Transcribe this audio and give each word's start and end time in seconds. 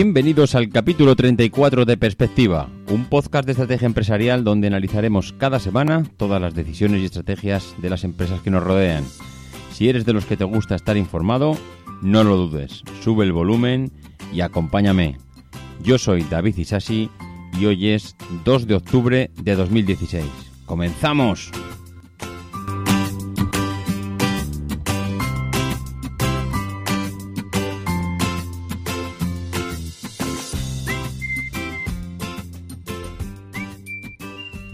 Bienvenidos 0.00 0.54
al 0.54 0.68
capítulo 0.68 1.16
34 1.16 1.84
de 1.84 1.96
Perspectiva, 1.96 2.68
un 2.88 3.06
podcast 3.06 3.46
de 3.46 3.50
estrategia 3.50 3.86
empresarial 3.86 4.44
donde 4.44 4.68
analizaremos 4.68 5.32
cada 5.32 5.58
semana 5.58 6.04
todas 6.16 6.40
las 6.40 6.54
decisiones 6.54 7.02
y 7.02 7.06
estrategias 7.06 7.74
de 7.78 7.90
las 7.90 8.04
empresas 8.04 8.40
que 8.40 8.50
nos 8.52 8.62
rodean. 8.62 9.02
Si 9.72 9.88
eres 9.88 10.04
de 10.04 10.12
los 10.12 10.24
que 10.24 10.36
te 10.36 10.44
gusta 10.44 10.76
estar 10.76 10.96
informado, 10.96 11.58
no 12.00 12.22
lo 12.22 12.36
dudes, 12.36 12.84
sube 13.02 13.24
el 13.24 13.32
volumen 13.32 13.90
y 14.32 14.40
acompáñame. 14.40 15.16
Yo 15.82 15.98
soy 15.98 16.22
David 16.22 16.58
Isasi 16.58 17.10
y 17.58 17.66
hoy 17.66 17.88
es 17.88 18.14
2 18.44 18.68
de 18.68 18.76
octubre 18.76 19.30
de 19.42 19.56
2016. 19.56 20.24
¡Comenzamos! 20.64 21.50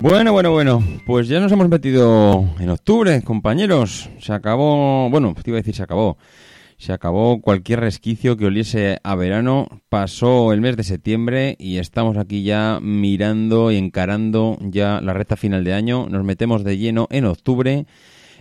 Bueno, 0.05 0.33
bueno, 0.35 0.51
bueno, 0.51 0.85
pues 1.07 1.29
ya 1.29 1.41
nos 1.41 1.51
hemos 1.51 1.67
metido 1.71 2.45
en 2.59 2.69
octubre, 2.69 3.23
compañeros. 3.23 4.11
Se 4.21 4.35
acabó, 4.35 5.09
bueno, 5.09 5.35
te 5.35 5.49
iba 5.49 5.57
a 5.57 5.63
decir 5.63 5.75
se 5.75 5.83
acabó. 5.83 6.19
Se 6.77 6.93
acabó 6.93 7.41
cualquier 7.41 7.81
resquicio 7.81 8.37
que 8.37 8.45
oliese 8.45 8.99
a 9.03 9.15
verano. 9.15 9.67
Pasó 9.89 10.53
el 10.53 10.61
mes 10.61 10.77
de 10.77 10.85
septiembre 10.85 11.57
y 11.59 11.79
estamos 11.79 12.19
aquí 12.19 12.43
ya 12.43 12.81
mirando 12.83 13.73
y 13.73 13.79
encarando 13.79 14.59
ya 14.61 15.01
la 15.01 15.15
recta 15.15 15.37
final 15.37 15.65
de 15.65 15.73
año. 15.73 16.07
Nos 16.11 16.23
metemos 16.23 16.65
de 16.65 16.77
lleno 16.77 17.09
en 17.11 17.25
octubre 17.25 17.87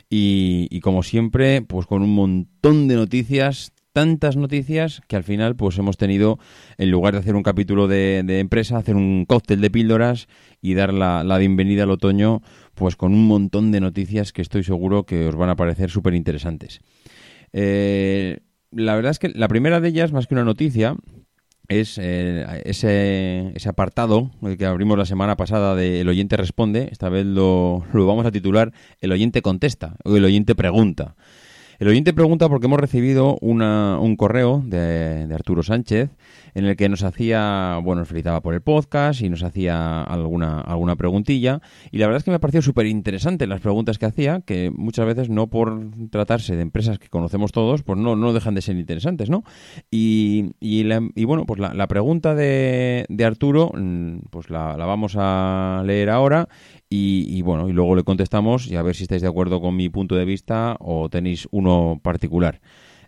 y, 0.10 0.68
y 0.70 0.82
como 0.82 1.02
siempre, 1.02 1.62
pues 1.62 1.88
con 1.88 2.02
un 2.02 2.14
montón 2.14 2.90
de 2.90 2.96
noticias, 2.96 3.72
tantas 3.94 4.36
noticias 4.36 5.02
que 5.08 5.16
al 5.16 5.24
final 5.24 5.56
pues 5.56 5.78
hemos 5.78 5.98
tenido, 5.98 6.40
en 6.78 6.92
lugar 6.92 7.14
de 7.14 7.20
hacer 7.20 7.36
un 7.36 7.44
capítulo 7.44 7.88
de, 7.88 8.20
empresa, 8.40 8.78
hacer 8.78 8.96
un 8.96 9.26
cóctel 9.26 9.62
de 9.62 9.70
píldoras 9.70 10.28
y 10.62 10.74
dar 10.74 10.94
la, 10.94 11.24
la, 11.24 11.38
bienvenida 11.38 11.84
al 11.84 11.92
otoño 11.92 12.42
pues 12.74 12.96
con 12.96 13.14
un 13.14 13.28
montón 13.28 13.72
de 13.72 13.80
noticias 13.80 14.34
que 14.34 14.42
estoy 14.42 14.64
seguro 14.64 15.06
que 15.06 15.28
os 15.28 15.36
van 15.36 15.50
a 15.50 15.56
parecer 15.56 15.92
súper 15.92 16.16
interesantes. 16.16 16.82
Eh, 17.54 18.40
la 18.72 18.96
verdad 18.96 19.12
es 19.12 19.20
que 19.20 19.30
la 19.30 19.48
primera 19.48 19.80
de 19.80 19.90
ellas, 19.90 20.12
más 20.12 20.26
que 20.26 20.34
una 20.34 20.44
noticia, 20.44 20.96
es 21.68 21.98
eh, 22.02 22.62
ese, 22.66 23.52
ese, 23.56 23.70
apartado 23.70 24.32
que 24.58 24.66
abrimos 24.66 24.98
la 24.98 25.06
semana 25.06 25.38
pasada 25.38 25.76
de 25.76 26.02
El 26.02 26.10
oyente 26.10 26.36
responde. 26.36 26.90
Esta 26.92 27.10
vez 27.10 27.26
lo, 27.26 27.86
lo 27.94 28.06
vamos 28.06 28.26
a 28.26 28.32
titular 28.32 28.74
El 29.00 29.12
oyente 29.12 29.42
contesta 29.42 29.96
o 30.04 30.18
El 30.18 30.26
oyente 30.26 30.56
pregunta. 30.56 31.16
El 31.80 31.88
oyente 31.88 32.14
pregunta 32.14 32.50
porque 32.50 32.68
hemos 32.68 32.80
recibido 32.80 33.38
una, 33.42 34.00
un 34.00 34.16
correo 34.16 34.62
de, 34.66 35.28
de, 35.28 35.36
Arturo 35.36 35.64
Sánchez 35.64 36.10
en 36.56 36.66
el 36.66 36.76
que 36.76 36.90
nos 36.90 37.04
hacía, 37.04 37.80
bueno, 37.84 38.02
nos 38.02 38.10
felicitaba 38.10 38.42
por 38.42 38.54
el 38.54 38.62
podcast 38.62 39.22
y 39.22 39.30
nos 39.30 39.44
hacía 39.44 40.04
alguna, 40.04 40.62
alguna 40.62 40.96
preguntilla. 40.96 41.62
Y 41.92 41.98
la 41.98 42.08
verdad 42.08 42.18
es 42.18 42.24
que 42.24 42.32
me 42.32 42.36
ha 42.36 42.40
parecido 42.40 42.62
súper 42.62 42.86
interesante 42.86 43.48
las 43.48 43.62
preguntas 43.62 43.98
que 43.98 44.06
hacía, 44.06 44.42
que 44.42 44.72
muchas 44.72 45.06
veces 45.06 45.30
no 45.30 45.48
por 45.48 45.92
tratarse 46.10 46.56
de 46.56 46.62
empresas 46.62 47.00
que 47.00 47.10
conocemos 47.10 47.52
todos, 47.52 47.84
pues 47.84 47.98
no, 48.00 48.16
no 48.16 48.34
dejan 48.34 48.56
de 48.56 48.62
ser 48.62 48.78
interesantes, 48.78 49.30
¿no? 49.30 49.44
Y, 49.92 50.52
y, 50.60 50.84
la, 50.84 51.02
y 51.16 51.26
bueno, 51.26 51.46
pues 51.46 51.60
la, 51.60 51.88
pregunta 51.88 52.36
de, 52.36 53.06
de, 53.10 53.26
Arturo, 53.26 53.72
pues 54.30 54.50
la, 54.50 54.78
la 54.78 54.86
vamos 54.86 55.16
a 55.18 55.84
leer 55.86 56.10
ahora 56.10 56.48
y, 56.90 57.26
y, 57.30 57.42
bueno, 57.42 57.70
y 57.70 57.74
luego 57.74 57.96
le 57.96 58.04
contestamos 58.04 58.68
y 58.68 58.76
a 58.76 58.82
ver 58.82 58.96
si 58.96 59.04
estáis 59.04 59.22
de 59.22 59.28
acuerdo 59.28 59.62
con 59.62 59.76
mi 59.76 59.90
punto 59.90 60.16
de 60.16 60.26
vista 60.26 60.78
o 60.80 61.10
tenéis 61.10 61.48
uno 61.52 62.00
particular. 62.02 62.62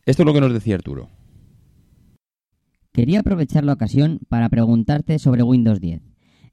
Esto 0.06 0.24
es 0.24 0.26
lo 0.26 0.34
que 0.34 0.42
nos 0.42 0.54
decía 0.54 0.76
Arturo. 0.76 1.10
Quería 2.96 3.20
aprovechar 3.20 3.66
la 3.66 3.74
ocasión 3.74 4.22
para 4.30 4.48
preguntarte 4.48 5.20
sobre 5.20 5.44
Windows 5.44 5.82
10. 5.82 6.02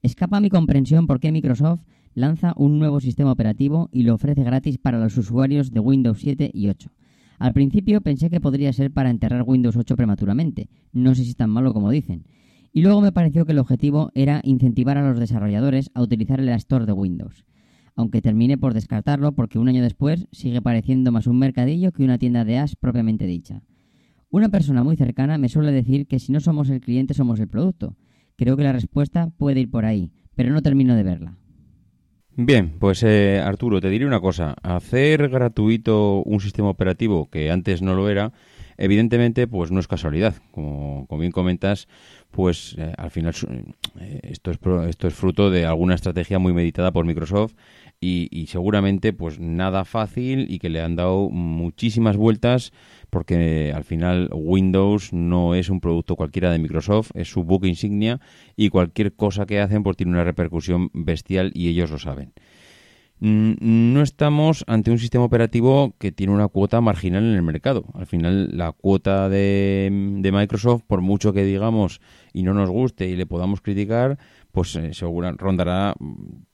Escapa 0.03 0.41
mi 0.41 0.48
comprensión 0.48 1.06
por 1.06 1.20
qué 1.20 1.30
Microsoft 1.30 1.84
lanza 2.14 2.53
un 2.56 2.80
nuevo 2.80 2.98
sistema 2.98 3.30
operativo 3.30 3.88
y 3.92 4.03
lo 4.03 4.14
ofrece 4.14 4.42
gratis 4.42 4.76
para 4.76 4.98
los 4.98 5.16
usuarios 5.16 5.70
de 5.70 5.78
Windows 5.78 6.19
7 6.19 6.50
y 6.53 6.69
8. 6.69 6.91
Al 7.38 7.53
principio 7.53 8.00
pensé 8.00 8.28
que 8.28 8.41
podría 8.41 8.72
ser 8.72 8.91
para 8.91 9.10
enterrar 9.10 9.44
Windows 9.47 9.76
8 9.76 9.94
prematuramente, 9.94 10.69
no 10.92 11.14
sé 11.14 11.22
si 11.22 11.30
es 11.30 11.36
tan 11.36 11.48
malo 11.48 11.72
como 11.72 11.92
dicen, 11.92 12.25
y 12.72 12.82
luego 12.82 13.00
me 13.00 13.12
pareció 13.12 13.47
que 13.47 13.53
el 13.53 13.60
objetivo 13.60 14.10
era 14.16 14.41
incentivar 14.42 14.98
a 14.98 15.09
los 15.09 15.20
desarrolladores 15.20 15.92
a 15.94 16.03
utilizar 16.03 16.41
el 16.41 16.48
Store 16.48 16.86
de 16.86 16.92
Windows, 16.92 17.44
aunque 17.94 18.20
terminé 18.20 18.59
por 18.59 18.74
descartarlo 18.74 19.30
porque 19.30 19.60
un 19.60 19.69
año 19.69 19.80
después 19.80 20.26
sigue 20.32 20.60
pareciendo 20.60 21.12
más 21.12 21.28
un 21.28 21.38
mercadillo 21.38 21.92
que 21.92 22.03
una 22.03 22.19
tienda 22.19 22.44
de 22.44 22.59
as 22.59 22.74
propiamente 22.74 23.26
dicha. 23.26 23.62
Una 24.32 24.48
persona 24.48 24.82
muy 24.82 24.97
cercana 24.97 25.37
me 25.37 25.50
suele 25.50 25.72
decir 25.72 26.06
que 26.06 26.19
si 26.19 26.32
no 26.32 26.41
somos 26.41 26.70
el 26.70 26.81
cliente 26.81 27.12
somos 27.12 27.38
el 27.38 27.48
producto. 27.48 27.97
Creo 28.34 28.56
que 28.56 28.62
la 28.62 28.72
respuesta 28.72 29.28
puede 29.37 29.60
ir 29.60 29.70
por 29.70 29.84
ahí, 29.84 30.10
pero 30.34 30.50
no 30.54 30.62
termino 30.62 30.97
de 30.97 31.03
verla. 31.03 31.37
Bien, 32.34 32.72
pues 32.78 33.03
eh, 33.03 33.42
Arturo, 33.44 33.82
te 33.82 33.91
diré 33.91 34.06
una 34.06 34.21
cosa. 34.21 34.56
Hacer 34.62 35.28
gratuito 35.28 36.22
un 36.22 36.41
sistema 36.41 36.71
operativo 36.71 37.28
que 37.28 37.50
antes 37.50 37.82
no 37.82 37.94
lo 37.94 38.09
era, 38.09 38.32
evidentemente, 38.78 39.47
pues 39.47 39.71
no 39.71 39.81
es 39.81 39.87
casualidad. 39.87 40.37
Como, 40.50 41.06
bien 41.19 41.31
comentas, 41.31 41.87
pues 42.31 42.75
eh, 42.78 42.94
al 42.97 43.10
final 43.10 43.34
eh, 44.00 44.21
esto, 44.22 44.50
es, 44.50 44.59
esto 44.88 45.09
es 45.09 45.15
fruto 45.15 45.50
de 45.50 45.66
alguna 45.66 45.94
estrategia 45.94 46.38
muy 46.38 46.54
meditada 46.54 46.91
por 46.91 47.04
Microsoft 47.04 47.53
y, 48.02 48.46
seguramente 48.48 49.12
pues 49.12 49.38
nada 49.38 49.84
fácil 49.84 50.46
y 50.50 50.58
que 50.58 50.68
le 50.68 50.80
han 50.80 50.96
dado 50.96 51.30
muchísimas 51.30 52.16
vueltas 52.16 52.72
porque 53.10 53.72
al 53.74 53.84
final 53.84 54.28
Windows 54.32 55.12
no 55.12 55.54
es 55.54 55.70
un 55.70 55.80
producto 55.80 56.16
cualquiera 56.16 56.50
de 56.50 56.58
Microsoft, 56.58 57.12
es 57.14 57.30
su 57.30 57.44
buque 57.44 57.68
insignia 57.68 58.20
y 58.56 58.70
cualquier 58.70 59.14
cosa 59.14 59.46
que 59.46 59.60
hacen 59.60 59.84
pues 59.84 59.96
tiene 59.96 60.12
una 60.12 60.24
repercusión 60.24 60.91
bestial 60.92 61.52
y 61.54 61.68
ellos 61.68 61.91
lo 61.92 61.98
saben. 61.98 62.32
No 63.24 64.02
estamos 64.02 64.64
ante 64.66 64.91
un 64.91 64.98
sistema 64.98 65.22
operativo 65.22 65.94
que 66.00 66.10
tiene 66.10 66.32
una 66.32 66.48
cuota 66.48 66.80
marginal 66.80 67.22
en 67.22 67.36
el 67.36 67.42
mercado. 67.42 67.84
Al 67.94 68.06
final, 68.06 68.48
la 68.58 68.72
cuota 68.72 69.28
de, 69.28 70.16
de 70.18 70.32
Microsoft, 70.32 70.82
por 70.88 71.02
mucho 71.02 71.32
que 71.32 71.44
digamos 71.44 72.00
y 72.32 72.42
no 72.42 72.52
nos 72.52 72.68
guste 72.68 73.08
y 73.08 73.14
le 73.14 73.26
podamos 73.26 73.60
criticar, 73.60 74.18
pues 74.52 74.76
eh, 74.76 74.92
rondará, 75.38 75.94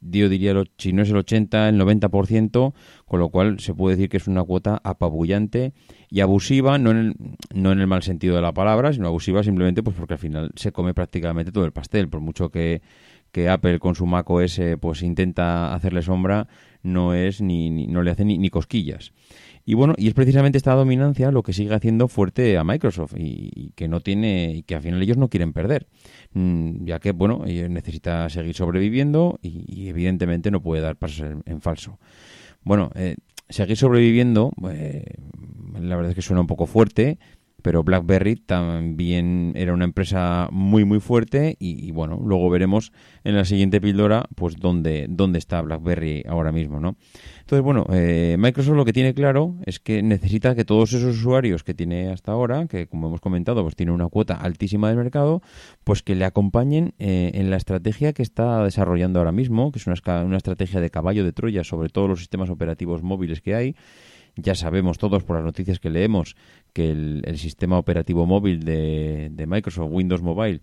yo 0.00 0.28
diría, 0.28 0.54
si 0.78 0.92
no 0.92 1.03
es 1.03 1.10
el 1.10 1.16
80, 1.16 1.69
el 1.69 1.81
90%, 1.81 2.72
con 3.04 3.20
lo 3.20 3.28
cual 3.28 3.59
se 3.59 3.75
puede 3.75 3.97
decir 3.97 4.09
que 4.09 4.16
es 4.16 4.28
una 4.28 4.44
cuota 4.44 4.81
apabullante 4.84 5.72
y 6.08 6.20
abusiva, 6.20 6.78
no 6.78 6.92
en 6.92 6.97
el, 6.97 7.14
no 7.53 7.72
en 7.72 7.81
el 7.81 7.88
mal 7.88 8.03
sentido 8.03 8.37
de 8.37 8.42
la 8.42 8.54
palabra, 8.54 8.92
sino 8.92 9.08
abusiva 9.08 9.42
simplemente 9.42 9.82
pues 9.82 9.97
porque 9.97 10.14
al 10.14 10.20
final 10.20 10.53
se 10.54 10.70
come 10.70 10.94
prácticamente 10.94 11.50
todo 11.50 11.64
el 11.64 11.72
pastel, 11.72 12.08
por 12.08 12.20
mucho 12.20 12.50
que, 12.50 12.81
Apple 13.48 13.78
con 13.78 13.94
su 13.94 14.04
Mac 14.04 14.28
OS 14.28 14.61
pues 14.81 15.02
intenta 15.02 15.73
hacerle 15.73 16.02
sombra, 16.02 16.49
no 16.82 17.14
es 17.14 17.40
ni, 17.40 17.70
ni 17.70 17.87
no 17.87 18.02
le 18.02 18.11
hace 18.11 18.25
ni 18.25 18.50
cosquillas. 18.50 19.12
Y 19.69 19.75
bueno, 19.75 19.93
y 19.99 20.09
es 20.09 20.15
precisamente 20.15 20.56
esta 20.56 20.73
dominancia 20.73 21.31
lo 21.31 21.43
que 21.43 21.53
sigue 21.53 21.75
haciendo 21.75 22.09
fuerte 22.09 22.56
a 22.56 22.65
Microsoft 22.65 23.12
y, 23.19 23.73
que 23.76 23.87
no 23.87 24.00
tiene, 24.00 24.55
y 24.55 24.62
que 24.62 24.75
al 24.75 24.81
final 24.81 25.03
ellos 25.03 25.19
no 25.19 25.29
quieren 25.29 25.53
perder. 25.53 25.87
Mm, 26.32 26.87
ya 26.87 27.00
que, 27.00 27.12
bueno, 27.12 27.44
necesita 27.44 28.31
seguir 28.31 28.55
sobreviviendo 28.55 29.38
y, 29.43 29.67
y 29.69 29.88
evidentemente 29.91 30.50
no 30.50 30.62
puede 30.62 30.81
dar 30.81 30.97
pasos 30.97 31.20
en, 31.20 31.43
en 31.44 31.61
falso. 31.61 31.99
Bueno, 32.62 32.91
eh, 32.94 33.17
seguir 33.50 33.76
sobreviviendo, 33.76 34.53
eh, 34.70 35.05
la 35.79 35.97
verdad 35.97 36.12
es 36.12 36.14
que 36.14 36.23
suena 36.23 36.41
un 36.41 36.47
poco 36.47 36.64
fuerte, 36.64 37.19
pero 37.62 37.82
BlackBerry 37.82 38.37
también 38.37 39.52
era 39.56 39.75
una 39.75 39.84
empresa 39.84 40.49
muy 40.52 40.84
muy 40.84 41.00
fuerte 41.00 41.56
y, 41.58 41.90
bueno, 41.90 42.20
luego 42.25 42.49
veremos 42.50 42.93
en 43.25 43.37
la 43.37 43.44
siguiente 43.44 43.81
píldora 43.81 44.26
pues 44.34 44.56
dónde, 44.56 45.06
dónde 45.08 45.38
está 45.38 45.60
BlackBerry 45.62 46.25
ahora 46.28 46.52
mismo, 46.52 46.81
¿no? 46.81 46.96
Entonces, 47.40 47.64
bueno, 47.64 47.87
eh, 47.90 48.37
Microsoft 48.38 48.76
lo 48.76 48.84
que 48.84 48.93
tiene 48.93 49.14
claro 49.14 49.56
es 49.64 49.81
que 49.81 50.02
necesita 50.02 50.55
que 50.55 50.64
todos 50.64 50.93
esos 50.93 51.16
usuarios 51.16 51.64
que 51.64 51.75
tiene 51.75 52.10
hasta 52.10 52.32
ahora, 52.32 52.66
que 52.66 52.87
como 52.87 53.08
hemos 53.08 53.20
comentado, 53.20 53.62
pues 53.62 53.75
tiene 53.75 53.93
una 53.93 54.08
cuota 54.08 54.34
altísima 54.34 54.88
del 54.88 54.99
mercado, 54.99 55.43
pues 55.82 56.02
que 56.02 56.14
le 56.14 56.25
acompañen 56.25 56.94
eh, 56.99 57.32
en 57.34 57.50
la 57.50 57.56
estrategia 57.56 58.12
que 58.12 58.22
está 58.22 58.62
desarrollando 58.62 59.19
ahora 59.19 59.32
mismo, 59.32 59.72
que 59.72 59.78
es 59.78 59.87
una, 59.87 59.96
una 60.22 60.37
estrategia 60.37 60.81
de 60.81 60.90
caballo 60.90 61.25
de 61.25 61.32
Troya 61.32 61.64
sobre 61.64 61.88
todos 61.88 62.08
los 62.08 62.19
sistemas 62.19 62.50
operativos 62.50 63.02
móviles 63.02 63.40
que 63.40 63.54
hay, 63.54 63.75
ya 64.40 64.55
sabemos 64.55 64.99
todos 64.99 65.25
por 65.25 65.37
las 65.37 65.44
noticias 65.44 65.81
que 65.81 65.90
leemos 65.90 66.37
que 66.73 66.90
el, 66.90 67.38
sistema 67.38 67.79
operativo 67.79 68.25
móvil 68.25 68.61
de, 68.61 69.44
Microsoft, 69.46 69.90
Windows 69.90 70.23
Mobile, 70.23 70.61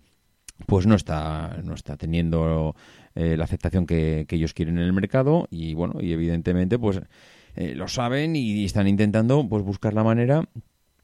pues 0.66 0.86
no 0.86 0.94
está, 0.94 1.60
no 1.62 1.74
está 1.74 1.96
teniendo 1.96 2.74
eh, 3.14 3.36
la 3.36 3.44
aceptación 3.44 3.86
que, 3.86 4.26
ellos 4.28 4.54
quieren 4.54 4.78
en 4.78 4.84
el 4.84 4.92
mercado 4.94 5.46
y 5.50 5.74
bueno, 5.74 6.00
y 6.00 6.12
evidentemente 6.12 6.78
pues 6.78 7.00
eh, 7.54 7.74
lo 7.74 7.86
saben 7.88 8.34
y, 8.34 8.64
están 8.64 8.88
intentando 8.88 9.46
pues 9.46 9.62
buscar 9.62 9.92
la 9.92 10.04
manera 10.04 10.48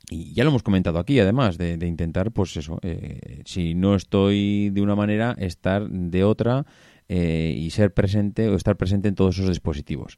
y 0.08 0.32
ya 0.32 0.44
lo 0.44 0.50
hemos 0.50 0.62
comentado 0.62 0.98
aquí 0.98 1.20
además 1.20 1.58
de, 1.58 1.74
intentar 1.86 2.32
pues 2.32 2.56
eso 2.56 2.78
eh, 2.82 3.42
si 3.44 3.74
no 3.74 3.94
estoy 3.94 4.70
de 4.70 4.80
una 4.80 4.96
manera 4.96 5.36
estar 5.38 5.88
de 5.88 6.24
otra 6.24 6.64
y 7.08 7.68
ser 7.68 7.92
presente 7.92 8.48
o 8.48 8.54
estar 8.54 8.78
presente 8.78 9.06
en 9.08 9.14
todos 9.14 9.36
esos 9.36 9.50
dispositivos 9.50 10.16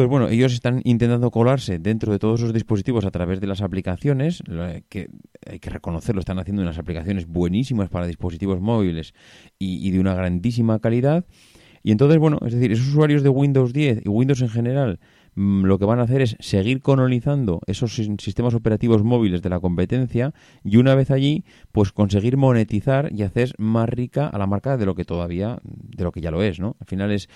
entonces, 0.00 0.18
bueno, 0.18 0.28
ellos 0.28 0.54
están 0.54 0.80
intentando 0.84 1.30
colarse 1.30 1.78
dentro 1.78 2.10
de 2.10 2.18
todos 2.18 2.40
esos 2.40 2.54
dispositivos 2.54 3.04
a 3.04 3.10
través 3.10 3.38
de 3.38 3.46
las 3.46 3.60
aplicaciones, 3.60 4.42
que 4.88 5.10
hay 5.46 5.58
que 5.58 5.68
reconocerlo, 5.68 6.20
están 6.20 6.38
haciendo 6.38 6.62
unas 6.62 6.78
aplicaciones 6.78 7.26
buenísimas 7.26 7.90
para 7.90 8.06
dispositivos 8.06 8.62
móviles 8.62 9.12
y, 9.58 9.90
de 9.90 10.00
una 10.00 10.14
grandísima 10.14 10.78
calidad. 10.78 11.26
Y 11.82 11.92
entonces, 11.92 12.18
bueno, 12.18 12.38
es 12.46 12.54
decir, 12.54 12.72
esos 12.72 12.88
usuarios 12.88 13.22
de 13.22 13.28
Windows 13.28 13.74
10 13.74 14.06
y 14.06 14.08
Windows 14.08 14.40
en 14.40 14.48
general 14.48 15.00
mm, 15.34 15.64
lo 15.64 15.78
que 15.78 15.84
van 15.84 16.00
a 16.00 16.04
hacer 16.04 16.22
es 16.22 16.34
seguir 16.40 16.80
colonizando 16.80 17.60
esos 17.66 17.94
sistemas 17.94 18.54
operativos 18.54 19.04
móviles 19.04 19.42
de 19.42 19.50
la 19.50 19.60
competencia 19.60 20.32
y 20.64 20.78
una 20.78 20.94
vez 20.94 21.10
allí, 21.10 21.44
pues 21.72 21.92
conseguir 21.92 22.38
monetizar 22.38 23.10
y 23.12 23.22
hacer 23.22 23.52
más 23.58 23.86
rica 23.86 24.28
a 24.28 24.38
la 24.38 24.46
marca 24.46 24.78
de 24.78 24.86
lo 24.86 24.94
que 24.94 25.04
todavía, 25.04 25.58
de 25.62 26.04
lo 26.04 26.10
que 26.10 26.22
ya 26.22 26.30
lo 26.30 26.42
es, 26.42 26.58
¿no? 26.58 26.76
Al 26.80 26.86
final 26.86 27.12
es 27.12 27.28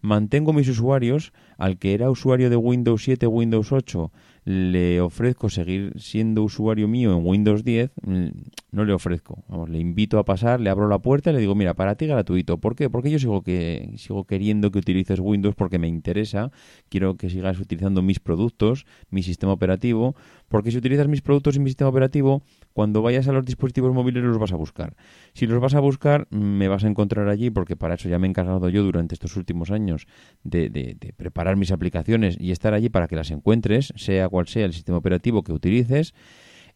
mantengo 0.00 0.52
mis 0.52 0.68
usuarios, 0.68 1.32
al 1.58 1.78
que 1.78 1.94
era 1.94 2.10
usuario 2.10 2.50
de 2.50 2.56
Windows 2.56 3.02
7, 3.04 3.26
Windows 3.26 3.72
8, 3.72 4.10
le 4.44 5.00
ofrezco 5.00 5.50
seguir 5.50 5.92
siendo 5.98 6.42
usuario 6.42 6.88
mío 6.88 7.12
en 7.12 7.26
Windows 7.26 7.64
10, 7.64 7.90
mm, 8.02 8.26
no 8.72 8.84
le 8.84 8.92
ofrezco. 8.92 9.44
Vamos, 9.48 9.68
le 9.68 9.78
invito 9.78 10.18
a 10.18 10.24
pasar, 10.24 10.60
le 10.60 10.70
abro 10.70 10.88
la 10.88 10.98
puerta 10.98 11.30
y 11.30 11.34
le 11.34 11.40
digo, 11.40 11.54
mira, 11.54 11.74
para 11.74 11.94
ti 11.96 12.06
gratuito. 12.06 12.58
¿Por 12.58 12.76
qué? 12.76 12.88
Porque 12.88 13.10
yo 13.10 13.18
sigo, 13.18 13.42
que, 13.42 13.92
sigo 13.96 14.24
queriendo 14.24 14.70
que 14.70 14.78
utilices 14.78 15.20
Windows 15.20 15.54
porque 15.54 15.78
me 15.78 15.88
interesa, 15.88 16.50
quiero 16.88 17.16
que 17.16 17.30
sigas 17.30 17.58
utilizando 17.60 18.02
mis 18.02 18.20
productos, 18.20 18.86
mi 19.10 19.22
sistema 19.22 19.52
operativo, 19.52 20.14
porque 20.48 20.70
si 20.70 20.78
utilizas 20.78 21.08
mis 21.08 21.22
productos 21.22 21.56
y 21.56 21.60
mi 21.60 21.70
sistema 21.70 21.90
operativo, 21.90 22.42
cuando 22.72 23.02
vayas 23.02 23.28
a 23.28 23.32
los 23.32 23.44
dispositivos 23.44 23.92
móviles 23.92 24.22
los 24.24 24.38
vas 24.38 24.52
a 24.52 24.56
buscar. 24.56 24.96
Si 25.34 25.46
los 25.46 25.60
vas 25.60 25.74
a 25.74 25.80
buscar, 25.80 26.26
me 26.30 26.68
vas 26.68 26.84
a 26.84 26.88
encontrar 26.88 27.28
allí, 27.28 27.50
porque 27.50 27.76
para 27.76 27.94
eso 27.94 28.08
ya 28.08 28.18
me 28.18 28.26
he 28.26 28.30
encargado 28.30 28.68
yo 28.68 28.82
durante 28.82 29.14
estos 29.14 29.36
últimos 29.36 29.70
años 29.70 30.06
de, 30.44 30.70
de, 30.70 30.96
preparar 31.16 31.56
mis 31.56 31.72
aplicaciones 31.72 32.36
y 32.38 32.52
estar 32.52 32.74
allí 32.74 32.88
para 32.88 33.08
que 33.08 33.16
las 33.16 33.30
encuentres, 33.30 33.92
sea 33.96 34.28
cual 34.30 34.48
sea 34.48 34.64
el 34.64 34.72
sistema 34.72 34.98
operativo 34.98 35.42
que 35.42 35.52
utilices. 35.52 36.14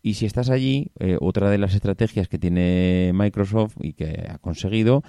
Y 0.03 0.15
si 0.15 0.27
estás 0.27 0.51
allí, 0.51 0.91
eh, 0.99 1.17
otra 1.21 1.49
de 1.49 1.57
las 1.57 1.75
estrategias 1.75 2.29
que 2.29 2.39
tiene 2.39 3.13
Microsoft 3.15 3.77
y 3.81 3.95
que 3.95 4.27
ha 4.29 4.39
conseguido 4.39 5.03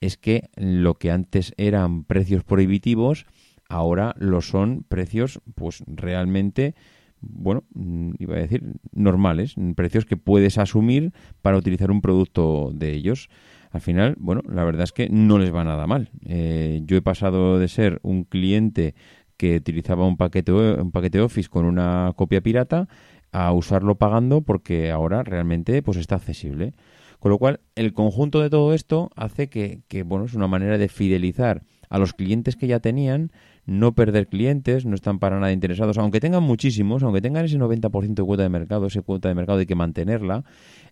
es 0.00 0.16
que 0.16 0.50
lo 0.56 0.94
que 0.94 1.12
antes 1.12 1.54
eran 1.56 2.02
precios 2.04 2.42
prohibitivos, 2.42 3.26
ahora 3.68 4.14
lo 4.18 4.40
son 4.40 4.84
precios 4.88 5.40
pues 5.54 5.84
realmente 5.86 6.74
bueno, 7.20 7.64
mm, 7.74 8.12
iba 8.18 8.36
a 8.36 8.40
decir, 8.40 8.62
normales, 8.92 9.54
precios 9.76 10.04
que 10.04 10.16
puedes 10.16 10.58
asumir 10.58 11.12
para 11.42 11.56
utilizar 11.56 11.90
un 11.90 12.00
producto 12.00 12.70
de 12.74 12.92
ellos. 12.92 13.28
Al 13.70 13.80
final, 13.80 14.16
bueno, 14.18 14.42
la 14.48 14.64
verdad 14.64 14.84
es 14.84 14.92
que 14.92 15.08
no 15.08 15.38
les 15.38 15.54
va 15.54 15.62
nada 15.62 15.86
mal. 15.86 16.10
Eh, 16.26 16.80
yo 16.84 16.96
he 16.96 17.02
pasado 17.02 17.58
de 17.58 17.68
ser 17.68 18.00
un 18.02 18.24
cliente 18.24 18.94
que 19.40 19.56
utilizaba 19.56 20.06
un 20.06 20.18
paquete, 20.18 20.52
un 20.52 20.90
paquete 20.90 21.18
Office 21.18 21.48
con 21.48 21.64
una 21.64 22.12
copia 22.14 22.42
pirata 22.42 22.88
a 23.32 23.52
usarlo 23.52 23.94
pagando 23.94 24.42
porque 24.42 24.90
ahora 24.90 25.22
realmente 25.22 25.82
pues 25.82 25.96
está 25.96 26.16
accesible. 26.16 26.74
Con 27.20 27.30
lo 27.30 27.38
cual, 27.38 27.60
el 27.74 27.94
conjunto 27.94 28.40
de 28.40 28.50
todo 28.50 28.74
esto 28.74 29.08
hace 29.16 29.48
que, 29.48 29.80
que 29.88 30.02
bueno, 30.02 30.26
es 30.26 30.34
una 30.34 30.46
manera 30.46 30.76
de 30.76 30.88
fidelizar 30.90 31.62
a 31.88 31.98
los 31.98 32.12
clientes 32.12 32.54
que 32.54 32.66
ya 32.66 32.80
tenían, 32.80 33.32
no 33.64 33.94
perder 33.94 34.28
clientes, 34.28 34.84
no 34.84 34.94
están 34.94 35.18
para 35.18 35.40
nada 35.40 35.52
interesados, 35.52 35.96
aunque 35.96 36.20
tengan 36.20 36.42
muchísimos, 36.42 37.02
aunque 37.02 37.22
tengan 37.22 37.46
ese 37.46 37.58
90% 37.58 38.14
de 38.14 38.22
cuota 38.22 38.42
de 38.42 38.48
mercado, 38.50 38.86
esa 38.86 39.00
cuota 39.00 39.28
de 39.28 39.34
mercado 39.34 39.58
hay 39.58 39.66
que 39.66 39.74
mantenerla, 39.74 40.44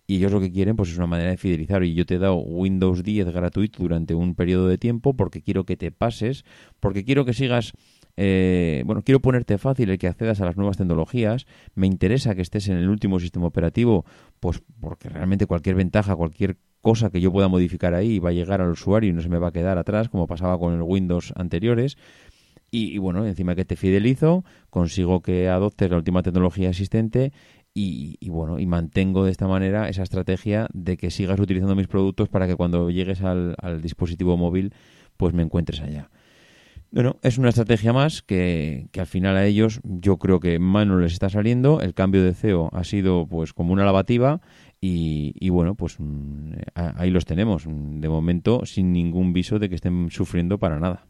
y 0.07 0.17
ellos 0.17 0.31
lo 0.31 0.41
que 0.41 0.51
quieren 0.51 0.75
pues 0.75 0.89
es 0.89 0.97
una 0.97 1.07
manera 1.07 1.29
de 1.29 1.37
fidelizar, 1.37 1.83
y 1.83 1.93
yo 1.93 2.05
te 2.05 2.15
he 2.15 2.19
dado 2.19 2.37
Windows 2.37 3.03
10 3.03 3.31
gratuito 3.31 3.81
durante 3.81 4.13
un 4.13 4.35
periodo 4.35 4.67
de 4.67 4.77
tiempo 4.77 5.15
porque 5.15 5.41
quiero 5.41 5.65
que 5.65 5.77
te 5.77 5.91
pases, 5.91 6.43
porque 6.79 7.05
quiero 7.05 7.25
que 7.25 7.33
sigas 7.33 7.73
eh, 8.17 8.83
bueno, 8.85 9.01
quiero 9.03 9.21
ponerte 9.21 9.57
fácil 9.57 9.89
el 9.89 9.97
que 9.97 10.07
accedas 10.07 10.41
a 10.41 10.45
las 10.45 10.57
nuevas 10.57 10.77
tecnologías, 10.77 11.45
me 11.75 11.87
interesa 11.87 12.35
que 12.35 12.41
estés 12.41 12.67
en 12.67 12.77
el 12.77 12.89
último 12.89 13.19
sistema 13.19 13.47
operativo, 13.47 14.05
pues 14.39 14.61
porque 14.79 15.09
realmente 15.09 15.45
cualquier 15.45 15.75
ventaja, 15.75 16.15
cualquier 16.15 16.57
cosa 16.81 17.09
que 17.09 17.21
yo 17.21 17.31
pueda 17.31 17.47
modificar 17.47 17.93
ahí 17.93 18.19
va 18.19 18.29
a 18.29 18.33
llegar 18.33 18.61
al 18.61 18.69
usuario 18.69 19.09
y 19.09 19.13
no 19.13 19.21
se 19.21 19.29
me 19.29 19.37
va 19.37 19.49
a 19.49 19.51
quedar 19.51 19.77
atrás, 19.77 20.09
como 20.09 20.27
pasaba 20.27 20.57
con 20.57 20.73
el 20.73 20.81
Windows 20.81 21.33
anteriores. 21.35 21.97
Y, 22.71 22.99
bueno, 22.99 23.25
encima 23.25 23.55
que 23.55 23.65
te 23.65 23.75
fidelizo, 23.75 24.43
consigo 24.69 25.21
que 25.21 25.49
adoptes 25.49 25.89
la 25.89 25.97
última 25.97 26.21
tecnología 26.21 26.69
existente 26.69 27.33
y, 27.73 28.29
bueno, 28.29 28.59
y 28.59 28.67
mantengo 28.67 29.23
de 29.25 29.31
esta 29.31 29.47
manera 29.47 29.89
esa 29.89 30.03
estrategia 30.03 30.67
de 30.73 30.97
que 30.97 31.09
sigas 31.09 31.39
utilizando 31.39 31.75
mis 31.75 31.87
productos 31.87 32.29
para 32.29 32.45
que 32.45 32.55
cuando 32.55 32.89
llegues 32.91 33.21
al, 33.21 33.55
dispositivo 33.81 34.37
móvil, 34.37 34.73
pues 35.17 35.33
me 35.33 35.41
encuentres 35.41 35.81
allá. 35.81 36.11
Bueno, 36.91 37.17
es 37.21 37.37
una 37.37 37.49
estrategia 37.49 37.93
más 37.93 38.23
que, 38.23 38.87
que, 38.91 38.99
al 38.99 39.05
final 39.05 39.37
a 39.37 39.45
ellos 39.45 39.79
yo 39.83 40.17
creo 40.17 40.39
que 40.39 40.57
mal 40.57 40.87
no 40.87 40.97
les 40.97 41.13
está 41.13 41.29
saliendo. 41.29 41.81
El 41.81 41.93
cambio 41.93 42.23
de 42.23 42.33
CEO 42.33 42.69
ha 42.73 42.83
sido 42.83 43.27
pues 43.27 43.53
como 43.53 43.73
una 43.73 43.85
lavativa 43.85 44.41
y, 44.81 45.49
bueno, 45.49 45.75
pues 45.75 45.97
mm, 45.99 46.53
ahí 46.73 47.09
los 47.09 47.25
tenemos. 47.25 47.65
De 47.67 48.09
momento, 48.09 48.65
sin 48.65 48.93
ningún 48.93 49.33
viso 49.33 49.59
de 49.59 49.69
que 49.69 49.75
estén 49.75 50.09
sufriendo 50.09 50.57
para 50.57 50.79
nada. 50.79 51.05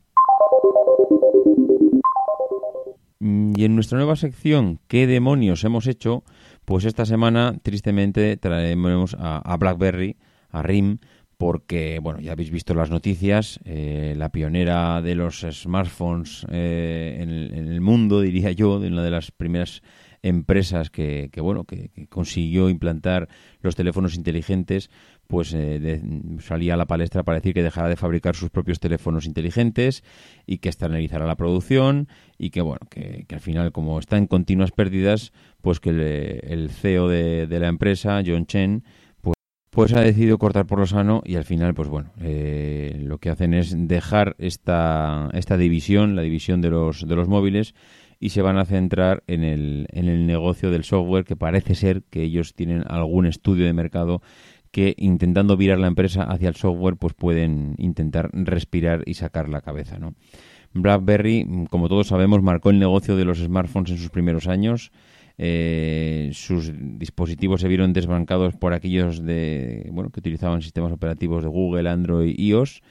Mm, 3.19 3.53
y 3.55 3.65
en 3.65 3.75
nuestra 3.75 3.97
nueva 3.97 4.15
sección, 4.15 4.79
¿qué 4.87 5.05
demonios 5.05 5.63
hemos 5.63 5.85
hecho? 5.87 6.23
Pues 6.65 6.85
esta 6.85 7.05
semana, 7.05 7.57
tristemente, 7.61 8.37
traemos 8.37 9.15
a, 9.19 9.55
BlackBerry, 9.57 10.17
a 10.49 10.63
RIM, 10.63 10.99
porque, 11.39 11.99
bueno, 12.01 12.19
ya 12.19 12.33
habéis 12.33 12.51
visto 12.51 12.73
las 12.73 12.89
noticias, 12.89 13.61
eh, 13.63 14.13
la 14.17 14.27
pionera 14.27 15.01
de 15.01 15.15
los 15.15 15.45
smartphones 15.49 16.45
eh, 16.51 17.15
en, 17.21 17.29
el, 17.29 17.79
mundo, 17.79 18.19
diría 18.21 18.51
yo, 18.51 18.77
de 18.77 18.89
una 18.89 19.03
de 19.03 19.09
las 19.09 19.31
primeras 19.31 19.81
empresas 20.21 20.89
que, 20.89 21.31
bueno 21.37 21.63
que, 21.63 21.91
consiguió 22.09 22.67
implantar 22.67 23.29
los 23.61 23.77
teléfonos 23.77 24.17
inteligentes 24.17 24.89
pues 25.27 25.53
eh, 25.53 26.01
salía 26.39 26.73
a 26.73 26.77
la 26.77 26.87
palestra 26.87 27.23
para 27.23 27.37
decir 27.37 27.53
que 27.53 27.63
dejara 27.63 27.87
de 27.87 27.95
fabricar 27.95 28.35
sus 28.35 28.49
propios 28.49 28.81
teléfonos 28.81 29.25
inteligentes 29.25 30.03
y 30.45 30.57
que 30.57 30.67
externalizara 30.67 31.25
la 31.25 31.37
producción 31.37 32.09
y 32.37 32.49
que 32.49 32.59
bueno 32.59 32.81
que, 32.89 33.25
al 33.31 33.39
final 33.39 33.71
como 33.71 33.97
está 33.97 34.17
en 34.17 34.27
continuas 34.27 34.73
pérdidas 34.73 35.31
pues 35.61 35.79
que 35.79 35.91
el, 36.43 36.69
CEO 36.69 37.07
de, 37.07 37.47
la 37.47 37.69
empresa 37.69 38.21
John 38.25 38.45
Chen 38.45 38.83
pues, 39.69 39.93
ha 39.93 40.01
decidido 40.01 40.37
cortar 40.37 40.65
por 40.65 40.79
lo 40.79 40.87
sano 40.87 41.21
y 41.25 41.35
al 41.35 41.45
final 41.45 41.73
pues 41.73 41.89
bueno 41.89 42.11
eh, 42.21 42.99
lo 43.03 43.17
que 43.17 43.29
hacen 43.29 43.53
es 43.53 43.75
dejar 43.87 44.35
esta 44.39 45.29
esta 45.33 45.57
división 45.57 46.15
la 46.15 46.21
división 46.21 46.61
de 46.61 46.69
los 46.69 47.07
de 47.07 47.15
los 47.15 47.27
móviles 47.27 47.73
y 48.19 48.29
se 48.29 48.41
van 48.41 48.57
a 48.57 48.65
centrar 48.65 49.23
en 49.27 49.43
el, 49.43 49.87
en 49.91 50.09
el 50.09 50.27
negocio 50.27 50.71
del 50.71 50.83
software 50.83 51.23
que 51.23 51.35
parece 51.35 51.73
ser 51.73 52.03
que 52.09 52.21
ellos 52.23 52.53
tienen 52.53 52.83
algún 52.87 53.25
estudio 53.25 53.65
de 53.65 53.73
mercado 53.73 54.21
que 54.71 54.93
intentando 54.97 55.57
virar 55.57 55.79
la 55.79 55.87
empresa 55.87 56.23
hacia 56.23 56.49
el 56.49 56.55
software 56.55 56.97
pues 56.97 57.13
pueden 57.13 57.75
intentar 57.77 58.29
respirar 58.33 59.03
y 59.05 59.15
sacar 59.15 59.49
la 59.49 59.61
cabeza, 59.61 59.97
¿no? 59.97 60.13
BlackBerry, 60.73 61.65
como 61.71 61.89
todos 61.89 62.07
sabemos, 62.07 62.43
marcó 62.43 62.69
el 62.69 62.77
negocio 62.77 63.15
de 63.15 63.25
los 63.25 63.39
smartphones 63.39 63.89
en 63.89 63.97
sus 63.97 64.11
primeros 64.11 64.47
años. 64.47 64.91
Eh, 65.41 66.31
sus 66.33 66.73
dispositivos 66.75 67.61
se 67.61 67.69
vieron 67.69 67.93
desbancados 67.93 68.55
por 68.55 68.73
aquellos 68.73 69.23
de 69.23 69.87
bueno 69.93 70.09
que 70.09 70.19
utilizaban 70.19 70.61
sistemas 70.61 70.91
operativos 70.91 71.43
de 71.43 71.49
Google, 71.49 71.89
Android, 71.89 72.37
iOS 72.37 72.81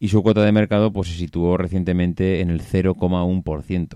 y 0.00 0.08
su 0.08 0.20
cuota 0.24 0.42
de 0.42 0.50
mercado 0.50 0.92
pues 0.92 1.08
se 1.08 1.14
situó 1.14 1.56
recientemente 1.56 2.40
en 2.40 2.50
el 2.50 2.60
0,1%. 2.60 3.88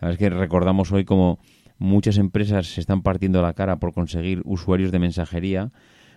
La 0.00 0.08
verdad 0.08 0.12
es 0.12 0.18
que 0.18 0.28
recordamos 0.28 0.92
hoy 0.92 1.06
como 1.06 1.40
Muchas 1.80 2.18
empresas 2.18 2.66
se 2.66 2.82
están 2.82 3.00
partiendo 3.00 3.40
la 3.40 3.54
cara 3.54 3.80
por 3.80 3.94
conseguir 3.94 4.42
usuarios 4.44 4.92
de 4.92 4.98
mensajería. 4.98 5.72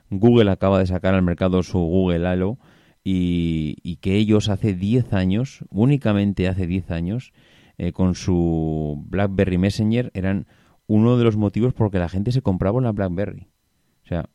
Google 0.10 0.52
acaba 0.52 0.78
de 0.78 0.86
sacar 0.86 1.16
al 1.16 1.24
mercado 1.24 1.64
su 1.64 1.80
Google 1.80 2.28
Halo 2.28 2.60
y, 3.02 3.98
que 4.02 4.18
ellos 4.18 4.50
hace 4.50 4.74
10 4.74 5.14
años, 5.14 5.64
únicamente 5.70 6.50
hace 6.50 6.68
10 6.68 6.92
años, 6.92 7.32
eh, 7.78 7.94
con 7.94 8.14
su 8.14 9.02
BlackBerry 9.08 9.58
Messenger 9.58 10.12
eran 10.14 10.48
uno 10.88 11.18
de 11.18 11.24
los 11.24 11.38
motivos 11.38 11.74
por 11.74 11.92
que 11.92 12.00
la 12.00 12.10
gente 12.10 12.32
se 12.32 12.42
compraba 12.42 12.78
una 12.78 12.92
BlackBerry. 12.92 13.48
O 14.04 14.08
sea, 14.08 14.30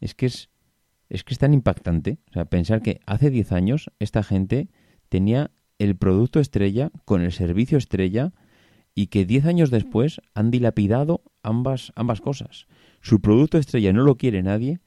es 0.00 0.14
que 0.14 0.26
es, 0.26 0.50
es 1.08 1.24
que 1.24 1.34
es 1.34 1.38
tan 1.38 1.54
impactante. 1.54 2.18
O 2.30 2.32
sea, 2.32 2.44
pensar 2.44 2.82
que 2.82 3.00
hace 3.06 3.30
10 3.30 3.52
años 3.52 3.90
esta 3.98 4.22
gente 4.22 4.68
tenía 5.08 5.50
el 5.78 5.96
producto 5.96 6.40
estrella 6.40 6.90
con 7.04 7.22
el 7.22 7.32
servicio 7.32 7.78
estrella 7.78 8.32
y 8.94 9.08
que 9.08 9.24
10 9.24 9.46
años 9.46 9.70
después 9.70 10.20
han 10.34 10.50
dilapidado 10.50 11.22
ambas, 11.42 11.92
ambas 11.96 12.20
cosas. 12.20 12.66
Su 13.00 13.20
producto 13.20 13.58
estrella 13.58 13.92
no 13.92 14.02
lo 14.02 14.16
quiere 14.16 14.42
nadie 14.42 14.80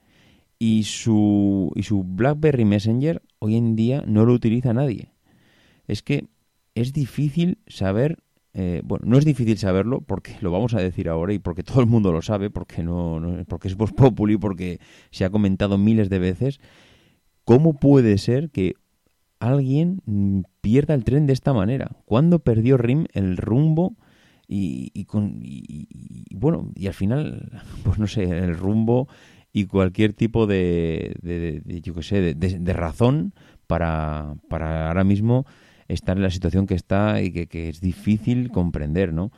y 0.58 0.84
su, 0.84 1.72
y 1.74 1.82
su 1.84 2.04
BlackBerry 2.04 2.64
Messenger 2.64 3.22
hoy 3.38 3.56
en 3.56 3.76
día 3.76 4.02
no 4.06 4.24
lo 4.24 4.32
utiliza 4.32 4.72
nadie. 4.72 5.12
Es 5.86 6.02
que 6.02 6.28
es 6.74 6.92
difícil 6.92 7.58
saber, 7.66 8.18
eh, 8.60 8.82
bueno, 8.84 9.04
no 9.06 9.18
es 9.18 9.24
difícil 9.24 9.56
saberlo 9.56 10.00
porque 10.00 10.36
lo 10.40 10.50
vamos 10.50 10.74
a 10.74 10.80
decir 10.80 11.08
ahora 11.08 11.32
y 11.32 11.38
porque 11.38 11.62
todo 11.62 11.80
el 11.80 11.86
mundo 11.86 12.10
lo 12.10 12.22
sabe, 12.22 12.50
porque, 12.50 12.82
no, 12.82 13.20
no 13.20 13.44
porque 13.44 13.68
es 13.68 13.76
Vox 13.76 13.92
Populi, 13.92 14.36
porque 14.36 14.80
se 15.12 15.24
ha 15.24 15.30
comentado 15.30 15.78
miles 15.78 16.10
de 16.10 16.18
veces, 16.18 16.58
¿cómo 17.44 17.78
puede 17.78 18.18
ser 18.18 18.50
que 18.50 18.74
alguien 19.38 20.02
pierda 20.60 20.94
el 20.94 21.04
tren 21.04 21.28
de 21.28 21.34
esta 21.34 21.52
manera? 21.52 21.92
¿Cuándo 22.04 22.40
perdió 22.40 22.76
RIM 22.78 23.06
el 23.12 23.36
rumbo? 23.36 23.94
Y, 24.48 25.04
con, 25.04 25.38
y, 25.40 25.86
bueno, 26.34 26.72
y 26.74 26.88
al 26.88 26.94
final, 26.94 27.62
pues 27.84 28.00
no 28.00 28.08
sé, 28.08 28.24
el 28.24 28.56
rumbo 28.56 29.06
y 29.52 29.66
cualquier 29.66 30.14
tipo 30.14 30.48
de, 30.48 31.14
de, 31.22 31.80
yo 31.80 31.94
qué 31.94 32.02
sé, 32.02 32.34
de, 32.34 32.72
razón 32.72 33.34
para, 33.68 34.34
para 34.48 34.88
ahora 34.88 35.04
mismo 35.04 35.46
estar 35.88 36.16
en 36.16 36.22
la 36.22 36.30
situación 36.30 36.66
que 36.66 36.74
está 36.74 37.20
y 37.22 37.32
que, 37.32 37.68
es 37.68 37.80
difícil 37.80 38.50
comprender, 38.50 39.12
¿no? 39.12 39.30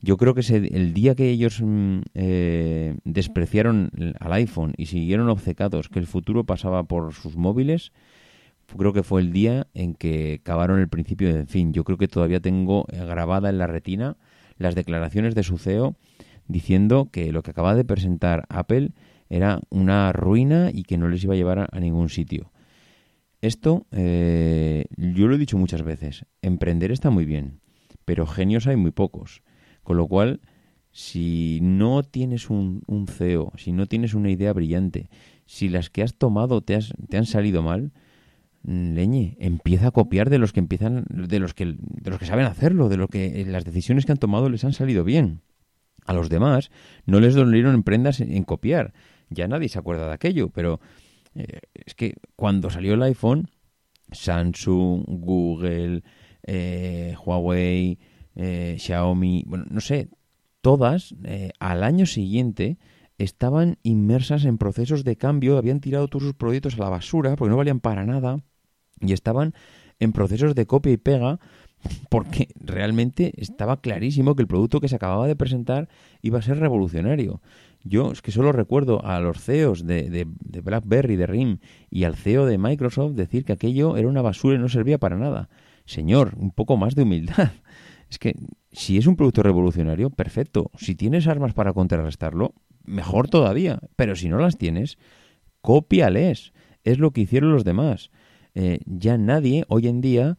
Yo 0.00 0.16
creo 0.16 0.32
que 0.32 0.40
el 0.40 0.94
día 0.94 1.16
que 1.16 1.28
ellos 1.28 1.60
mm, 1.60 2.00
eh, 2.14 2.96
despreciaron 3.04 3.90
al 4.20 4.32
iPhone 4.34 4.74
y 4.76 4.86
siguieron 4.86 5.28
obcecados 5.28 5.88
que 5.88 5.98
el 5.98 6.06
futuro 6.06 6.44
pasaba 6.44 6.84
por 6.84 7.12
sus 7.14 7.36
móviles, 7.36 7.92
creo 8.76 8.92
que 8.92 9.02
fue 9.02 9.20
el 9.20 9.32
día 9.32 9.66
en 9.74 9.94
que 9.94 10.40
cavaron 10.44 10.78
el 10.78 10.88
principio 10.88 11.34
del 11.34 11.46
fin. 11.46 11.72
Yo 11.72 11.84
creo 11.84 11.98
que 11.98 12.08
todavía 12.08 12.40
tengo 12.40 12.86
grabada 12.90 13.48
en 13.50 13.58
la 13.58 13.66
retina 13.66 14.16
las 14.58 14.74
declaraciones 14.74 15.34
de 15.34 15.42
su 15.42 15.58
CEO 15.58 15.96
diciendo 16.46 17.08
que 17.10 17.32
lo 17.32 17.42
que 17.42 17.52
acaba 17.52 17.74
de 17.74 17.84
presentar 17.84 18.44
Apple 18.48 18.90
era 19.28 19.60
una 19.70 20.12
ruina 20.12 20.70
y 20.72 20.82
que 20.82 20.98
no 20.98 21.08
les 21.08 21.22
iba 21.24 21.34
a 21.34 21.36
llevar 21.36 21.68
a, 21.70 21.80
ningún 21.80 22.08
sitio. 22.08 22.50
Esto, 23.40 23.86
eh, 23.92 24.86
yo 24.96 25.28
lo 25.28 25.36
he 25.36 25.38
dicho 25.38 25.56
muchas 25.56 25.82
veces, 25.82 26.26
emprender 26.42 26.90
está 26.90 27.10
muy 27.10 27.24
bien, 27.24 27.60
pero 28.04 28.26
genios 28.26 28.66
hay 28.66 28.76
muy 28.76 28.90
pocos. 28.90 29.42
Con 29.84 29.96
lo 29.96 30.08
cual, 30.08 30.40
si 30.90 31.60
no 31.62 32.02
tienes 32.02 32.50
un, 32.50 32.82
un 32.86 33.06
CEO, 33.06 33.52
si 33.56 33.72
no 33.72 33.86
tienes 33.86 34.14
una 34.14 34.30
idea 34.30 34.52
brillante, 34.52 35.08
si 35.46 35.68
las 35.68 35.88
que 35.88 36.02
has 36.02 36.14
tomado 36.14 36.62
te, 36.62 36.78
te 37.08 37.16
han 37.16 37.26
salido 37.26 37.62
mal, 37.62 37.92
mm, 38.64 38.94
leñe, 38.94 39.36
empieza 39.38 39.88
a 39.88 39.92
copiar 39.92 40.30
de 40.30 40.38
los 40.38 40.52
que 40.52 40.60
empiezan, 40.60 41.04
de 41.08 41.38
los 41.38 41.54
que, 41.54 41.76
de 41.78 42.10
los 42.10 42.18
que 42.18 42.26
saben 42.26 42.46
hacerlo, 42.46 42.88
de 42.88 42.96
lo 42.96 43.06
que 43.06 43.44
las 43.46 43.64
decisiones 43.64 44.04
que 44.04 44.12
han 44.12 44.18
tomado 44.18 44.48
les 44.48 44.64
han 44.64 44.72
salido 44.72 45.04
bien. 45.04 45.42
A 46.06 46.12
los 46.12 46.28
demás 46.28 46.70
no 47.06 47.20
les 47.20 47.34
dolieron 47.34 47.84
prendas 47.84 48.20
en 48.20 48.42
copiar, 48.42 48.94
ya 49.30 49.46
nadie 49.46 49.68
se 49.68 49.78
acuerda 49.78 50.08
de 50.08 50.14
aquello, 50.14 50.48
pero 50.48 50.80
eh, 51.34 51.60
es 51.74 51.94
que 51.94 52.16
cuando 52.36 52.70
salió 52.70 52.94
el 52.94 53.02
iPhone, 53.02 53.50
Samsung, 54.10 55.04
Google, 55.06 56.02
eh, 56.42 57.14
Huawei, 57.24 57.98
eh, 58.34 58.76
Xiaomi, 58.78 59.44
bueno, 59.46 59.66
no 59.68 59.80
sé, 59.80 60.08
todas 60.60 61.14
al 61.60 61.82
año 61.82 62.06
siguiente 62.06 62.78
estaban 63.18 63.78
inmersas 63.82 64.44
en 64.44 64.58
procesos 64.58 65.04
de 65.04 65.16
cambio, 65.16 65.58
habían 65.58 65.80
tirado 65.80 66.08
todos 66.08 66.24
sus 66.24 66.34
proyectos 66.34 66.74
a 66.74 66.82
la 66.82 66.88
basura 66.88 67.36
porque 67.36 67.50
no 67.50 67.56
valían 67.56 67.80
para 67.80 68.04
nada 68.04 68.40
y 69.00 69.12
estaban 69.12 69.54
en 69.98 70.12
procesos 70.12 70.54
de 70.54 70.66
copia 70.66 70.92
y 70.92 70.96
pega 70.96 71.40
porque 72.08 72.48
realmente 72.60 73.32
estaba 73.36 73.80
clarísimo 73.80 74.34
que 74.34 74.42
el 74.42 74.48
producto 74.48 74.80
que 74.80 74.88
se 74.88 74.96
acababa 74.96 75.26
de 75.26 75.36
presentar 75.36 75.88
iba 76.22 76.38
a 76.38 76.42
ser 76.42 76.58
revolucionario. 76.58 77.40
Yo 77.84 78.10
es 78.12 78.22
que 78.22 78.32
solo 78.32 78.52
recuerdo 78.52 79.04
a 79.04 79.20
los 79.20 79.40
CEOs 79.40 79.86
de, 79.86 80.10
de, 80.10 80.60
BlackBerry, 80.60 81.16
de 81.16 81.26
RIM 81.26 81.58
y 81.90 82.04
al 82.04 82.16
CEO 82.16 82.46
de 82.46 82.58
Microsoft 82.58 83.12
decir 83.12 83.44
que 83.44 83.52
aquello 83.52 83.96
era 83.96 84.08
una 84.08 84.22
basura 84.22 84.56
y 84.56 84.58
no 84.58 84.68
servía 84.68 84.98
para 84.98 85.16
nada. 85.16 85.48
Señor, 85.84 86.34
un 86.36 86.50
poco 86.50 86.76
más 86.76 86.94
de 86.94 87.02
humildad. 87.02 87.52
Es 88.10 88.18
que 88.18 88.34
si 88.72 88.96
es 88.96 89.06
un 89.06 89.16
producto 89.16 89.42
revolucionario, 89.42 90.08
perfecto. 90.08 90.70
Si 90.78 90.94
tienes 90.94 91.26
armas 91.26 91.52
para 91.52 91.74
contrarrestarlo, 91.74 92.54
mejor 92.86 93.28
todavía. 93.28 93.80
Pero 93.96 94.16
si 94.16 94.30
no 94.30 94.38
las 94.38 94.56
tienes, 94.56 94.96
cópiales. 95.60 96.54
Es 96.84 96.98
lo 96.98 97.10
que 97.10 97.20
hicieron 97.20 97.52
los 97.52 97.64
demás. 97.64 98.10
Eh, 98.54 98.80
ya 98.86 99.18
nadie 99.18 99.64
hoy 99.68 99.88
en 99.88 100.00
día, 100.00 100.38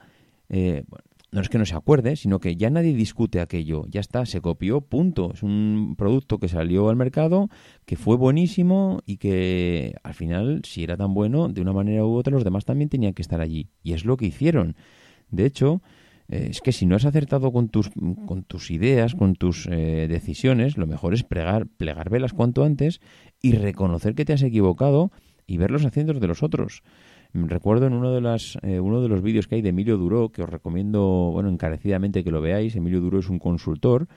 eh, 0.50 0.84
no 1.32 1.42
es 1.42 1.50
que 1.50 1.58
no 1.58 1.66
se 1.66 1.76
acuerde, 1.76 2.16
sino 2.16 2.40
que 2.40 2.56
ya 2.56 2.70
nadie 2.70 2.94
discute 2.94 3.40
aquello. 3.40 3.86
Ya 3.88 4.00
está, 4.00 4.26
se 4.26 4.42
copió, 4.42 4.82
punto. 4.82 5.32
Es 5.34 5.44
un 5.44 5.96
producto 5.98 6.40
que 6.40 6.48
salió 6.48 6.90
al 6.90 6.96
mercado, 6.96 7.50
que 7.86 7.96
fue 7.96 8.18
buenísimo 8.18 9.02
y 9.06 9.18
que 9.18 9.96
al 10.04 10.16
final, 10.16 10.62
si 10.66 10.84
era 10.84 10.98
tan 10.98 11.14
bueno, 11.14 11.50
de 11.50 11.62
una 11.62 11.74
manera 11.74 12.06
u 12.06 12.16
otra, 12.16 12.34
los 12.34 12.44
demás 12.44 12.66
también 12.66 12.90
tenían 12.90 13.14
que 13.14 13.22
estar 13.22 13.42
allí. 13.42 13.70
Y 13.84 13.94
es 13.94 14.06
lo 14.06 14.18
que 14.18 14.26
hicieron. 14.26 14.76
De 15.30 15.46
hecho, 15.46 15.84
eh, 16.30 16.48
es 16.50 16.62
que 16.62 16.72
si 16.72 16.88
no 16.88 16.96
has 16.96 17.06
acertado 17.06 17.52
con 17.52 17.70
tus, 17.70 17.90
con 17.90 18.44
tus 18.44 18.72
ideas, 18.72 19.14
con 19.14 19.36
tus 19.36 19.68
eh, 19.68 20.08
decisiones, 20.10 20.78
lo 20.78 20.88
mejor 20.88 21.14
es 21.14 21.24
plegar, 21.24 21.68
plegar 21.68 22.10
velas 22.10 22.34
cuanto 22.34 22.64
antes 22.64 23.02
y 23.42 23.52
reconocer 23.54 24.16
que 24.16 24.26
te 24.26 24.34
has 24.34 24.44
equivocado 24.44 25.12
y 25.46 25.58
ver 25.58 25.72
los 25.72 25.86
haciendos 25.86 26.20
de 26.20 26.28
los 26.28 26.44
otros. 26.44 26.84
Recuerdo 27.34 27.86
en 27.86 27.94
uno 27.94 28.12
de, 28.12 28.22
las, 28.22 28.58
eh, 28.64 28.80
uno 28.80 29.02
de 29.02 29.08
los 29.08 29.22
vídeos 29.22 29.48
que 29.48 29.56
hay 29.56 29.62
de 29.62 29.70
Emilio 29.70 29.98
Duró, 29.98 30.30
que 30.30 30.42
os 30.42 30.50
recomiendo 30.50 31.30
bueno, 31.32 31.50
encarecidamente 31.50 32.24
que 32.24 32.32
lo 32.32 32.42
veáis. 32.42 32.76
Emilio 32.76 33.02
Duró 33.02 33.20
es 33.20 33.30
un 33.30 33.38
consultor 33.38 34.08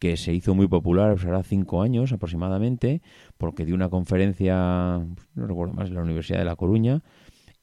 que 0.00 0.16
se 0.16 0.32
hizo 0.32 0.54
muy 0.54 0.66
popular, 0.66 1.12
pues 1.12 1.26
hará 1.26 1.42
cinco 1.42 1.82
años 1.82 2.12
aproximadamente, 2.12 3.02
porque 3.36 3.64
dio 3.64 3.74
una 3.74 3.90
conferencia, 3.90 4.98
no 5.34 5.46
recuerdo 5.46 5.74
más, 5.74 5.88
en 5.90 5.94
la 5.94 6.02
Universidad 6.02 6.38
de 6.38 6.46
La 6.46 6.56
Coruña, 6.56 7.02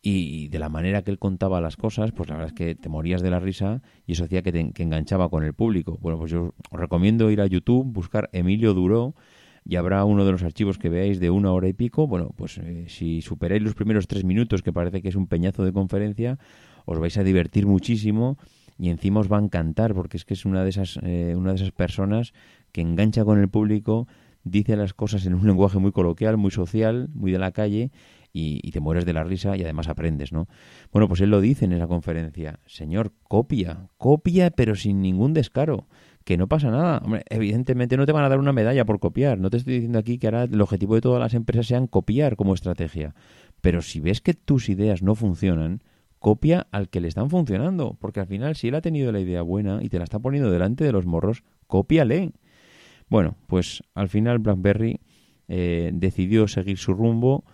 y 0.01 0.47
de 0.49 0.59
la 0.59 0.69
manera 0.69 1.01
que 1.01 1.11
él 1.11 1.19
contaba 1.19 1.59
las 1.59 1.75
cosas, 1.75 2.11
pues 2.11 2.29
la 2.29 2.35
verdad 2.35 2.53
es 2.53 2.57
que 2.57 2.75
te 2.75 2.87
morías 2.87 3.21
de 3.21 3.31
la 3.31 3.39
risa 3.39 3.81
y 4.05 4.13
eso 4.13 4.23
hacía 4.23 4.43
que 4.43 4.51
te 4.51 4.71
que 4.71 4.83
enganchaba 4.83 5.27
con 5.29 5.43
el 5.43 5.53
público. 5.53 5.97
Bueno, 5.99 6.17
pues 6.19 6.31
yo 6.31 6.53
os 6.69 6.79
recomiendo 6.79 7.29
ir 7.31 7.41
a 7.41 7.47
YouTube, 7.47 7.85
buscar 7.91 8.29
Emilio 8.31 8.73
Duró 8.73 9.15
y 9.67 9.75
habrá 9.75 10.05
uno 10.05 10.25
de 10.25 10.31
los 10.31 10.43
archivos 10.43 10.77
que 10.77 10.87
veáis 10.87 11.19
de 11.19 11.29
una 11.29 11.51
hora 11.51 11.67
y 11.67 11.73
pico. 11.73 12.07
Bueno, 12.07 12.31
pues 12.37 12.57
eh, 12.57 12.85
si 12.87 13.21
superáis 13.21 13.61
los 13.61 13.75
primeros 13.75 14.07
tres 14.07 14.23
minutos, 14.23 14.61
que 14.61 14.71
parece 14.71 15.01
que 15.01 15.09
es 15.09 15.15
un 15.15 15.27
peñazo 15.27 15.65
de 15.65 15.73
conferencia, 15.73 16.39
os 16.85 16.99
vais 16.99 17.17
a 17.17 17.23
divertir 17.23 17.65
muchísimo 17.67 18.37
y 18.79 18.89
encima 18.89 19.19
os 19.19 19.29
va 19.29 19.37
a 19.37 19.41
encantar 19.41 19.93
porque 19.93 20.15
es 20.15 20.23
que 20.23 20.35
es 20.35 20.45
una 20.45 20.63
de 20.63 20.69
esas, 20.69 20.99
eh, 21.03 21.33
una 21.35 21.49
de 21.51 21.57
esas 21.57 21.71
personas 21.71 22.33
que 22.71 22.79
engancha 22.79 23.25
con 23.25 23.39
el 23.39 23.49
público, 23.49 24.07
dice 24.45 24.77
las 24.77 24.93
cosas 24.93 25.25
en 25.25 25.33
un 25.33 25.45
lenguaje 25.47 25.79
muy 25.79 25.91
coloquial, 25.91 26.37
muy 26.37 26.51
social, 26.51 27.09
muy 27.13 27.33
de 27.33 27.39
la 27.39 27.51
calle 27.51 27.91
y, 28.31 28.61
y, 28.63 28.71
te 28.71 28.79
mueres 28.79 29.05
de 29.05 29.13
la 29.13 29.25
risa 29.25 29.57
y 29.57 29.63
además 29.63 29.89
aprendes, 29.89 30.31
¿no? 30.31 30.47
Bueno, 30.93 31.07
pues 31.09 31.19
él 31.21 31.29
lo 31.29 31.41
dice 31.41 31.65
en 31.65 31.73
esa 31.73 31.87
conferencia, 31.87 32.59
señor, 32.67 33.11
copia, 33.23 33.89
copia 33.97 34.49
pero 34.51 34.75
sin 34.75 35.01
ningún 35.01 35.33
descaro 35.33 35.87
que 36.27 36.35
no 36.35 36.47
pasa 36.47 36.69
nada. 36.69 36.97
Hombre, 37.05 37.23
evidentemente 37.29 37.95
no 37.95 38.05
te 38.05 38.11
van 38.11 38.25
a 38.25 38.27
dar 38.27 38.37
una 38.37 38.51
medalla 38.51 38.83
por 38.83 38.99
copiar. 38.99 39.39
No 39.39 39.49
te 39.49 39.55
estoy 39.55 39.75
diciendo 39.75 39.97
aquí 39.97 40.17
que 40.17 40.27
ahora 40.27 40.43
el 40.43 40.59
objetivo 40.59 40.95
de 40.95 40.99
todas 40.99 41.21
las 41.21 41.33
empresas 41.33 41.67
sean 41.67 41.87
copiar 41.87 42.35
como 42.35 42.53
estrategia. 42.53 43.15
Pero 43.61 43.81
si 43.81 44.01
ves 44.01 44.19
que 44.19 44.33
tus 44.33 44.67
ideas 44.67 45.01
no 45.01 45.15
funcionan, 45.15 45.81
copia 46.19 46.67
al 46.71 46.89
que 46.89 46.99
le 46.99 47.07
están 47.07 47.29
funcionando. 47.29 47.95
Porque 48.01 48.19
al 48.19 48.27
final, 48.27 48.57
si 48.57 48.67
él 48.67 48.75
ha 48.75 48.81
tenido 48.81 49.13
la 49.13 49.21
idea 49.21 49.41
buena 49.41 49.79
y 49.81 49.87
te 49.87 49.99
la 49.99 50.03
está 50.03 50.19
poniendo 50.19 50.51
delante 50.51 50.83
de 50.83 50.91
los 50.91 51.05
morros, 51.05 51.45
cópiale. 51.65 52.33
Bueno, 53.07 53.37
pues 53.47 53.81
al 53.93 54.09
final 54.09 54.39
BlackBerry 54.39 54.99
eh, 55.47 55.91
decidió 55.93 56.49
seguir 56.49 56.77
su 56.77 56.93
rumbo 56.93 57.45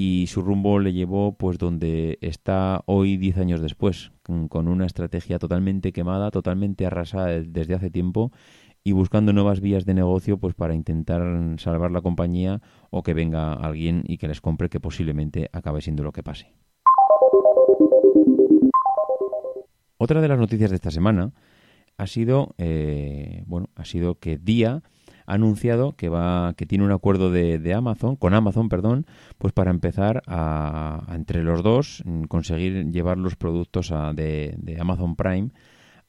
y 0.00 0.28
su 0.28 0.42
rumbo 0.42 0.78
le 0.78 0.92
llevó 0.92 1.36
pues 1.36 1.58
donde 1.58 2.18
está 2.20 2.84
hoy 2.86 3.16
10 3.16 3.38
años 3.38 3.60
después, 3.60 4.12
con, 4.22 4.68
una 4.68 4.86
estrategia 4.86 5.40
totalmente 5.40 5.92
quemada, 5.92 6.30
totalmente 6.30 6.86
arrasada 6.86 7.26
desde 7.42 7.74
hace 7.74 7.90
tiempo 7.90 8.30
y 8.84 8.92
buscando 8.92 9.32
nuevas 9.32 9.60
vías 9.60 9.86
de 9.86 9.94
negocio 9.94 10.38
pues 10.38 10.54
para 10.54 10.76
intentar 10.76 11.20
salvar 11.58 11.90
la 11.90 12.00
compañía 12.00 12.60
o 12.90 13.02
que 13.02 13.12
venga 13.12 13.54
alguien 13.54 14.04
y 14.06 14.18
que 14.18 14.28
les 14.28 14.40
compre 14.40 14.68
que 14.68 14.78
posiblemente 14.78 15.50
acabe 15.52 15.80
siendo 15.80 16.04
lo 16.04 16.12
que 16.12 16.22
pase. 16.22 16.54
Otra 19.96 20.20
de 20.20 20.28
las 20.28 20.38
noticias 20.38 20.70
de 20.70 20.76
esta 20.76 20.92
semana 20.92 21.32
ha 21.96 22.06
sido, 22.06 22.54
eh, 22.58 23.42
bueno, 23.48 23.68
ha 23.74 23.84
sido 23.84 24.20
que 24.20 24.38
Día 24.38 24.80
ha 25.28 25.34
anunciado 25.34 25.92
que 25.92 26.08
va 26.08 26.54
que 26.56 26.66
tiene 26.66 26.84
un 26.84 26.92
acuerdo 26.92 27.30
de, 27.30 27.58
de 27.58 27.74
Amazon 27.74 28.16
con 28.16 28.34
Amazon 28.34 28.68
perdón 28.68 29.06
pues 29.36 29.52
para 29.52 29.70
empezar 29.70 30.22
a, 30.26 31.06
entre 31.12 31.44
los 31.44 31.62
dos 31.62 32.02
mm, 32.04 32.24
conseguir 32.24 32.90
llevar 32.90 33.18
los 33.18 33.36
productos 33.36 33.92
de, 34.14 34.54
de, 34.56 34.80
Amazon 34.80 35.14
Prime 35.16 35.50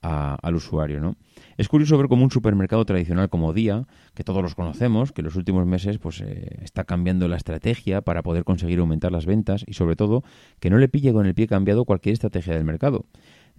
al 0.02 0.56
usuario 0.56 1.02
no 1.02 1.16
es 1.58 1.68
curioso 1.68 1.98
ver 1.98 2.08
cómo 2.08 2.24
un 2.24 2.32
supermercado 2.32 2.86
tradicional 2.86 3.30
como 3.30 3.52
Día, 3.52 3.86
que 4.14 4.24
todos 4.24 4.42
los 4.42 4.56
conocemos, 4.56 5.12
que 5.12 5.20
en 5.20 5.26
los 5.26 5.36
últimos 5.36 5.66
meses 5.66 5.98
pues 5.98 6.22
eh, 6.22 6.58
está 6.62 6.86
cambiando 6.86 7.28
la 7.28 7.36
estrategia 7.36 8.02
para 8.02 8.24
poder 8.24 8.46
conseguir 8.46 8.80
aumentar 8.80 9.12
las 9.12 9.26
ventas 9.26 9.66
y 9.68 9.74
sobre 9.74 9.98
todo 9.98 10.24
que 10.62 10.70
no 10.70 10.78
le 10.78 10.88
pille 10.88 11.12
con 11.12 11.26
el 11.26 11.36
pie 11.36 11.48
cambiado 11.48 11.84
cualquier 11.84 12.14
estrategia 12.14 12.54
del 12.54 12.64
mercado. 12.64 13.06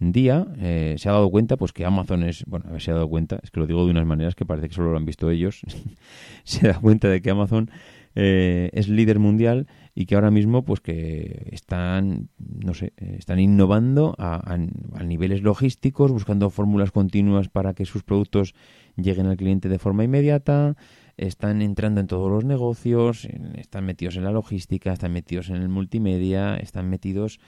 Día 0.00 0.46
eh, 0.58 0.94
se 0.96 1.10
ha 1.10 1.12
dado 1.12 1.30
cuenta 1.30 1.58
pues 1.58 1.74
que 1.74 1.84
Amazon 1.84 2.22
es, 2.22 2.44
bueno, 2.46 2.64
a 2.68 2.72
ver, 2.72 2.80
se 2.80 2.90
ha 2.90 2.94
dado 2.94 3.08
cuenta, 3.08 3.38
es 3.42 3.50
que 3.50 3.60
lo 3.60 3.66
digo 3.66 3.84
de 3.84 3.90
unas 3.90 4.06
maneras 4.06 4.34
que 4.34 4.46
parece 4.46 4.68
que 4.68 4.74
solo 4.74 4.90
lo 4.90 4.96
han 4.96 5.04
visto 5.04 5.30
ellos, 5.30 5.60
se 6.44 6.68
da 6.68 6.80
cuenta 6.80 7.08
de 7.08 7.20
que 7.20 7.30
Amazon 7.30 7.70
eh, 8.14 8.70
es 8.72 8.88
líder 8.88 9.18
mundial 9.18 9.68
y 9.94 10.06
que 10.06 10.14
ahora 10.14 10.30
mismo 10.30 10.64
pues 10.64 10.80
que 10.80 11.48
están 11.52 12.28
no 12.38 12.74
sé 12.74 12.92
están 12.96 13.38
innovando 13.38 14.16
a, 14.18 14.56
niveles 15.04 15.42
logísticos 15.42 16.10
buscando 16.10 16.50
fórmulas 16.50 16.90
continuas 16.90 17.48
para 17.48 17.74
que 17.74 17.84
sus 17.84 18.02
productos 18.02 18.54
lleguen 18.96 19.26
al 19.26 19.36
cliente 19.36 19.68
de 19.68 19.78
forma 19.78 20.02
inmediata 20.02 20.76
están 21.18 21.62
entrando 21.62 22.00
en 22.00 22.08
todos 22.08 22.30
los 22.30 22.44
negocios 22.44 23.28
están 23.54 23.84
metidos 23.84 24.16
en 24.16 24.24
la 24.24 24.32
logística 24.32 24.92
están 24.92 25.12
metidos 25.12 25.48
en 25.50 25.56
el 25.56 25.68
multimedia 25.68 26.56
están 26.56 26.88
metidos 26.90 27.38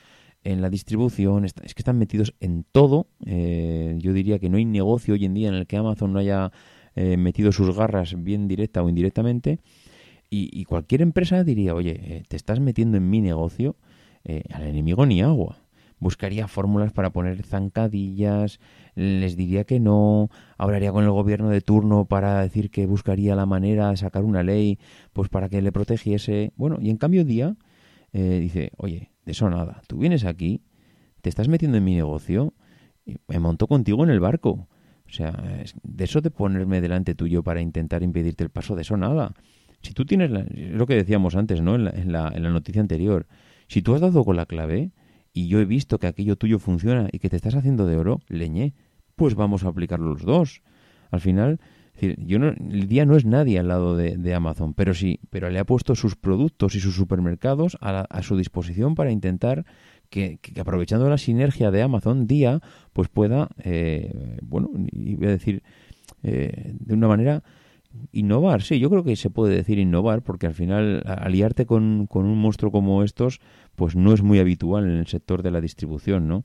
en 0.45 0.61
la 0.61 0.71
distribución 0.71 1.45
es 1.45 1.53
que 1.53 1.81
están 1.81 1.99
metidos 1.99 2.35
en 2.41 2.65
todo 2.71 3.07
eh, 3.27 3.95
yo 3.99 4.13
diría 4.13 4.39
que 4.39 4.49
no 4.49 4.57
hay 4.57 4.65
negocio 4.65 5.15
hoy 5.15 5.25
en 5.25 5.35
día 5.35 5.49
en 5.49 5.55
el 5.55 5.67
que 5.67 5.77
Amazon 5.77 6.13
no 6.13 6.19
haya 6.19 6.53
eh, 6.95 7.17
metido 7.17 7.53
sus 7.53 7.75
garras 7.77 8.23
bien 8.23 8.49
directa 8.49 8.83
o 8.83 8.89
indirectamente 8.89 9.61
y, 10.35 10.65
cualquier 10.65 11.03
empresa 11.03 11.45
diría, 11.45 11.75
oye, 11.75 11.91
eh, 12.03 12.23
te 12.27 12.37
estás 12.37 12.59
metiendo 12.59 12.97
en 12.97 13.11
mi 13.11 13.21
negocio, 13.21 13.77
al 14.55 14.63
enemigo 14.63 15.05
ni 15.05 15.21
agua. 15.21 15.59
Buscaría 15.99 16.49
fórmulas 16.49 16.91
para 16.91 17.11
poner 17.11 17.43
zancadillas, 17.43 18.59
les 18.95 19.37
diría 19.37 19.65
que 19.65 19.79
no, 19.79 20.31
hablaría 20.57 20.91
con 20.91 21.05
el 21.05 21.11
gobierno 21.11 21.51
de 21.51 21.61
turno 21.61 22.07
para 22.07 22.41
decir 22.41 22.71
que 22.71 22.87
buscaría 22.87 23.37
la 23.37 23.45
manera 23.45 23.91
de 23.91 23.99
sacar 23.99 24.25
una 24.25 24.43
ley 24.43 24.79
pues 25.13 25.29
para 25.29 25.51
que 25.51 25.61
le 25.61 25.71
protegiese. 25.71 26.55
Bueno, 26.57 26.79
y 26.81 26.89
en 26.89 26.97
cambio 26.97 27.27
día 27.27 27.55
eh, 28.13 28.39
dice, 28.41 28.73
oye, 28.77 29.13
de 29.25 29.33
eso 29.33 29.49
nada, 29.51 29.83
tú 29.87 29.99
vienes 29.99 30.25
aquí, 30.25 30.63
te 31.21 31.29
estás 31.29 31.49
metiendo 31.49 31.79
en 31.79 31.85
mi 31.85 31.95
negocio, 31.95 32.55
y 33.05 33.17
me 33.29 33.39
monto 33.39 33.67
contigo 33.67 34.05
en 34.05 34.11
el 34.11 34.21
barco. 34.21 34.69
O 35.07 35.15
sea, 35.15 35.33
de 35.83 36.05
eso 36.05 36.21
de 36.21 36.31
ponerme 36.31 36.81
delante 36.81 37.15
tuyo 37.15 37.43
para 37.43 37.61
intentar 37.61 38.03
impedirte 38.03 38.45
el 38.45 38.51
paso, 38.51 38.75
de 38.77 38.83
eso 38.83 38.97
nada. 38.97 39.35
Si 39.83 39.93
tú 39.93 40.05
tienes, 40.05 40.31
lo 40.31 40.87
que 40.87 40.95
decíamos 40.95 41.35
antes, 41.35 41.61
¿no? 41.61 41.75
En 41.75 41.85
la, 41.85 41.91
en, 41.91 42.13
la, 42.13 42.33
en 42.35 42.43
la 42.43 42.51
noticia 42.51 42.81
anterior, 42.81 43.27
si 43.69 43.83
tú 43.83 43.95
has 43.95 44.01
dado 44.01 44.25
con 44.25 44.37
la 44.37 44.47
clave 44.47 44.93
y 45.33 45.49
yo 45.49 45.61
he 45.61 45.65
visto 45.65 45.99
que 45.99 46.07
aquello 46.07 46.37
tuyo 46.37 46.59
funciona 46.59 47.09
y 47.11 47.19
que 47.19 47.29
te 47.29 47.37
estás 47.37 47.55
haciendo 47.57 47.87
de 47.87 47.97
oro, 47.97 48.21
leñé, 48.29 48.75
pues 49.17 49.35
vamos 49.35 49.65
a 49.65 49.69
aplicarlo 49.69 50.13
los 50.13 50.23
dos. 50.23 50.63
Al 51.11 51.21
final, 51.21 51.61
yo 52.01 52.39
no, 52.39 52.49
el 52.49 52.89
día 52.89 53.07
no 53.07 53.17
es 53.17 53.25
nadie 53.25 53.59
al 53.59 53.69
lado 53.69 53.97
de, 53.97 54.35
Amazon, 54.35 54.75
pero 54.75 54.95
sí, 54.95 55.21
pero 55.31 55.51
le 55.51 55.59
ha 55.59 55.65
puesto 55.65 55.95
sus 55.95 56.17
productos 56.17 56.75
y 56.75 56.81
sus 56.81 56.97
supermercados 56.97 57.77
a, 57.81 58.01
a 58.01 58.23
su 58.23 58.37
disposición 58.37 58.95
para 58.95 59.13
intentar 59.13 59.65
que, 60.13 60.39
aprovechando 60.61 61.09
la 61.09 61.19
sinergia 61.19 61.71
de 61.71 61.83
Amazon, 61.83 62.27
día, 62.27 62.61
pues 62.93 63.09
pueda, 63.09 63.49
eh, 63.65 64.39
bueno, 64.43 64.71
y 64.93 65.15
voy 65.17 65.27
a 65.27 65.31
decir, 65.31 65.63
eh, 66.23 66.75
de 66.79 66.95
una 66.95 67.09
manera 67.09 67.43
Innovar, 68.13 68.63
sí, 68.63 68.79
yo 68.79 68.89
creo 68.89 69.05
que 69.05 69.17
se 69.17 69.29
puede 69.29 69.55
decir 69.55 69.79
innovar, 69.79 70.23
porque 70.23 70.47
al 70.47 70.55
final 70.55 71.03
aliarte 71.05 71.67
con, 71.67 72.07
con, 72.07 72.25
un 72.25 72.39
monstruo 72.39 72.73
como 72.73 73.03
estos, 73.03 73.41
pues 73.77 73.97
no 73.97 74.15
es 74.15 74.23
muy 74.23 74.39
habitual 74.39 74.85
en 74.85 74.97
el 74.97 75.07
sector 75.07 75.43
de 75.43 75.51
la 75.51 75.61
distribución, 75.61 76.27
¿no? 76.27 76.45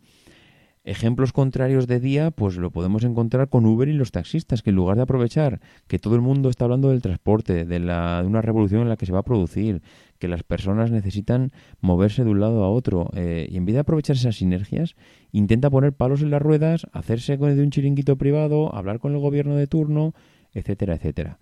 Ejemplos 0.88 1.34
contrarios 1.34 1.86
de 1.86 2.00
día, 2.00 2.32
pues 2.32 2.56
lo 2.56 2.72
podemos 2.72 3.04
encontrar 3.04 3.50
con 3.50 3.66
Uber 3.66 3.90
y 3.90 3.94
los 3.94 4.14
taxistas, 4.14 4.62
que 4.62 4.70
en 4.70 4.78
lugar 4.78 4.96
de 4.96 5.04
aprovechar 5.04 5.60
que 5.88 6.00
todo 6.00 6.16
el 6.16 6.22
mundo 6.22 6.48
está 6.48 6.64
hablando 6.64 6.92
del 6.92 7.02
transporte, 7.02 7.66
de, 7.66 7.80
la, 7.80 8.22
de 8.22 8.28
una 8.28 8.42
revolución 8.42 8.84
en 8.84 8.88
la 8.88 8.96
que 8.96 9.06
se 9.06 9.12
va 9.12 9.20
a 9.20 9.24
producir, 9.24 9.82
que 10.18 10.30
las 10.30 10.44
personas 10.44 10.90
necesitan 10.90 11.52
moverse 11.82 12.24
de 12.24 12.30
un 12.30 12.40
lado 12.40 12.64
a 12.64 12.70
otro, 12.70 13.10
eh, 13.16 13.50
y 13.52 13.58
en 13.58 13.66
vez 13.66 13.74
de 13.74 13.82
aprovechar 13.82 14.16
esas 14.16 14.38
sinergias, 14.38 14.96
intenta 15.34 15.70
poner 15.70 15.92
palos 15.92 16.22
en 16.22 16.32
las 16.32 16.42
ruedas, 16.42 16.88
hacerse 16.94 17.36
de 17.36 17.62
un 17.62 17.70
chiringuito 17.70 18.16
privado, 18.16 18.74
hablar 18.74 19.00
con 19.00 19.12
el 19.12 19.20
gobierno 19.20 19.58
de 19.58 19.68
turno, 19.68 20.14
etcétera, 20.54 20.96
etcétera. 20.96 21.38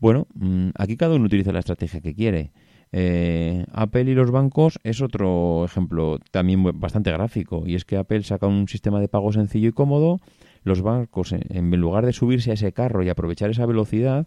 Bueno, 0.00 0.26
mm, 0.34 0.72
aquí 0.74 0.98
cada 0.98 1.14
uno 1.14 1.24
utiliza 1.24 1.50
la 1.50 1.60
estrategia 1.60 2.02
que 2.02 2.14
quiere. 2.14 2.52
Eh, 2.92 3.66
Apple 3.72 4.10
y 4.10 4.14
los 4.14 4.30
bancos 4.30 4.78
es 4.84 5.02
otro 5.02 5.64
ejemplo 5.64 6.18
también 6.30 6.62
bastante 6.78 7.10
gráfico 7.10 7.64
y 7.66 7.74
es 7.74 7.84
que 7.84 7.96
Apple 7.96 8.22
saca 8.22 8.46
un 8.46 8.68
sistema 8.68 9.00
de 9.00 9.08
pago 9.08 9.32
sencillo 9.32 9.68
y 9.68 9.72
cómodo. 9.72 10.20
Los 10.62 10.82
bancos, 10.82 11.32
en 11.32 11.70
lugar 11.80 12.06
de 12.06 12.12
subirse 12.12 12.50
a 12.50 12.54
ese 12.54 12.72
carro 12.72 13.02
y 13.02 13.08
aprovechar 13.08 13.50
esa 13.50 13.66
velocidad, 13.66 14.26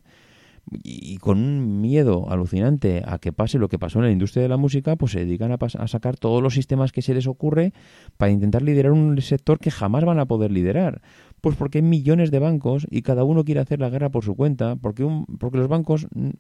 y 0.83 1.17
con 1.17 1.39
un 1.39 1.81
miedo 1.81 2.29
alucinante 2.29 3.03
a 3.05 3.17
que 3.17 3.33
pase 3.33 3.57
lo 3.57 3.69
que 3.69 3.79
pasó 3.79 3.99
en 3.99 4.05
la 4.05 4.11
industria 4.11 4.43
de 4.43 4.49
la 4.49 4.57
música, 4.57 4.95
pues 4.95 5.13
se 5.13 5.19
dedican 5.19 5.51
a, 5.51 5.55
a, 5.55 5.87
sacar 5.87 6.17
todos 6.17 6.41
los 6.41 6.53
sistemas 6.53 6.91
que 6.91 7.01
se 7.01 7.13
les 7.13 7.27
ocurre 7.27 7.73
para 8.17 8.31
intentar 8.31 8.61
liderar 8.61 8.91
un 8.91 9.19
sector 9.21 9.59
que 9.59 9.71
jamás 9.71 10.05
van 10.05 10.19
a 10.19 10.25
poder 10.25 10.51
liderar. 10.51 11.01
Pues 11.41 11.55
porque 11.55 11.77
hay 11.79 11.83
millones 11.83 12.31
de 12.31 12.39
bancos 12.39 12.85
y 12.89 13.01
cada 13.01 13.23
uno 13.23 13.45
quiere 13.45 13.61
hacer 13.61 13.79
la 13.79 13.89
guerra 13.89 14.09
por 14.09 14.23
su 14.23 14.35
cuenta, 14.35 14.75
porque, 14.75 15.03
un, 15.03 15.25
porque 15.25 15.57
los 15.57 15.67
bancos 15.67 16.07
mm, 16.13 16.31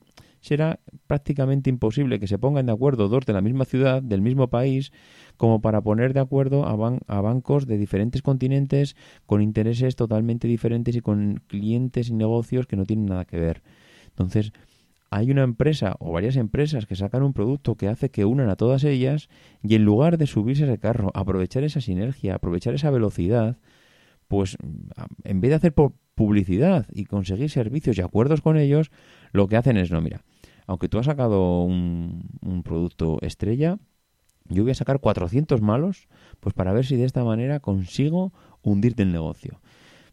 será 0.41 0.79
prácticamente 1.07 1.69
imposible 1.69 2.19
que 2.19 2.27
se 2.27 2.37
pongan 2.37 2.65
de 2.65 2.71
acuerdo 2.71 3.07
dos 3.07 3.25
de 3.25 3.33
la 3.33 3.41
misma 3.41 3.65
ciudad, 3.65 4.01
del 4.01 4.21
mismo 4.21 4.49
país, 4.49 4.91
como 5.37 5.61
para 5.61 5.81
poner 5.81 6.13
de 6.13 6.19
acuerdo 6.19 6.65
a, 6.65 6.97
a 7.07 7.21
bancos 7.21 7.65
de 7.65 7.77
diferentes 7.77 8.21
continentes 8.21 8.95
con 9.25 9.41
intereses 9.41 9.95
totalmente 9.95 10.47
diferentes 10.47 10.95
y 10.95 11.01
con 11.01 11.41
clientes 11.47 12.09
y 12.09 12.13
negocios 12.13 12.67
que 12.67 12.75
no 12.75 12.85
tienen 12.85 13.05
nada 13.05 13.25
que 13.25 13.39
ver. 13.39 13.63
Entonces, 14.09 14.51
hay 15.11 15.31
una 15.31 15.43
empresa 15.43 15.95
o 15.99 16.11
varias 16.11 16.35
empresas 16.35 16.85
que 16.85 16.95
sacan 16.95 17.23
un 17.23 17.33
producto 17.33 17.75
que 17.75 17.87
hace 17.87 18.09
que 18.09 18.25
unan 18.25 18.49
a 18.49 18.55
todas 18.55 18.83
ellas 18.83 19.29
y 19.63 19.75
en 19.75 19.83
lugar 19.83 20.17
de 20.17 20.27
subirse 20.27 20.65
ese 20.65 20.77
carro, 20.77 21.11
aprovechar 21.13 21.63
esa 21.63 21.81
sinergia, 21.81 22.35
aprovechar 22.35 22.75
esa 22.75 22.91
velocidad, 22.91 23.57
pues 24.29 24.55
en 25.23 25.41
vez 25.41 25.49
de 25.49 25.55
hacer 25.55 25.73
publicidad 25.73 26.85
y 26.93 27.05
conseguir 27.05 27.49
servicios 27.49 27.97
y 27.97 28.01
acuerdos 28.01 28.41
con 28.41 28.57
ellos, 28.57 28.91
lo 29.33 29.47
que 29.47 29.57
hacen 29.57 29.75
es, 29.75 29.91
no, 29.91 29.99
mira, 30.01 30.21
aunque 30.67 30.87
tú 30.87 30.99
has 30.99 31.07
sacado 31.07 31.63
un, 31.63 32.61
producto 32.63 33.17
estrella, 33.21 33.79
yo 34.45 34.61
voy 34.61 34.71
a 34.71 34.75
sacar 34.75 34.99
400 34.99 35.61
malos, 35.61 36.07
pues 36.39 36.53
para 36.53 36.73
ver 36.73 36.85
si 36.85 36.95
de 36.95 37.05
esta 37.05 37.23
manera 37.23 37.59
consigo 37.59 38.31
hundirte 38.61 39.01
el 39.01 39.11
negocio. 39.11 39.59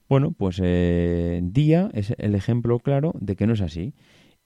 Bueno, 0.09 0.33
pues 0.33 0.61
eh, 0.63 1.41
Día 1.43 1.91
es 1.93 2.15
el 2.17 2.35
ejemplo 2.35 2.79
claro 2.79 3.13
de 3.21 3.37
que 3.37 3.47
no 3.47 3.53
es 3.53 3.61
así. 3.61 3.95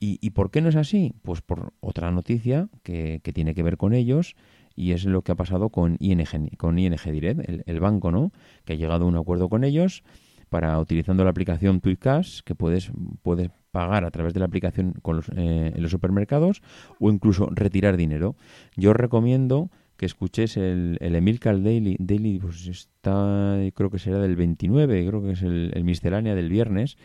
¿Y, 0.02 0.30
por 0.30 0.50
qué 0.50 0.62
no 0.62 0.70
es 0.70 0.76
así? 0.76 1.12
Pues 1.20 1.42
por 1.42 1.74
otra 1.80 2.11
noticia 2.11 2.70
que, 2.83 3.20
que 3.22 3.35
tiene 3.35 3.54
que 3.54 3.62
ver 3.62 3.76
con 3.76 3.92
ellos 3.92 4.35
y 4.80 4.92
es 4.92 5.04
lo 5.04 5.20
que 5.20 5.32
ha 5.32 5.34
pasado 5.34 5.68
con 5.68 5.96
ING, 6.00 6.56
con 6.56 6.78
ING 6.78 6.96
Direct, 7.04 7.68
el, 7.68 7.80
banco, 7.80 8.10
¿no? 8.10 8.32
Que 8.64 8.72
ha 8.72 8.76
llegado 8.76 9.04
a 9.04 9.08
un 9.08 9.16
acuerdo 9.16 9.50
con 9.50 9.62
ellos 9.62 10.02
para 10.48 10.78
utilizando 10.80 11.22
la 11.22 11.30
aplicación 11.30 11.80
Cash, 11.98 12.40
que 12.44 12.54
puedes, 12.54 12.90
puedes 13.22 13.50
pagar 13.72 14.06
a 14.06 14.10
través 14.10 14.32
de 14.32 14.40
la 14.40 14.46
aplicación 14.46 14.94
con 15.02 15.16
los, 15.16 15.28
eh, 15.36 15.72
en 15.74 15.82
los 15.82 15.90
supermercados 15.90 16.62
o 16.98 17.10
incluso 17.10 17.50
retirar 17.52 17.98
dinero. 17.98 18.36
Yo 18.74 18.90
os 18.90 18.96
recomiendo 18.96 19.70
que 19.98 20.06
escuches 20.06 20.56
el, 20.56 20.96
el 21.00 21.14
Emilcar 21.14 21.62
Daily, 21.62 21.96
Daily 22.00 22.38
pues 22.38 22.66
está, 22.66 23.58
creo 23.74 23.90
que 23.90 23.98
será 23.98 24.18
del 24.18 24.34
29, 24.34 25.06
creo 25.06 25.22
que 25.22 25.32
es 25.32 25.42
el, 25.42 25.72
el 25.74 25.84
miscelánea 25.84 26.34
del 26.34 26.48
viernes, 26.48 26.96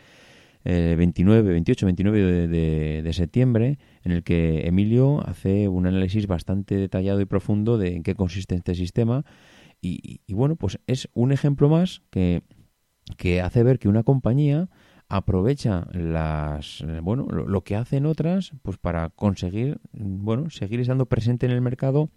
29, 0.66 1.52
28, 1.52 1.86
29 1.86 2.48
de, 2.48 3.14
septiembre, 3.14 3.78
en 4.04 4.12
el 4.12 4.24
que 4.24 4.68
Emilio 4.68 5.22
hace 5.28 5.68
un 5.68 5.86
análisis 5.86 6.26
bastante 6.26 6.76
detallado 6.76 7.22
y 7.22 7.26
profundo 7.26 7.78
de 7.78 7.96
en 7.96 8.04
qué 8.04 8.16
consiste 8.16 8.56
este 8.56 8.74
sistema. 8.74 9.24
Y, 9.82 10.22
bueno, 10.34 10.56
pues 10.56 10.80
es 10.88 11.10
un 11.14 11.32
ejemplo 11.32 11.70
más 11.70 12.02
que, 12.10 12.42
que 13.18 13.42
hace 13.42 13.62
ver 13.62 13.78
que 13.78 13.88
una 13.88 14.02
compañía 14.02 14.70
aprovecha 15.08 15.88
las 15.92 16.84
bueno 17.04 17.28
lo, 17.28 17.64
que 17.64 17.76
hacen 17.76 18.08
otras 18.08 18.54
pues 18.64 18.80
para 18.80 19.12
conseguir 19.12 19.78
bueno 19.94 20.50
seguir 20.50 20.80
estando 20.80 21.06
presente 21.06 21.46
en 21.46 21.52
el 21.52 21.62
mercado 21.62 22.10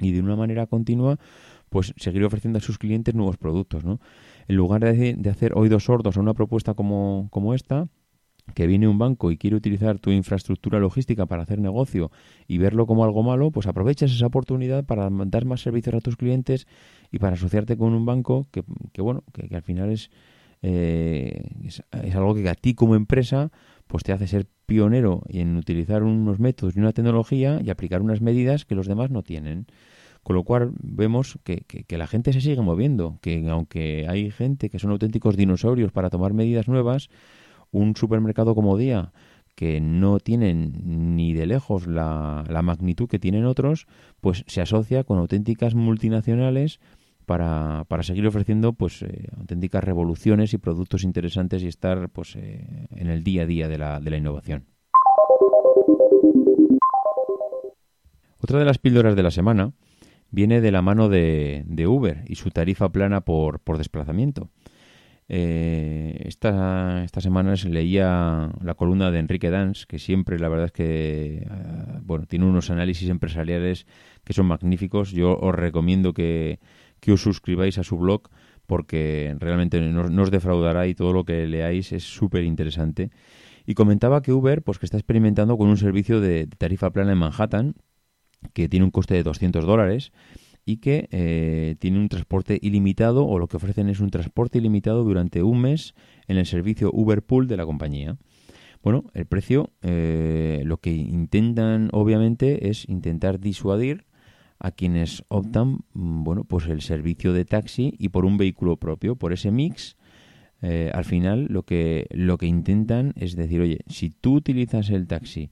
y 0.00 0.12
de 0.12 0.20
una 0.20 0.34
manera 0.34 0.66
continua 0.66 1.18
pues 1.68 1.92
seguir 1.98 2.24
ofreciendo 2.24 2.56
a 2.56 2.62
sus 2.62 2.78
clientes 2.78 3.14
nuevos 3.14 3.36
productos 3.36 3.84
no 3.84 4.00
en 4.48 4.56
lugar 4.56 4.82
de, 4.82 5.30
hacer 5.30 5.52
oídos 5.54 5.84
sordos 5.84 6.16
a 6.16 6.20
una 6.20 6.34
propuesta 6.34 6.74
como, 6.74 7.28
como 7.30 7.54
esta, 7.54 7.88
que 8.54 8.66
viene 8.66 8.88
un 8.88 8.98
banco 8.98 9.30
y 9.30 9.38
quiere 9.38 9.56
utilizar 9.56 9.98
tu 9.98 10.10
infraestructura 10.10 10.78
logística 10.78 11.26
para 11.26 11.42
hacer 11.42 11.60
negocio 11.60 12.10
y 12.46 12.58
verlo 12.58 12.86
como 12.86 13.04
algo 13.04 13.22
malo, 13.22 13.50
pues 13.50 13.66
aprovechas 13.66 14.12
esa 14.12 14.26
oportunidad 14.26 14.84
para 14.84 15.08
dar 15.10 15.44
más 15.44 15.62
servicios 15.62 15.94
a 15.94 16.00
tus 16.00 16.16
clientes 16.16 16.66
y 17.10 17.18
para 17.18 17.34
asociarte 17.34 17.76
con 17.76 17.94
un 17.94 18.04
banco 18.04 18.46
que, 18.50 18.64
que 18.92 19.02
bueno, 19.02 19.24
que, 19.32 19.54
al 19.54 19.62
final 19.62 19.90
es, 19.90 20.10
eh, 20.62 21.50
es, 21.64 21.82
algo 22.14 22.34
que 22.34 22.48
a 22.48 22.54
ti 22.54 22.74
como 22.74 22.94
empresa 22.94 23.50
pues 23.86 24.04
te 24.04 24.12
hace 24.12 24.26
ser 24.26 24.46
pionero 24.66 25.22
en 25.28 25.56
utilizar 25.56 26.02
unos 26.02 26.38
métodos 26.38 26.76
y 26.76 26.80
una 26.80 26.92
tecnología 26.92 27.60
y 27.62 27.70
aplicar 27.70 28.02
unas 28.02 28.20
medidas 28.20 28.64
que 28.64 28.74
los 28.74 28.86
demás 28.86 29.10
no 29.10 29.22
tienen. 29.22 29.66
Con 30.22 30.36
lo 30.36 30.44
cual 30.44 30.72
vemos 30.80 31.38
que, 31.42 31.64
la 31.88 32.06
gente 32.06 32.32
se 32.32 32.40
sigue 32.40 32.60
moviendo, 32.60 33.18
que 33.20 33.48
aunque 33.48 34.06
hay 34.08 34.30
gente 34.30 34.70
que 34.70 34.78
son 34.78 34.92
auténticos 34.92 35.36
dinosaurios 35.36 35.90
para 35.90 36.10
tomar 36.10 36.32
medidas 36.32 36.68
nuevas, 36.68 37.08
un 37.72 37.96
supermercado 37.96 38.54
como 38.54 38.76
Día, 38.76 39.12
que 39.56 39.80
no 39.80 40.20
tienen 40.20 41.16
ni 41.16 41.34
de 41.34 41.46
lejos 41.46 41.88
la, 41.88 42.44
magnitud 42.62 43.08
que 43.08 43.18
tienen 43.18 43.44
otros, 43.44 43.86
pues 44.20 44.44
se 44.46 44.60
asocia 44.60 45.02
con 45.02 45.18
auténticas 45.18 45.74
multinacionales 45.74 46.78
para, 47.26 47.84
para 47.88 48.04
seguir 48.04 48.26
ofreciendo 48.26 48.74
pues 48.74 49.02
eh, 49.02 49.28
auténticas 49.36 49.82
revoluciones 49.82 50.54
y 50.54 50.58
productos 50.58 51.02
interesantes 51.02 51.62
y 51.62 51.66
estar 51.66 52.10
pues 52.10 52.36
eh, 52.36 52.86
en 52.90 53.10
el 53.10 53.24
día 53.24 53.42
a 53.42 53.46
día 53.46 53.68
de 53.68 53.78
la, 53.78 54.00
de 54.00 54.10
la 54.10 54.16
innovación. 54.16 54.66
Otra 58.38 58.58
de 58.58 58.64
las 58.64 58.78
píldoras 58.78 59.14
de 59.14 59.22
la 59.22 59.30
semana 59.30 59.72
viene 60.32 60.60
de 60.60 60.72
la 60.72 60.82
mano 60.82 61.08
de, 61.08 61.62
de 61.66 61.86
Uber 61.86 62.24
y 62.26 62.34
su 62.34 62.50
tarifa 62.50 62.90
plana 62.90 63.20
por, 63.20 63.60
por 63.60 63.78
desplazamiento. 63.78 64.50
Eh, 65.28 66.24
esta, 66.26 67.04
esta 67.04 67.20
semana 67.20 67.54
leía 67.64 68.50
la 68.60 68.74
columna 68.74 69.10
de 69.10 69.20
Enrique 69.20 69.50
Dans, 69.50 69.86
que 69.86 69.98
siempre 69.98 70.38
la 70.38 70.48
verdad 70.48 70.66
es 70.66 70.72
que 70.72 71.48
bueno, 72.02 72.26
tiene 72.26 72.44
unos 72.44 72.70
análisis 72.70 73.08
empresariales 73.08 73.86
que 74.24 74.32
son 74.32 74.46
magníficos. 74.46 75.12
Yo 75.12 75.38
os 75.38 75.54
recomiendo 75.54 76.12
que, 76.12 76.58
que 77.00 77.12
os 77.12 77.22
suscribáis 77.22 77.78
a 77.78 77.84
su 77.84 77.96
blog 77.96 78.28
porque 78.66 79.34
realmente 79.38 79.80
no, 79.80 80.22
os 80.22 80.30
defraudará 80.30 80.86
y 80.86 80.94
todo 80.94 81.12
lo 81.12 81.24
que 81.24 81.46
leáis 81.46 81.92
es 81.92 82.04
súper 82.04 82.44
interesante. 82.44 83.10
Y 83.66 83.74
comentaba 83.74 84.22
que 84.22 84.32
Uber, 84.32 84.62
pues 84.62 84.78
que 84.78 84.86
está 84.86 84.96
experimentando 84.96 85.56
con 85.56 85.68
un 85.68 85.76
servicio 85.76 86.20
de, 86.20 86.46
tarifa 86.46 86.90
plana 86.90 87.12
en 87.12 87.18
Manhattan, 87.18 87.74
que 88.52 88.68
tiene 88.68 88.84
un 88.84 88.90
coste 88.90 89.14
de 89.14 89.22
200 89.22 89.64
dólares 89.64 90.12
y 90.64 90.76
que 90.76 91.08
eh, 91.10 91.76
tiene 91.78 91.98
un 91.98 92.08
transporte 92.08 92.58
ilimitado 92.62 93.26
o 93.26 93.38
lo 93.38 93.48
que 93.48 93.56
ofrecen 93.56 93.88
es 93.88 94.00
un 94.00 94.10
transporte 94.10 94.58
ilimitado 94.58 95.04
durante 95.04 95.42
un 95.42 95.60
mes 95.60 95.94
en 96.28 96.36
el 96.36 96.46
servicio 96.46 96.90
Uber 96.92 97.22
Pool 97.22 97.48
de 97.48 97.56
la 97.56 97.66
compañía. 97.66 98.16
Bueno, 98.82 99.04
el 99.14 99.26
precio 99.26 99.70
eh, 99.82 100.62
lo 100.64 100.78
que 100.78 100.92
intentan 100.92 101.88
obviamente 101.92 102.68
es 102.68 102.88
intentar 102.88 103.38
disuadir 103.38 104.06
a 104.58 104.70
quienes 104.70 105.24
optan, 105.28 105.80
mm, 105.94 106.24
bueno, 106.24 106.44
pues 106.44 106.66
el 106.66 106.82
servicio 106.82 107.32
de 107.32 107.44
taxi 107.44 107.94
y 107.98 108.10
por 108.10 108.24
un 108.24 108.38
vehículo 108.38 108.76
propio, 108.76 109.16
por 109.16 109.32
ese 109.32 109.50
mix. 109.50 109.96
Eh, 110.64 110.92
al 110.94 111.04
final 111.04 111.46
lo 111.50 111.64
que 111.64 112.06
lo 112.10 112.38
que 112.38 112.46
intentan 112.46 113.14
es 113.16 113.34
decir, 113.34 113.60
oye, 113.60 113.80
si 113.88 114.10
tú 114.10 114.34
utilizas 114.34 114.90
el 114.90 115.08
taxi 115.08 115.50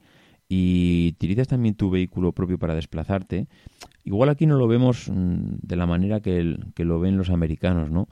y 0.52 1.10
utilizas 1.14 1.46
también 1.46 1.76
tu 1.76 1.90
vehículo 1.90 2.32
propio 2.32 2.58
para 2.58 2.74
desplazarte, 2.74 3.46
igual 4.02 4.30
aquí 4.30 4.46
no 4.46 4.58
lo 4.58 4.66
vemos 4.66 5.08
mm, 5.08 5.60
de 5.62 5.76
la 5.76 5.86
manera 5.86 6.20
que, 6.20 6.58
que 6.74 6.84
lo 6.84 6.98
ven 6.98 7.16
los 7.16 7.30
americanos, 7.30 7.88
¿no? 7.88 8.08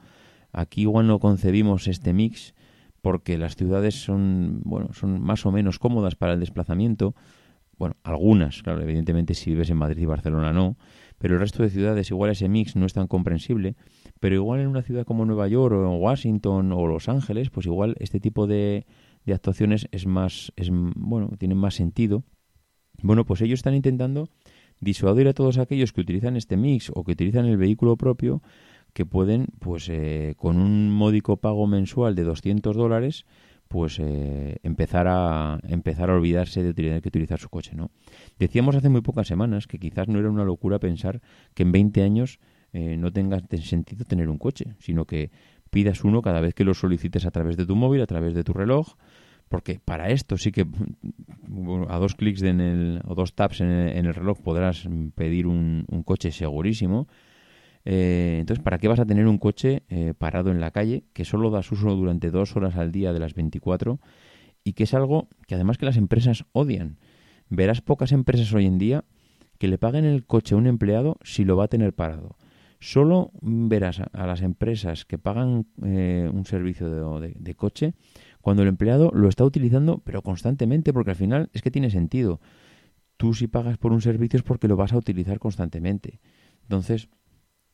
Aquí 0.53 0.81
igual 0.81 1.05
no 1.05 1.19
concebimos 1.19 1.89
este 1.89 2.13
mix 2.13 2.55
porque 3.01 3.37
las 3.37 3.57
ciudades 3.57 4.01
son, 4.01 4.61
bueno, 4.63 4.93
son 4.93 5.21
más 5.21 5.45
o 5.45 5.51
menos 5.51 5.79
cómodas 5.79 6.15
para 6.15 6.31
el 6.31 6.39
desplazamiento, 6.39 7.13
bueno, 7.77 7.97
algunas, 8.03 8.63
claro, 8.63 8.81
evidentemente 8.81 9.33
si 9.33 9.51
vives 9.51 9.69
en 9.69 9.77
Madrid 9.77 10.01
y 10.01 10.05
Barcelona 10.05 10.53
no, 10.53 10.77
pero 11.17 11.33
el 11.33 11.41
resto 11.41 11.61
de 11.61 11.69
ciudades 11.69 12.09
igual 12.09 12.31
ese 12.31 12.47
mix 12.47 12.77
no 12.77 12.85
es 12.85 12.93
tan 12.93 13.07
comprensible, 13.07 13.75
pero 14.21 14.35
igual 14.35 14.61
en 14.61 14.67
una 14.67 14.81
ciudad 14.81 15.03
como 15.03 15.25
Nueva 15.25 15.49
York 15.49 15.75
o 15.75 15.95
Washington 15.97 16.71
o 16.71 16.87
Los 16.87 17.09
Ángeles, 17.09 17.49
pues 17.49 17.65
igual 17.65 17.97
este 17.99 18.21
tipo 18.21 18.47
de, 18.47 18.85
de 19.29 19.35
actuaciones 19.35 19.87
es 19.91 20.05
más, 20.05 20.51
es, 20.55 20.69
bueno, 20.71 21.29
tienen 21.37 21.57
más 21.57 21.75
sentido. 21.75 22.23
Bueno, 23.01 23.25
pues 23.25 23.41
ellos 23.41 23.59
están 23.59 23.75
intentando 23.75 24.29
disuadir 24.81 25.27
a 25.27 25.33
todos 25.33 25.57
aquellos 25.57 25.93
que 25.93 26.01
utilizan 26.01 26.35
este 26.35 26.57
mix 26.57 26.91
o 26.93 27.03
que 27.03 27.13
utilizan 27.13 27.45
el 27.45 27.57
vehículo 27.57 27.95
propio 27.95 28.41
que 28.93 29.05
pueden, 29.05 29.47
pues 29.59 29.87
eh, 29.89 30.33
con 30.37 30.57
un 30.57 30.91
módico 30.91 31.37
pago 31.37 31.67
mensual 31.67 32.15
de 32.15 32.23
200 32.23 32.75
dólares, 32.75 33.25
pues 33.67 33.99
eh, 33.99 34.57
empezar 34.63 35.07
a 35.07 35.59
empezar 35.67 36.09
a 36.09 36.15
olvidarse 36.15 36.63
de 36.63 36.73
tener 36.73 37.01
que 37.01 37.09
utilizar 37.09 37.39
su 37.39 37.49
coche, 37.49 37.75
¿no? 37.75 37.91
Decíamos 38.39 38.75
hace 38.75 38.89
muy 38.89 39.01
pocas 39.01 39.27
semanas 39.27 39.67
que 39.67 39.77
quizás 39.77 40.07
no 40.07 40.17
era 40.17 40.29
una 40.29 40.43
locura 40.43 40.79
pensar 40.79 41.21
que 41.53 41.63
en 41.63 41.71
20 41.71 42.01
años 42.01 42.39
eh, 42.73 42.97
no 42.97 43.13
tenga 43.13 43.39
sentido 43.61 44.05
tener 44.05 44.27
un 44.27 44.39
coche, 44.39 44.75
sino 44.79 45.05
que 45.05 45.29
pidas 45.69 46.03
uno 46.03 46.21
cada 46.21 46.41
vez 46.41 46.53
que 46.53 46.63
lo 46.63 46.73
solicites 46.73 47.25
a 47.25 47.31
través 47.31 47.57
de 47.57 47.65
tu 47.65 47.75
móvil, 47.75 48.01
a 48.01 48.07
través 48.07 48.33
de 48.33 48.43
tu 48.43 48.53
reloj, 48.53 48.95
porque 49.47 49.79
para 49.83 50.09
esto 50.09 50.37
sí 50.37 50.51
que 50.51 50.65
a 51.87 51.97
dos 51.97 52.15
clics 52.15 52.43
en 52.43 52.61
el, 52.61 53.01
o 53.05 53.15
dos 53.15 53.33
taps 53.33 53.61
en 53.61 53.69
el, 53.69 54.13
reloj 54.13 54.39
podrás 54.41 54.87
pedir 55.15 55.47
un 55.47 55.85
coche 56.05 56.31
segurísimo 56.31 57.07
eh, 57.85 58.37
entonces, 58.39 58.63
¿para 58.63 58.77
qué 58.77 58.87
vas 58.87 58.99
a 58.99 59.05
tener 59.05 59.27
un 59.27 59.37
coche 59.37 59.83
eh, 59.89 60.13
parado 60.17 60.51
en 60.51 60.59
la 60.59 60.71
calle 60.71 61.05
que 61.13 61.25
solo 61.25 61.49
das 61.49 61.71
uso 61.71 61.95
durante 61.95 62.29
dos 62.29 62.55
horas 62.55 62.75
al 62.75 62.91
día 62.91 63.13
de 63.13 63.19
las 63.19 63.33
24 63.33 63.99
y 64.63 64.73
que 64.73 64.83
es 64.83 64.93
algo 64.93 65.27
que 65.47 65.55
además 65.55 65.77
que 65.77 65.85
las 65.85 65.97
empresas 65.97 66.45
odian? 66.51 66.97
Verás 67.49 67.81
pocas 67.81 68.11
empresas 68.11 68.53
hoy 68.53 68.65
en 68.65 68.77
día 68.77 69.05
que 69.57 69.67
le 69.67 69.77
paguen 69.77 70.05
el 70.05 70.25
coche 70.25 70.55
a 70.55 70.57
un 70.57 70.67
empleado 70.67 71.17
si 71.23 71.45
lo 71.45 71.57
va 71.57 71.65
a 71.65 71.67
tener 71.67 71.93
parado. 71.93 72.35
Solo 72.79 73.31
verás 73.41 73.99
a, 73.99 74.25
las 74.25 74.41
empresas 74.41 75.03
que 75.03 75.17
pagan 75.17 75.67
eh, 75.83 76.29
un 76.31 76.45
servicio 76.45 77.19
de, 77.19 77.55
coche 77.55 77.93
cuando 78.41 78.63
el 78.63 78.69
empleado 78.69 79.11
lo 79.13 79.27
está 79.27 79.43
utilizando, 79.43 79.99
pero 79.99 80.21
constantemente, 80.21 80.93
porque 80.93 81.11
al 81.11 81.17
final 81.17 81.49
es 81.53 81.61
que 81.61 81.71
tiene 81.71 81.89
sentido. 81.89 82.39
Tú 83.17 83.33
si 83.33 83.47
pagas 83.47 83.77
por 83.77 83.91
un 83.91 84.01
servicio 84.01 84.37
es 84.37 84.43
porque 84.43 84.69
lo 84.69 84.77
vas 84.77 84.93
a 84.93 84.97
utilizar 84.97 85.39
constantemente. 85.39 86.21
Entonces, 86.63 87.09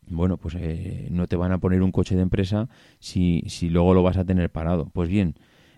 bueno, 0.07 0.37
pues 0.37 0.55
eh, 0.55 1.07
no 1.11 1.27
te 1.27 1.35
van 1.35 1.51
a 1.51 1.59
poner 1.59 1.83
un 1.83 1.91
coche 1.91 2.15
de 2.15 2.23
empresa 2.23 2.67
si, 2.99 3.43
si 3.47 3.69
luego 3.69 3.93
lo 3.93 4.01
vas 4.01 4.17
a 4.17 4.25
tener 4.25 4.51
parado. 4.51 4.89
Pues 4.89 5.07
bien, 5.07 5.35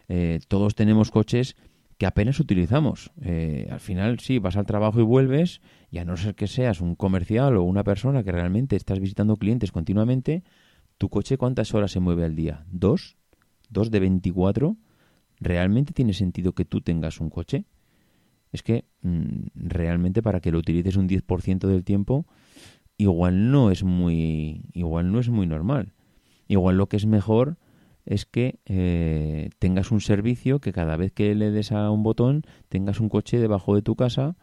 eh, 0.08 0.40
todos 0.48 0.74
tenemos 0.76 1.12
coches 1.12 1.58
que 1.98 2.06
apenas 2.06 2.40
utilizamos. 2.40 3.12
Eh, 3.22 3.68
al 3.72 3.80
final, 3.80 4.20
sí, 4.20 4.40
vas 4.40 4.56
al 4.56 4.66
trabajo 4.66 5.00
y 5.00 5.04
vuelves, 5.04 5.62
y 5.90 5.98
a 5.98 6.06
no 6.06 6.16
ser 6.18 6.36
que 6.36 6.48
seas 6.48 6.82
un 6.82 6.96
comercial 6.96 7.58
o 7.58 7.64
una 7.64 7.84
persona 7.84 8.24
que 8.24 8.32
realmente 8.32 8.76
estás 8.76 9.00
visitando 9.00 9.38
clientes 9.38 9.72
continuamente, 9.72 10.44
¿tu 10.98 11.10
coche 11.10 11.38
cuántas 11.38 11.74
horas 11.74 11.92
se 11.92 12.00
mueve 12.00 12.26
al 12.26 12.36
día? 12.36 12.66
¿Dos? 12.72 13.18
¿Dos 13.70 13.92
de 13.92 14.00
24? 14.00 14.78
¿Realmente 15.40 15.94
tiene 15.94 16.14
sentido 16.14 16.54
que 16.54 16.66
tú 16.66 16.82
tengas 16.82 17.20
un 17.20 17.30
coche? 17.30 17.66
Es 18.52 18.64
que 18.64 18.86
mm, 19.02 19.48
realmente 19.56 20.22
para 20.22 20.40
que 20.40 20.52
lo 20.52 20.60
utilices 20.60 20.96
un 20.96 21.08
10% 21.08 21.68
del 21.68 21.84
tiempo, 21.84 22.26
igual 22.98 23.52
no 23.52 23.72
es 23.72 23.84
muy 23.84 24.70
igual 24.74 25.12
no 25.12 25.20
es 25.20 25.30
muy 25.30 25.46
normal 25.46 25.94
igual 26.48 26.78
lo 26.78 26.88
que 26.90 26.98
es 26.98 27.06
mejor 27.06 27.58
es 28.08 28.26
que 28.26 28.60
eh, 28.66 29.50
tengas 29.60 29.92
un 29.92 30.00
servicio 30.00 30.60
que 30.60 30.72
cada 30.72 30.96
vez 30.96 31.12
que 31.12 31.36
le 31.36 31.52
des 31.52 31.74
a 31.74 31.92
un 31.92 32.04
botón 32.04 32.44
tengas 32.70 33.02
un 33.02 33.10
coche 33.10 33.38
debajo 33.38 33.76
de 33.76 33.82
tu 33.82 33.98
casa 33.98 34.38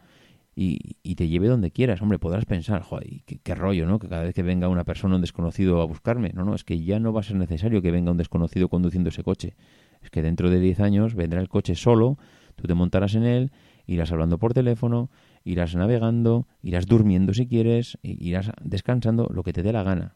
y, 0.55 0.97
y 1.01 1.15
te 1.15 1.27
lleve 1.27 1.47
donde 1.47 1.71
quieras. 1.71 1.99
Hombre, 1.99 2.19
podrás 2.19 2.45
pensar, 2.45 2.83
joder, 2.83 3.23
qué, 3.25 3.55
rollo, 3.55 3.87
¿no? 3.87 3.97
Que 3.97 4.07
cada 4.07 4.23
vez 4.23 4.35
que 4.35 4.43
venga 4.43 4.69
una 4.69 4.83
persona, 4.83 5.15
un 5.15 5.21
desconocido 5.21 5.81
a 5.81 5.85
buscarme. 5.85 6.31
No, 6.33 6.45
no, 6.45 6.53
es 6.53 6.63
que 6.63 6.83
ya 6.83 6.99
no 6.99 7.11
va 7.11 7.21
a 7.21 7.23
ser 7.23 7.37
necesario 7.37 7.81
que 7.81 7.91
venga 7.91 8.11
un 8.11 8.17
desconocido 8.17 8.69
conduciendo 8.69 9.09
ese 9.09 9.23
coche. 9.23 9.55
Es 10.03 10.11
que 10.11 10.21
dentro 10.21 10.51
de 10.51 10.59
10 10.59 10.79
años 10.81 11.15
vendrá 11.15 11.41
el 11.41 11.49
coche 11.49 11.73
solo, 11.73 12.19
tú 12.55 12.67
te 12.67 12.75
montarás 12.75 13.15
en 13.15 13.23
él, 13.23 13.51
irás 13.87 14.11
hablando 14.11 14.37
por 14.37 14.53
teléfono, 14.53 15.09
irás 15.43 15.75
navegando, 15.75 16.47
irás 16.61 16.85
durmiendo 16.85 17.33
si 17.33 17.47
quieres, 17.47 17.97
irás 18.03 18.51
descansando, 18.63 19.27
lo 19.33 19.41
que 19.41 19.53
te 19.53 19.63
dé 19.63 19.73
la 19.73 19.81
gana. 19.81 20.15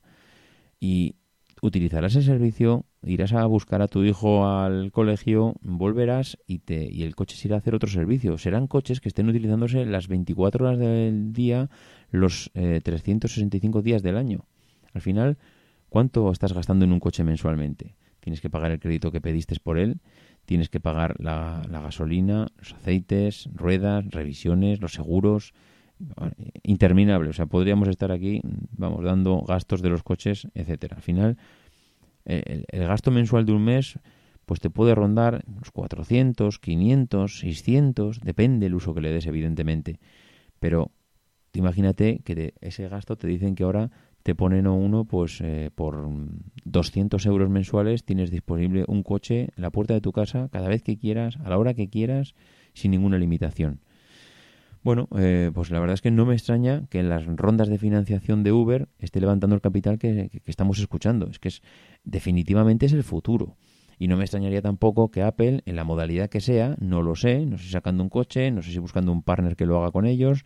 Y 0.79 1.15
utilizarás 1.61 2.15
el 2.15 2.23
servicio, 2.23 2.85
irás 3.03 3.33
a 3.33 3.45
buscar 3.45 3.81
a 3.81 3.87
tu 3.87 4.03
hijo 4.03 4.47
al 4.47 4.91
colegio, 4.91 5.55
volverás 5.61 6.37
y, 6.47 6.59
te, 6.59 6.89
y 6.91 7.03
el 7.03 7.15
coche 7.15 7.35
se 7.35 7.47
irá 7.47 7.55
a 7.55 7.59
hacer 7.59 7.75
otro 7.75 7.89
servicio. 7.89 8.37
Serán 8.37 8.67
coches 8.67 9.01
que 9.01 9.09
estén 9.09 9.29
utilizándose 9.29 9.85
las 9.85 10.07
24 10.07 10.65
horas 10.65 10.79
del 10.79 11.33
día, 11.33 11.69
los 12.11 12.51
365 12.53 13.79
eh, 13.79 13.81
días 13.81 14.03
del 14.03 14.17
año. 14.17 14.45
Al 14.93 15.01
final, 15.01 15.37
¿cuánto 15.89 16.31
estás 16.31 16.53
gastando 16.53 16.85
en 16.85 16.93
un 16.93 16.99
coche 16.99 17.23
mensualmente? 17.23 17.95
Tienes 18.19 18.41
que 18.41 18.49
pagar 18.49 18.71
el 18.71 18.79
crédito 18.79 19.11
que 19.11 19.21
pediste 19.21 19.55
por 19.61 19.77
él 19.77 20.01
tienes 20.49 20.69
que 20.69 20.79
pagar 20.79 21.13
la, 21.19 21.61
gasolina, 21.69 22.47
los 22.57 22.73
aceites, 22.73 23.47
ruedas, 23.53 24.03
revisiones, 24.09 24.81
los 24.81 24.93
seguros, 24.93 25.53
interminable. 26.63 27.29
O 27.29 27.33
sea, 27.33 27.45
podríamos 27.45 27.87
estar 27.87 28.11
aquí, 28.11 28.41
vamos, 28.77 29.03
dando 29.03 29.41
gastos 29.41 29.81
de 29.81 29.89
los 29.89 30.03
coches, 30.03 30.47
etcétera. 30.53 30.97
Al 30.97 31.01
final, 31.01 31.37
el, 32.25 32.65
gasto 32.71 33.11
mensual 33.11 33.45
de 33.45 33.53
un 33.53 33.63
mes, 33.63 33.99
pues 34.45 34.59
te 34.59 34.69
puede 34.69 34.95
rondar 34.95 35.43
los 35.59 35.71
400, 35.71 36.59
500, 36.59 37.39
600, 37.39 38.21
depende 38.21 38.65
el 38.67 38.75
uso 38.75 38.93
que 38.93 39.01
le 39.01 39.11
des, 39.11 39.25
evidentemente. 39.27 39.99
Pero 40.59 40.91
imagínate 41.53 42.19
que 42.23 42.35
de 42.35 42.53
ese 42.61 42.87
gasto 42.87 43.17
te 43.17 43.27
dicen 43.27 43.55
que 43.55 43.63
ahora 43.63 43.91
te 44.23 44.35
ponen 44.35 44.67
uno 44.67 45.05
pues 45.05 45.39
eh, 45.41 45.71
por 45.73 46.07
200 46.65 47.25
euros 47.25 47.49
mensuales 47.49 48.03
tienes 48.03 48.31
disponible 48.31 48.83
un 48.87 49.01
coche 49.01 49.49
en 49.55 49.61
la 49.61 49.71
puerta 49.71 49.93
de 49.93 50.01
tu 50.01 50.11
casa 50.11 50.49
cada 50.51 50.67
vez 50.67 50.83
que 50.83 50.97
quieras, 50.97 51.37
a 51.43 51.49
la 51.49 51.57
hora 51.57 51.73
que 51.73 51.89
quieras, 51.89 52.35
sin 52.73 52.91
ninguna 52.91 53.17
limitación. 53.17 53.79
Bueno, 54.81 55.09
eh, 55.17 55.51
pues 55.53 55.71
la 55.71 55.79
verdad 55.79 55.95
es 55.95 56.01
que 56.01 56.11
no 56.11 56.25
me 56.25 56.33
extraña 56.33 56.83
que 56.89 56.99
en 56.99 57.09
las 57.09 57.25
rondas 57.25 57.67
de 57.67 57.77
financiación 57.77 58.43
de 58.43 58.53
Uber 58.53 58.87
esté 58.97 59.19
levantando 59.19 59.55
el 59.55 59.61
capital 59.61 59.99
que, 59.99 60.41
estamos 60.45 60.79
escuchando. 60.79 61.27
Es 61.29 61.39
que 61.39 61.49
es, 61.49 61.61
definitivamente 62.03 62.85
es 62.85 62.93
el 62.93 63.03
futuro. 63.03 63.57
Y 63.97 64.07
no 64.07 64.15
me 64.15 64.23
extrañaría 64.23 64.61
tampoco 64.61 65.11
que 65.11 65.21
Apple, 65.21 65.61
en 65.65 65.75
la 65.75 65.83
modalidad 65.83 66.29
que 66.29 66.39
sea, 66.39 66.77
no 66.79 67.01
lo 67.01 67.15
sé, 67.15 67.45
no 67.45 67.57
sé 67.57 67.65
si 67.65 67.71
sacando 67.71 68.01
un 68.01 68.09
coche, 68.09 68.49
no 68.51 68.61
sé 68.61 68.71
si 68.71 68.79
buscando 68.79 69.11
un 69.11 69.23
partner 69.23 69.57
que 69.57 69.65
lo 69.65 69.77
haga 69.77 69.91
con 69.91 70.05
ellos, 70.05 70.45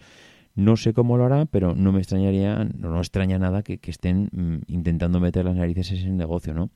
no 0.56 0.76
sé 0.78 0.94
cómo 0.94 1.18
lo 1.18 1.26
hará, 1.26 1.46
pero 1.46 1.76
no 1.76 1.92
me 1.92 2.00
extrañaría, 2.00 2.68
no, 2.76 2.98
extraña 2.98 3.38
nada 3.38 3.62
que, 3.62 3.80
estén 3.84 4.30
mm, 4.32 4.72
intentando 4.72 5.20
meter 5.20 5.46
las 5.46 5.56
narices 5.56 5.92
en 5.92 5.98
ese 5.98 6.10
negocio, 6.10 6.56
¿no? 6.56 6.72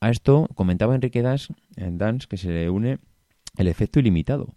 A 0.00 0.10
esto 0.10 0.48
comentaba 0.54 0.94
Enrique 0.94 1.22
Das, 1.22 1.48
en 1.76 1.96
Dance 1.98 2.28
que 2.28 2.36
se 2.36 2.50
le 2.50 2.70
une 2.70 2.98
el 3.56 3.66
efecto 3.66 3.98
ilimitado. 3.98 4.54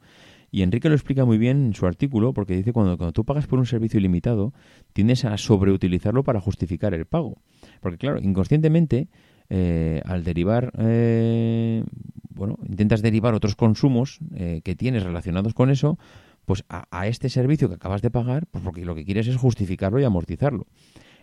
Y 0.52 0.64
Enrique 0.64 0.90
lo 0.90 0.96
explica 0.96 1.24
muy 1.24 1.38
bien 1.38 1.68
en 1.68 1.74
su 1.74 1.88
artículo 1.88 2.34
porque 2.34 2.56
dice 2.56 2.74
cuando, 2.74 2.98
cuando 2.98 3.14
tú 3.14 3.24
pagas 3.24 3.48
por 3.48 3.58
un 3.58 3.66
servicio 3.66 4.00
ilimitado, 4.00 4.54
tiendes 4.92 5.24
a 5.24 5.38
sobreutilizarlo 5.38 6.24
para 6.24 6.42
justificar 6.42 6.94
el 6.94 7.06
pago. 7.06 7.42
Porque 7.80 7.98
claro, 7.98 8.20
inconscientemente 8.20 9.08
eh, 9.54 10.02
al 10.06 10.24
derivar, 10.24 10.72
eh, 10.78 11.84
bueno, 12.30 12.58
intentas 12.66 13.02
derivar 13.02 13.34
otros 13.34 13.58
consumos 13.58 14.20
eh, 14.34 14.62
que 14.64 14.78
tienes 14.78 15.04
relacionados 15.04 15.54
con 15.54 15.70
eso, 15.70 16.00
pues 16.46 16.64
a, 16.70 17.08
este 17.08 17.28
servicio 17.28 17.68
que 17.68 17.76
acabas 17.76 18.02
de 18.02 18.10
pagar, 18.10 18.48
pues 18.48 18.64
porque 18.64 18.86
lo 18.86 18.96
que 18.96 19.04
quieres 19.04 19.28
es 19.28 19.36
justificarlo 19.36 20.00
y 20.00 20.06
amortizarlo. 20.06 20.68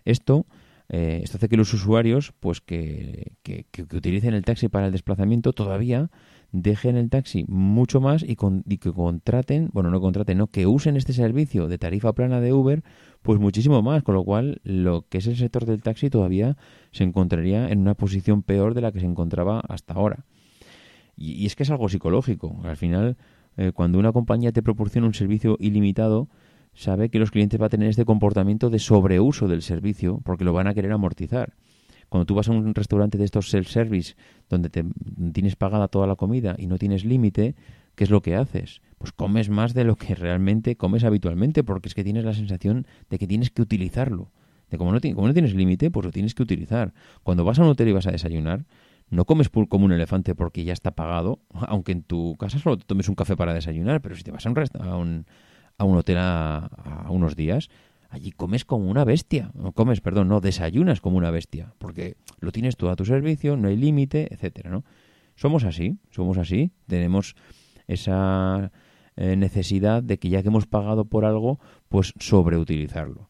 Esto, 0.05 0.45
esto 0.89 1.39
hace 1.39 1.49
que 1.49 1.57
los 1.57 1.73
usuarios, 1.73 2.35
pues 2.39 2.61
que, 2.61 3.33
que, 3.43 3.65
que, 3.71 3.83
utilicen 3.83 4.35
el 4.35 4.45
taxi 4.45 4.69
para 4.69 4.87
el 4.87 4.93
desplazamiento, 4.93 5.55
todavía 5.55 6.11
dejen 6.53 6.97
el 6.97 7.11
taxi 7.11 7.45
mucho 7.49 8.01
más 8.01 8.23
y, 8.23 8.37
y, 8.67 8.79
que 8.79 8.93
contraten, 8.93 9.71
bueno, 9.73 9.91
no 9.91 10.01
contraten, 10.01 10.39
no, 10.39 10.47
que 10.47 10.67
usen 10.67 10.97
este 10.97 11.13
servicio 11.13 11.69
de 11.69 11.79
tarifa 11.79 12.13
plana 12.13 12.41
de 12.41 12.53
Uber 12.53 12.83
pues 13.23 13.39
muchísimo 13.39 13.83
más, 13.83 14.03
con 14.03 14.15
lo 14.15 14.25
cual 14.25 14.61
lo 14.65 15.05
que 15.09 15.19
es 15.19 15.27
el 15.27 15.37
sector 15.37 15.67
del 15.67 15.83
taxi 15.83 16.09
todavía 16.09 16.57
se 16.93 17.05
encontraría 17.05 17.69
en 17.69 17.81
una 17.81 17.95
posición 17.95 18.43
peor 18.43 18.75
de 18.75 18.81
la 18.81 18.93
que 18.93 19.01
se 19.01 19.07
encontraba 19.07 19.61
hasta 19.69 19.95
ahora. 19.95 20.25
Y, 21.17 21.45
es 21.47 21.57
que 21.57 21.65
es 21.65 21.71
algo 21.71 21.89
psicológico. 21.89 22.61
Al 22.65 22.77
final, 22.77 23.17
eh, 23.57 23.73
cuando 23.75 23.99
una 23.99 24.13
compañía 24.13 24.53
te 24.53 24.63
proporciona 24.63 25.07
un 25.07 25.15
servicio 25.15 25.57
ilimitado, 25.59 26.29
sabe 26.75 27.09
que 27.09 27.19
los 27.19 27.33
clientes 27.33 27.59
van 27.59 27.67
a 27.67 27.71
tener 27.71 27.89
este 27.89 28.05
comportamiento 28.05 28.71
de 28.71 28.79
sobreuso 28.79 29.49
del 29.49 29.63
servicio 29.63 30.21
porque 30.25 30.45
lo 30.45 30.53
van 30.53 30.69
a 30.69 30.75
querer 30.75 30.93
amortizar. 30.93 31.55
Cuando 32.09 32.27
tú 32.27 32.35
vas 32.35 32.49
a 32.49 32.53
un 32.53 32.75
restaurante 32.75 33.19
de 33.19 33.25
estos 33.25 33.51
self-service 33.51 34.17
donde 34.49 34.71
te, 34.71 34.85
tienes 35.33 35.57
pagada 35.57 35.89
toda 35.89 36.07
la 36.07 36.17
comida 36.17 36.55
y 36.59 36.67
no 36.67 36.79
tienes 36.79 37.05
límite, 37.05 37.55
¿qué 37.95 38.05
es 38.05 38.11
lo 38.11 38.23
que 38.23 38.37
haces? 38.37 38.81
Pues 38.99 39.13
comes 39.13 39.51
más 39.51 39.75
de 39.75 39.85
lo 39.85 39.97
que 39.97 40.15
realmente 40.15 40.77
comes 40.77 41.05
habitualmente, 41.05 41.65
porque 41.65 41.89
es 41.89 41.95
que 41.95 42.05
tienes 42.05 42.25
la 42.25 42.35
sensación 42.35 42.87
de 43.11 43.19
que 43.19 43.27
tienes 43.27 43.51
que 43.51 43.63
utilizarlo. 43.63 44.31
De 44.71 44.79
como 44.79 44.93
no, 44.93 45.01
como 45.01 45.27
no 45.27 45.33
tienes 45.33 45.55
límite, 45.55 45.91
pues 45.91 46.05
lo 46.05 46.13
tienes 46.13 46.35
que 46.35 46.43
utilizar. 46.43 46.93
Cuando 47.23 47.45
vas 47.45 47.59
a 47.59 47.63
un 47.63 47.69
hotel 47.69 47.89
y 47.89 47.93
vas 47.93 48.07
a 48.07 48.11
desayunar, 48.11 48.65
no 49.11 49.25
comes 49.25 49.49
como 49.49 49.85
un 49.85 49.93
elefante 49.93 50.35
porque 50.35 50.65
ya 50.65 50.73
está 50.73 50.91
pagado, 50.93 51.41
aunque 51.69 51.93
en 51.93 52.03
tu 52.03 52.37
casa 52.37 52.59
solo 52.59 52.77
te 52.77 52.85
tomes 52.85 53.09
un 53.09 53.15
café 53.15 53.37
para 53.37 53.55
desayunar, 53.55 54.01
pero 54.01 54.17
si 54.17 54.23
te 54.23 54.31
vas 54.31 54.47
a 54.47 54.51
un, 54.51 54.59
a 54.81 54.97
un, 54.97 55.27
a 55.79 55.85
un 55.85 55.97
hotel 55.97 56.19
a, 56.19 56.59
a, 56.67 57.11
unos 57.11 57.37
días, 57.37 57.71
allí 58.09 58.33
comes 58.33 58.65
como 58.65 58.91
una 58.91 59.05
bestia. 59.05 59.51
No 59.55 59.73
comes, 59.73 60.01
perdón, 60.01 60.29
no, 60.29 60.41
desayunas 60.41 61.01
como 61.01 61.19
una 61.19 61.31
bestia, 61.31 61.75
porque 61.79 62.17
lo 62.41 62.53
tienes 62.53 62.77
todo 62.77 62.91
a 62.91 62.97
tu 62.97 63.05
servicio, 63.05 63.57
no 63.57 63.69
hay 63.69 63.77
límite, 63.77 64.33
etcétera, 64.33 64.71
¿no? 64.71 64.85
Somos 65.37 65.65
así, 65.65 65.99
somos 66.11 66.37
así, 66.39 66.73
tenemos 66.87 67.37
esa 67.87 68.73
eh, 69.17 69.37
necesidad 69.37 70.03
de 70.03 70.19
que 70.19 70.29
ya 70.29 70.43
que 70.43 70.49
hemos 70.49 70.67
pagado 70.67 71.05
por 71.05 71.25
algo, 71.25 71.61
pues 71.89 72.13
sobreutilizarlo. 72.19 73.29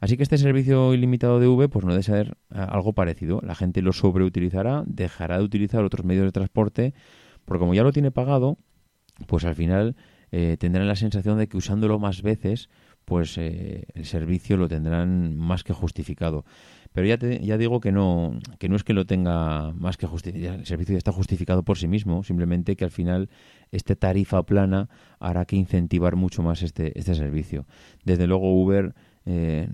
Así 0.00 0.16
que 0.16 0.22
este 0.22 0.38
servicio 0.38 0.94
ilimitado 0.94 1.40
de 1.40 1.48
V 1.48 1.68
pues 1.68 1.84
no 1.84 1.90
debe 1.92 2.04
ser 2.04 2.36
eh, 2.54 2.58
algo 2.58 2.92
parecido. 2.92 3.40
La 3.42 3.54
gente 3.54 3.82
lo 3.82 3.92
sobreutilizará, 3.92 4.84
dejará 4.86 5.38
de 5.38 5.44
utilizar 5.44 5.84
otros 5.84 6.04
medios 6.04 6.24
de 6.24 6.32
transporte, 6.32 6.94
porque 7.44 7.60
como 7.60 7.74
ya 7.74 7.82
lo 7.82 7.92
tiene 7.92 8.10
pagado, 8.10 8.58
pues 9.26 9.44
al 9.44 9.54
final 9.54 9.96
eh, 10.30 10.56
tendrán 10.58 10.86
la 10.86 10.96
sensación 10.96 11.38
de 11.38 11.48
que 11.48 11.56
usándolo 11.56 11.98
más 11.98 12.22
veces, 12.22 12.68
pues 13.08 13.38
el 13.38 14.04
servicio 14.04 14.58
lo 14.58 14.68
tendrán 14.68 15.34
más 15.34 15.64
que 15.64 15.72
justificado. 15.72 16.44
Pero 16.92 17.06
ya, 17.06 17.16
ya 17.18 17.56
digo 17.56 17.80
que 17.80 17.90
no, 17.90 18.38
que 18.58 18.68
no 18.68 18.76
es 18.76 18.84
que 18.84 18.92
lo 18.92 19.06
tenga 19.06 19.72
más 19.72 19.96
que 19.96 20.06
justificado, 20.06 20.56
el 20.56 20.66
servicio 20.66 20.92
ya 20.92 20.98
está 20.98 21.10
justificado 21.10 21.62
por 21.62 21.78
sí 21.78 21.88
mismo, 21.88 22.22
simplemente 22.22 22.76
que 22.76 22.84
al 22.84 22.90
final 22.90 23.30
esta 23.72 23.94
tarifa 23.94 24.42
plana 24.42 24.90
hará 25.20 25.46
que 25.46 25.56
incentivar 25.56 26.16
mucho 26.16 26.42
más 26.42 26.62
este, 26.62 26.98
este 26.98 27.14
servicio. 27.14 27.66
Desde 28.04 28.26
luego 28.26 28.52
Uber 28.62 28.94
eh, 29.24 29.68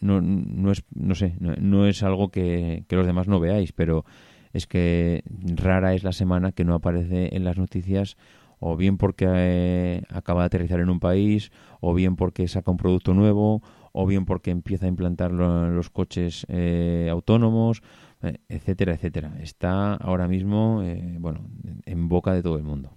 no, 0.00 0.20
no, 0.20 0.70
es, 0.70 0.84
no 0.94 1.16
sé, 1.16 1.34
no, 1.40 1.86
es 1.88 2.04
algo 2.04 2.30
que, 2.30 2.84
los 2.88 3.06
demás 3.06 3.26
no 3.26 3.40
veáis, 3.40 3.72
pero 3.72 4.04
es 4.52 4.68
que 4.68 5.24
rara 5.56 5.94
es 5.94 6.04
la 6.04 6.12
semana 6.12 6.52
que 6.52 6.64
no 6.64 6.74
aparece 6.74 7.34
en 7.34 7.42
las 7.42 7.58
noticias 7.58 8.16
o 8.64 8.76
bien 8.76 8.96
porque 8.96 9.26
eh, 9.28 10.02
acaba 10.08 10.42
de 10.42 10.46
aterrizar 10.46 10.78
en 10.78 10.88
un 10.88 11.00
país, 11.00 11.50
o 11.80 11.94
bien 11.94 12.14
porque 12.14 12.46
saca 12.46 12.70
un 12.70 12.76
producto 12.76 13.12
nuevo, 13.12 13.60
o 13.90 14.06
bien 14.06 14.24
porque 14.24 14.52
empieza 14.52 14.86
a 14.86 14.88
implantar 14.88 15.32
los 15.32 15.90
coches 15.90 16.46
eh, 16.48 17.08
autónomos, 17.10 17.82
eh, 18.22 18.38
etcétera, 18.48 18.94
etcétera. 18.94 19.34
Está 19.40 19.94
ahora 19.94 20.28
mismo, 20.28 20.80
eh, 20.84 21.16
bueno, 21.18 21.40
en 21.84 22.08
boca 22.08 22.32
de 22.32 22.42
todo 22.42 22.56
el 22.56 22.62
mundo. 22.62 22.92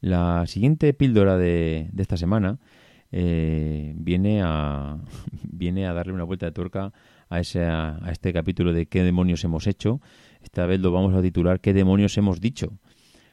La 0.00 0.46
siguiente 0.46 0.94
píldora 0.94 1.36
de, 1.36 1.90
esta 1.98 2.16
semana 2.16 2.58
viene 3.12 4.40
a 4.42 4.98
viene 5.42 5.86
a 5.86 5.92
darle 5.92 6.14
una 6.14 6.24
vuelta 6.24 6.46
de 6.46 6.52
tuerca 6.52 6.94
a, 7.30 7.40
ese, 7.40 7.64
a 7.64 7.98
este 8.12 8.34
capítulo 8.34 8.74
de 8.74 8.86
qué 8.86 9.02
demonios 9.02 9.42
hemos 9.44 9.66
hecho. 9.66 10.02
Esta 10.42 10.66
vez 10.66 10.80
lo 10.80 10.92
vamos 10.92 11.14
a 11.14 11.22
titular 11.22 11.60
qué 11.60 11.72
demonios 11.72 12.18
hemos 12.18 12.40
dicho 12.40 12.78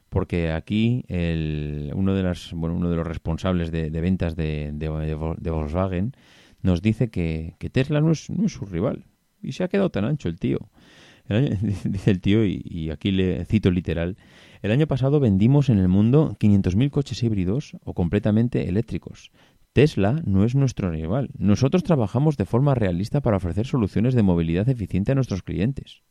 porque 0.09 0.51
aquí 0.51 1.03
el, 1.07 1.91
uno, 1.95 2.13
de 2.13 2.23
las, 2.23 2.53
bueno, 2.53 2.75
uno 2.75 2.89
de 2.89 2.95
los 2.95 3.05
responsables 3.05 3.71
de, 3.71 3.89
ventas 3.89 4.35
de, 4.35 4.71
de, 4.73 5.51
Volkswagen 5.51 6.13
nos 6.61 6.81
dice 6.81 7.09
que, 7.09 7.55
Tesla 7.71 8.01
no 8.01 8.11
es, 8.11 8.29
no 8.29 8.45
es, 8.45 8.53
su 8.53 8.65
rival. 8.65 9.05
Y 9.41 9.51
se 9.51 9.63
ha 9.63 9.67
quedado 9.67 9.89
tan 9.89 10.05
ancho 10.05 10.29
el 10.29 10.39
tío. 10.39 10.69
dice 11.83 12.11
el 12.11 12.21
tío, 12.21 12.45
y, 12.45 12.89
aquí 12.89 13.11
le 13.11 13.43
cito 13.45 13.69
literal, 13.69 14.17
el 14.61 14.71
año 14.71 14.87
pasado 14.87 15.19
vendimos 15.19 15.69
en 15.69 15.77
el 15.77 15.87
mundo 15.87 16.35
500.000 16.39 16.89
coches 16.89 17.21
híbridos 17.21 17.77
o 17.83 17.93
completamente 17.93 18.69
eléctricos. 18.69 19.31
Tesla 19.77 20.23
no 20.25 20.43
es 20.43 20.55
nuestro 20.55 20.89
rival. 20.89 21.29
Nosotros 21.37 21.83
trabajamos 21.83 22.35
de 22.35 22.45
forma 22.45 22.73
realista 22.73 23.21
para 23.21 23.37
ofrecer 23.37 23.67
soluciones 23.67 24.15
de 24.15 24.23
movilidad 24.23 24.67
eficiente 24.69 25.11
a 25.11 25.13
nuestros 25.13 25.43
clientes. 25.43 26.01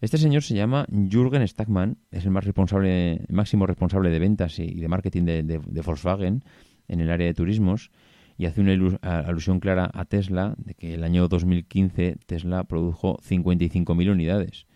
Este 0.00 0.18
señor 0.18 0.42
se 0.42 0.56
llama 0.56 0.86
Jürgen 0.90 1.46
Stackmann, 1.46 1.98
es 2.10 2.24
el 2.24 2.32
más 2.32 2.44
responsable, 2.44 3.24
máximo 3.28 3.68
responsable 3.68 4.10
de 4.10 4.18
ventas 4.18 4.58
y 4.58 4.74
de 4.74 4.88
marketing 4.88 5.22
de, 5.22 5.82
Volkswagen 5.86 6.42
en 6.88 7.00
el 7.00 7.12
área 7.12 7.28
de 7.28 7.34
turismos 7.34 7.92
y 8.36 8.46
hace 8.46 8.60
una 8.60 8.72
alusión 9.02 9.60
clara 9.60 9.88
a 9.94 10.04
Tesla 10.04 10.56
de 10.58 10.74
que 10.74 10.94
el 10.94 11.04
año 11.04 11.28
2015 11.28 12.16
Tesla 12.26 12.64
produjo 12.64 13.18
55.000 13.18 14.10
unidades 14.10 14.66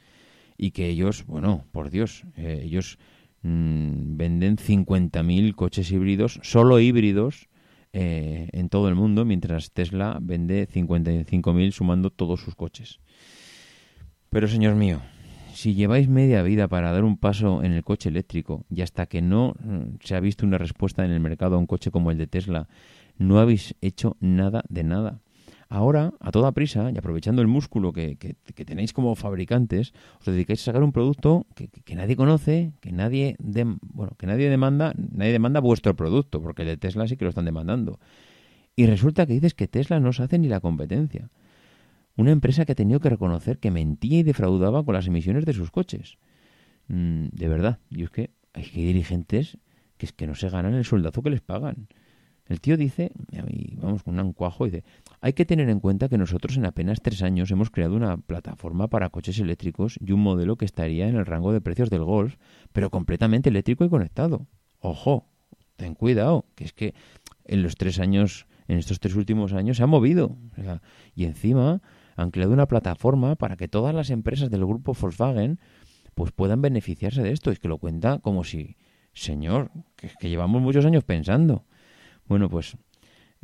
y 0.56 0.70
que 0.70 0.88
ellos, 0.88 1.26
bueno, 1.26 1.64
por 1.72 1.90
Dios, 1.90 2.22
eh, 2.36 2.60
ellos 2.62 2.96
mmm, 3.42 4.16
venden 4.16 4.56
50.000 4.56 5.56
coches 5.56 5.90
híbridos, 5.90 6.38
solo 6.44 6.78
híbridos, 6.78 7.48
eh, 7.96 8.48
en 8.52 8.68
todo 8.68 8.88
el 8.88 8.96
mundo, 8.96 9.24
mientras 9.24 9.70
Tesla 9.70 10.18
vende 10.20 10.68
55.000 10.68 11.70
sumando 11.70 12.10
todos 12.10 12.40
sus 12.40 12.56
coches. 12.56 12.98
Pero 14.30 14.48
señor 14.48 14.74
mío, 14.74 15.00
si 15.52 15.74
lleváis 15.74 16.08
media 16.08 16.42
vida 16.42 16.66
para 16.66 16.90
dar 16.90 17.04
un 17.04 17.16
paso 17.16 17.62
en 17.62 17.72
el 17.72 17.84
coche 17.84 18.08
eléctrico 18.08 18.66
y 18.68 18.82
hasta 18.82 19.06
que 19.06 19.22
no 19.22 19.54
mm, 19.60 19.98
se 20.02 20.16
ha 20.16 20.20
visto 20.20 20.44
una 20.44 20.58
respuesta 20.58 21.04
en 21.04 21.12
el 21.12 21.20
mercado 21.20 21.54
a 21.54 21.58
un 21.58 21.68
coche 21.68 21.92
como 21.92 22.10
el 22.10 22.18
de 22.18 22.26
Tesla, 22.26 22.66
no 23.16 23.38
habéis 23.38 23.76
hecho 23.80 24.16
nada 24.18 24.64
de 24.68 24.82
nada. 24.82 25.20
Ahora, 25.74 26.14
a 26.20 26.30
toda 26.30 26.52
prisa 26.52 26.92
y 26.94 26.98
aprovechando 26.98 27.42
el 27.42 27.48
músculo 27.48 27.92
que, 27.92 28.36
tenéis 28.64 28.92
como 28.92 29.16
fabricantes, 29.16 29.92
os 30.20 30.26
dedicáis 30.26 30.62
a 30.62 30.66
sacar 30.66 30.84
un 30.84 30.92
producto 30.92 31.48
que, 31.56 31.96
nadie 31.96 32.14
conoce, 32.14 32.70
que 32.80 32.92
nadie, 32.92 33.34
bueno, 33.40 34.12
que 34.16 34.28
nadie 34.28 34.48
demanda, 34.48 34.94
nadie 34.96 35.32
demanda 35.32 35.58
vuestro 35.58 35.96
producto, 35.96 36.40
porque 36.40 36.62
el 36.62 36.68
de 36.68 36.76
Tesla 36.76 37.08
sí 37.08 37.16
que 37.16 37.24
lo 37.24 37.30
están 37.30 37.44
demandando. 37.44 37.98
Y 38.76 38.86
resulta 38.86 39.26
que 39.26 39.32
dices 39.32 39.54
que 39.54 39.66
Tesla 39.66 39.98
no 39.98 40.12
se 40.12 40.22
hace 40.22 40.38
ni 40.38 40.46
la 40.46 40.60
competencia. 40.60 41.28
Una 42.16 42.30
empresa 42.30 42.64
que 42.64 42.70
ha 42.70 42.76
tenido 42.76 43.00
que 43.00 43.10
reconocer 43.10 43.58
que 43.58 43.72
mentía 43.72 44.20
y 44.20 44.22
defraudaba 44.22 44.84
con 44.84 44.94
las 44.94 45.08
emisiones 45.08 45.44
de 45.44 45.54
sus 45.54 45.72
coches. 45.72 46.18
Mm, 46.86 47.30
de 47.32 47.48
verdad, 47.48 47.80
y 47.90 48.04
es 48.04 48.10
que 48.10 48.30
hay 48.52 48.70
dirigentes 48.70 49.58
que 49.96 50.06
es 50.06 50.12
que 50.12 50.28
no 50.28 50.36
se 50.36 50.50
ganan 50.50 50.74
el 50.74 50.84
soldazo 50.84 51.20
que 51.20 51.30
les 51.30 51.40
pagan. 51.40 51.88
El 52.46 52.60
tío 52.60 52.76
dice, 52.76 53.10
y 53.48 53.76
vamos 53.76 54.02
con 54.02 54.20
un 54.20 54.32
cuajo, 54.34 54.66
dice, 54.66 54.84
hay 55.22 55.32
que 55.32 55.46
tener 55.46 55.70
en 55.70 55.80
cuenta 55.80 56.10
que 56.10 56.18
nosotros 56.18 56.58
en 56.58 56.66
apenas 56.66 57.00
tres 57.00 57.22
años 57.22 57.50
hemos 57.50 57.70
creado 57.70 57.96
una 57.96 58.18
plataforma 58.18 58.88
para 58.88 59.08
coches 59.08 59.38
eléctricos 59.38 59.96
y 59.98 60.12
un 60.12 60.20
modelo 60.20 60.56
que 60.56 60.66
estaría 60.66 61.08
en 61.08 61.16
el 61.16 61.24
rango 61.24 61.52
de 61.54 61.62
precios 61.62 61.88
del 61.88 62.04
Golf, 62.04 62.36
pero 62.72 62.90
completamente 62.90 63.48
eléctrico 63.48 63.84
y 63.84 63.88
conectado. 63.88 64.46
Ojo, 64.80 65.26
ten 65.76 65.94
cuidado, 65.94 66.44
que 66.54 66.64
es 66.64 66.74
que 66.74 66.94
en 67.44 67.62
los 67.62 67.76
tres 67.76 67.98
años, 67.98 68.46
en 68.68 68.76
estos 68.76 69.00
tres 69.00 69.14
últimos 69.14 69.54
años 69.54 69.78
se 69.78 69.82
ha 69.82 69.86
movido. 69.86 70.36
y 71.14 71.24
encima 71.24 71.80
han 72.16 72.30
creado 72.30 72.52
una 72.52 72.68
plataforma 72.68 73.36
para 73.36 73.56
que 73.56 73.68
todas 73.68 73.94
las 73.94 74.10
empresas 74.10 74.50
del 74.50 74.66
grupo 74.66 74.92
Volkswagen 74.92 75.58
pues 76.14 76.30
puedan 76.30 76.60
beneficiarse 76.60 77.22
de 77.22 77.32
esto. 77.32 77.50
Es 77.50 77.58
que 77.58 77.68
lo 77.68 77.78
cuenta 77.78 78.18
como 78.18 78.44
si, 78.44 78.76
señor, 79.14 79.70
que 79.96 80.28
llevamos 80.28 80.60
muchos 80.60 80.84
años 80.84 81.04
pensando. 81.04 81.64
Bueno, 82.26 82.48
pues 82.48 82.76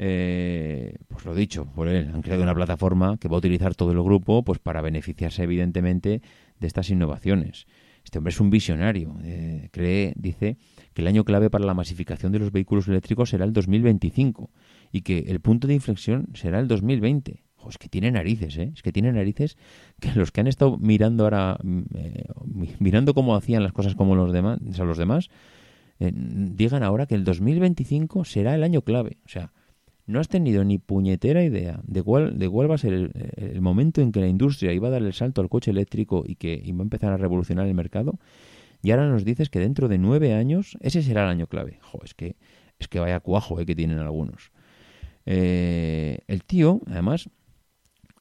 eh, 0.02 0.96
pues 1.08 1.26
lo 1.26 1.34
dicho 1.34 1.66
por 1.66 1.86
él, 1.86 2.10
han 2.14 2.22
creado 2.22 2.42
una 2.42 2.54
plataforma 2.54 3.18
que 3.18 3.28
va 3.28 3.34
a 3.34 3.38
utilizar 3.38 3.74
todo 3.74 3.92
el 3.92 4.02
grupo 4.02 4.42
pues 4.42 4.58
para 4.58 4.80
beneficiarse 4.80 5.42
evidentemente 5.42 6.22
de 6.58 6.66
estas 6.66 6.88
innovaciones. 6.88 7.66
Este 8.02 8.16
hombre 8.16 8.30
es 8.30 8.40
un 8.40 8.48
visionario. 8.48 9.14
Eh, 9.22 9.68
cree, 9.72 10.14
dice, 10.16 10.56
que 10.94 11.02
el 11.02 11.08
año 11.08 11.24
clave 11.24 11.50
para 11.50 11.66
la 11.66 11.74
masificación 11.74 12.32
de 12.32 12.38
los 12.38 12.50
vehículos 12.50 12.88
eléctricos 12.88 13.28
será 13.28 13.44
el 13.44 13.52
2025 13.52 14.50
y 14.90 15.02
que 15.02 15.18
el 15.28 15.40
punto 15.40 15.68
de 15.68 15.74
inflexión 15.74 16.28
será 16.32 16.60
el 16.60 16.68
2020. 16.68 17.42
es 17.68 17.76
que 17.76 17.90
tiene 17.90 18.10
narices, 18.10 18.56
¿eh? 18.56 18.72
Es 18.74 18.82
que 18.82 18.92
tiene 18.92 19.12
narices 19.12 19.58
que 20.00 20.12
los 20.14 20.32
que 20.32 20.40
han 20.40 20.46
estado 20.46 20.78
mirando 20.78 21.24
ahora, 21.24 21.58
mm, 21.62 21.82
eh, 21.94 22.24
mirando 22.78 23.12
cómo 23.12 23.36
hacían 23.36 23.62
las 23.62 23.74
cosas 23.74 23.94
como 23.94 24.16
los 24.16 24.32
demás, 24.32 24.60
o 24.78 24.84
los 24.86 24.96
demás, 24.96 25.28
digan 26.00 26.82
ahora 26.82 27.06
que 27.06 27.14
el 27.14 27.24
2025 27.24 28.24
será 28.24 28.54
el 28.54 28.62
año 28.62 28.82
clave. 28.82 29.18
O 29.26 29.28
sea, 29.28 29.52
no 30.06 30.18
has 30.18 30.28
tenido 30.28 30.64
ni 30.64 30.78
puñetera 30.78 31.44
idea 31.44 31.80
de 31.84 32.02
cuál, 32.02 32.38
de 32.38 32.48
cuál 32.48 32.70
va 32.70 32.74
a 32.74 32.78
ser 32.78 33.12
el, 33.36 33.60
momento 33.60 34.00
en 34.00 34.10
que 34.10 34.20
la 34.20 34.26
industria 34.26 34.72
iba 34.72 34.88
a 34.88 34.90
dar 34.90 35.02
el 35.02 35.12
salto 35.12 35.40
al 35.40 35.48
coche 35.48 35.70
eléctrico 35.70 36.24
y 36.26 36.34
que 36.34 36.60
iba 36.64 36.80
a 36.80 36.82
empezar 36.82 37.12
a 37.12 37.16
revolucionar 37.16 37.66
el 37.66 37.74
mercado, 37.74 38.18
y 38.82 38.90
ahora 38.90 39.08
nos 39.08 39.24
dices 39.24 39.50
que 39.50 39.60
dentro 39.60 39.88
de 39.88 39.98
nueve 39.98 40.34
años 40.34 40.76
ese 40.80 41.02
será 41.02 41.24
el 41.24 41.30
año 41.30 41.46
clave. 41.46 41.78
Es 42.02 42.14
que, 42.14 42.36
es 42.78 42.88
que 42.88 42.98
vaya 42.98 43.20
cuajo 43.20 43.60
eh, 43.60 43.66
que 43.66 43.76
tienen 43.76 43.98
algunos. 43.98 44.52
Eh, 45.26 46.18
el 46.26 46.44
tío, 46.44 46.80
además, 46.86 47.28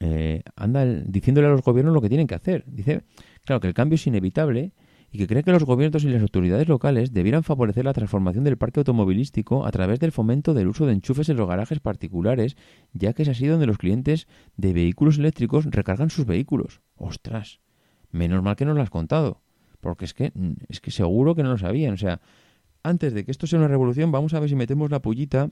eh, 0.01 0.43
anda 0.55 0.85
diciéndole 0.85 1.47
a 1.47 1.51
los 1.51 1.63
gobiernos 1.63 1.93
lo 1.93 2.01
que 2.01 2.09
tienen 2.09 2.27
que 2.27 2.35
hacer. 2.35 2.65
Dice, 2.67 3.01
claro, 3.45 3.61
que 3.61 3.67
el 3.67 3.73
cambio 3.73 3.95
es 3.95 4.05
inevitable 4.05 4.73
y 5.11 5.17
que 5.17 5.27
cree 5.27 5.43
que 5.43 5.51
los 5.51 5.63
gobiernos 5.63 6.03
y 6.03 6.09
las 6.09 6.21
autoridades 6.21 6.67
locales 6.67 7.13
debieran 7.13 7.43
favorecer 7.43 7.85
la 7.85 7.93
transformación 7.93 8.43
del 8.43 8.57
parque 8.57 8.79
automovilístico 8.79 9.65
a 9.65 9.71
través 9.71 9.99
del 9.99 10.11
fomento 10.11 10.53
del 10.53 10.67
uso 10.67 10.85
de 10.85 10.93
enchufes 10.93 11.29
en 11.29 11.37
los 11.37 11.47
garajes 11.47 11.79
particulares, 11.79 12.55
ya 12.93 13.13
que 13.13 13.23
es 13.23 13.29
así 13.29 13.47
donde 13.47 13.65
los 13.65 13.77
clientes 13.77 14.27
de 14.57 14.73
vehículos 14.73 15.17
eléctricos 15.17 15.65
recargan 15.65 16.09
sus 16.09 16.25
vehículos. 16.25 16.81
¡Ostras! 16.95 17.59
Menos 18.11 18.43
mal 18.43 18.55
que 18.55 18.65
nos 18.65 18.75
lo 18.75 18.81
has 18.81 18.89
contado, 18.89 19.41
porque 19.81 20.05
es 20.05 20.13
que, 20.13 20.31
es 20.67 20.79
que 20.79 20.91
seguro 20.91 21.35
que 21.35 21.43
no 21.43 21.49
lo 21.49 21.57
sabían. 21.57 21.93
O 21.93 21.97
sea, 21.97 22.21
antes 22.83 23.13
de 23.13 23.25
que 23.25 23.31
esto 23.31 23.47
sea 23.47 23.59
una 23.59 23.67
revolución, 23.67 24.11
vamos 24.11 24.33
a 24.33 24.39
ver 24.39 24.49
si 24.49 24.55
metemos 24.55 24.91
la 24.91 25.01
pullita 25.01 25.51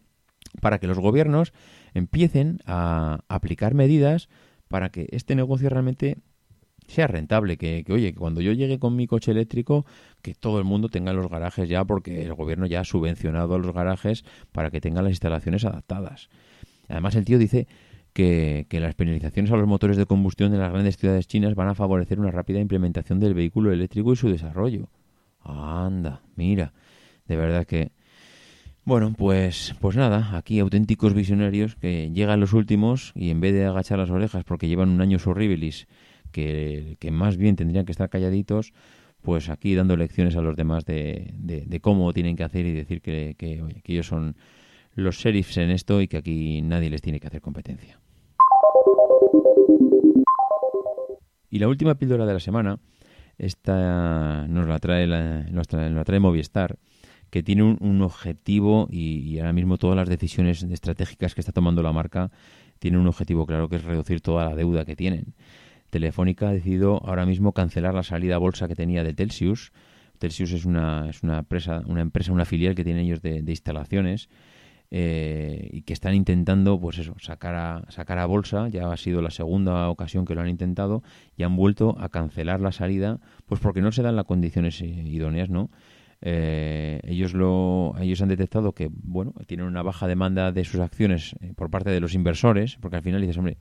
para 0.62 0.80
que 0.80 0.88
los 0.88 1.00
gobiernos 1.00 1.54
empiecen 1.93 2.60
a 2.65 3.20
aplicar 3.28 3.74
medidas 3.74 4.30
para 4.67 4.89
que 4.89 5.08
este 5.12 5.36
negocio 5.36 5.70
realmente 5.70 6.17
sea 6.88 7.08
rentable, 7.08 7.58
que, 7.58 7.84
oye, 7.89 8.13
que 8.13 8.19
cuando 8.19 8.41
yo 8.41 8.54
llegue 8.54 8.80
con 8.80 8.95
mi 8.95 9.08
coche 9.08 9.32
eléctrico, 9.32 9.86
que 10.21 10.34
todo 10.34 10.60
el 10.60 10.65
mundo 10.65 10.89
tenga 10.89 11.13
los 11.13 11.30
garajes 11.30 11.69
ya, 11.69 11.84
porque 11.84 12.23
el 12.23 12.34
gobierno 12.34 12.65
ya 12.65 12.82
ha 12.82 12.86
subvencionado 12.86 13.60
los 13.60 13.73
garajes 13.73 14.23
para 14.52 14.71
que 14.71 14.82
tengan 14.82 15.04
las 15.04 15.12
instalaciones 15.12 15.65
adaptadas. 15.65 16.30
Además, 16.88 17.15
el 17.15 17.26
tío 17.26 17.38
dice 17.38 17.67
que, 18.13 18.65
que, 18.69 18.80
las 18.80 18.95
penalizaciones 18.95 19.52
a 19.52 19.58
los 19.58 19.67
motores 19.67 19.97
de 19.97 20.06
combustión 20.06 20.52
de 20.52 20.58
las 20.58 20.71
grandes 20.71 20.97
ciudades 20.97 21.28
chinas 21.28 21.56
van 21.56 21.67
a 21.67 21.76
favorecer 21.76 22.19
una 22.19 22.32
rápida 22.32 22.60
implementación 22.60 23.19
del 23.19 23.34
vehículo 23.34 23.71
eléctrico 23.71 24.13
y 24.13 24.15
su 24.15 24.30
desarrollo. 24.30 24.89
Anda, 25.43 26.21
mira, 26.36 26.73
de 27.28 27.36
verdad 27.36 27.65
que... 27.65 27.91
Bueno, 28.86 29.13
pues, 29.17 29.76
pues 29.82 29.97
nada, 29.97 30.38
aquí 30.38 30.60
auténticos 30.60 31.13
visionarios 31.13 31.76
que 31.76 32.10
llegan 32.12 32.39
los 32.39 32.54
últimos 32.54 33.12
y 33.15 33.32
en 33.32 33.41
vez 33.41 33.54
de 33.54 33.65
agachar 33.65 34.00
las 34.00 34.10
orejas 34.10 34.45
porque 34.45 34.69
llevan 34.69 34.88
un 34.88 35.02
año 35.02 35.17
horribilis 35.26 35.88
que, 36.32 36.98
más 37.12 37.38
bien 37.38 37.56
tendrían 37.56 37.86
que 37.86 37.92
estar 37.92 38.10
calladitos, 38.10 38.74
pues 39.22 39.50
aquí 39.50 39.76
dando 39.76 39.98
lecciones 39.98 40.36
a 40.36 40.42
los 40.42 40.56
demás 40.56 40.86
de, 40.86 41.80
cómo 41.82 42.13
tienen 42.13 42.36
que 42.36 42.44
hacer 42.44 42.66
y 42.66 42.74
decir 42.74 43.02
que, 43.02 43.36
que, 43.38 43.62
oye, 43.62 43.82
que 43.82 43.94
ellos 43.94 44.08
son 44.08 44.36
los 44.94 45.16
sheriffs 45.16 45.58
en 45.58 45.70
esto 45.70 46.02
y 46.02 46.08
que 46.08 46.18
aquí 46.18 46.62
nadie 46.62 46.90
les 46.90 47.02
tiene 47.02 47.20
que 47.20 47.28
hacer 47.28 47.42
competencia. 47.42 48.00
Y 51.50 51.60
la 51.60 51.68
última 51.68 51.96
píldora 51.96 52.26
de 52.26 52.34
la 52.34 52.40
semana, 52.40 52.80
esta 53.38 54.48
nos 54.48 54.68
la 54.68 54.80
trae, 54.80 55.08
la, 55.08 55.44
nos 55.44 55.68
trae, 55.68 56.20
Movistar, 56.20 56.78
que 57.30 57.44
tiene 57.44 57.63
un, 57.63 57.78
un 57.80 58.02
objetivo 58.02 58.88
y, 58.90 59.20
y, 59.20 59.40
ahora 59.40 59.54
mismo 59.54 59.78
todas 59.78 59.96
las 59.96 60.10
decisiones 60.10 60.63
estratégicas 60.63 61.36
que 61.36 61.42
está 61.42 61.52
tomando 61.52 61.84
la 61.84 61.92
marca 61.92 62.32
tienen 62.80 63.00
un 63.00 63.08
objetivo 63.08 63.46
claro 63.46 63.70
que 63.70 63.78
es 63.78 63.84
reducir 63.84 64.22
toda 64.22 64.46
la 64.46 64.56
deuda 64.56 64.86
que 64.86 64.96
tienen. 64.96 65.36
Telefónica 65.89 66.50
ha 66.50 66.52
decidido 66.52 67.02
ahora 67.06 67.26
mismo 67.26 67.54
cancelar 67.54 67.93
la 67.93 68.04
salida 68.04 68.36
a 68.36 68.39
bolsa 68.39 68.67
que 68.67 68.76
tenía 68.76 69.04
de 69.04 69.13
Telsius. 69.13 69.71
Telsius 70.19 70.52
es 70.52 70.65
una, 70.65 71.10
es 71.10 71.23
una 71.23 71.39
empresa, 71.39 71.84
una 71.86 72.02
empresa, 72.02 72.32
una 72.32 72.45
filial 72.45 72.76
que 72.76 72.84
tienen 72.84 73.06
ellos 73.06 73.21
de, 73.21 73.43
instalaciones 73.45 74.30
eh, 74.89 75.69
y 75.71 75.84
que 75.84 75.93
están 75.93 76.15
intentando, 76.15 76.80
pues 76.80 76.97
eso, 76.97 77.15
sacar 77.19 77.56
a, 77.56 77.86
sacar 77.89 78.17
a 78.19 78.26
bolsa. 78.26 78.67
Ya 78.69 78.91
ha 78.91 78.97
sido 78.97 79.21
la 79.21 79.30
segunda 79.30 79.89
ocasión 79.89 80.26
que 80.26 80.36
lo 80.36 80.41
han 80.41 80.50
intentado 80.50 81.04
y 81.36 81.43
han 81.43 81.56
vuelto 81.56 81.95
a 82.00 82.10
cancelar 82.10 82.60
la 82.60 82.71
salida, 82.71 83.19
pues 83.45 83.62
porque 83.62 83.82
no 83.82 83.91
se 83.91 84.02
dan 84.02 84.15
las 84.15 84.26
condiciones 84.26 84.82
eh, 84.82 84.86
idóneas, 84.86 85.50
¿no? 85.50 85.69
Eh, 86.19 87.00
ellos 87.04 87.36
lo 87.36 87.93
ellos 88.00 88.23
han 88.23 88.30
detectado 88.30 88.73
que 88.73 88.89
bueno 88.91 89.36
tienen 89.45 89.67
una 89.67 89.84
baja 89.84 90.08
demanda 90.08 90.52
de 90.52 90.65
sus 90.65 90.80
acciones 90.80 91.36
por 91.56 91.69
parte 91.69 91.91
de 91.91 92.00
los 92.00 92.15
inversores 92.15 92.76
porque 92.82 92.95
al 92.95 93.04
final 93.04 93.21
dices 93.21 93.38
hombre 93.38 93.58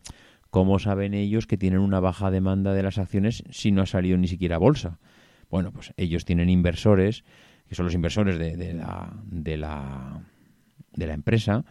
¿Cómo 0.57 0.79
saben 0.79 1.13
ellos 1.13 1.47
que 1.47 1.59
tienen 1.59 1.81
una 1.81 2.01
baja 2.01 2.31
demanda 2.31 2.73
de 2.73 2.83
las 2.83 2.97
acciones 2.97 3.45
si 3.51 3.73
no 3.73 3.83
ha 3.83 3.87
salido 3.87 4.17
ni 4.17 4.27
siquiera 4.27 4.57
a 4.57 4.59
bolsa? 4.59 4.99
Bueno, 5.51 5.71
pues 5.71 5.93
ellos 5.99 6.25
tienen 6.25 6.49
inversores, 6.49 7.25
que 7.69 7.75
son 7.75 7.85
los 7.85 7.95
inversores 7.95 8.39
de, 8.39 8.73
la, 8.73 9.13
de, 9.27 9.59
la, 9.59 10.23
de 10.95 11.07
la 11.07 11.13
empresa, 11.13 11.67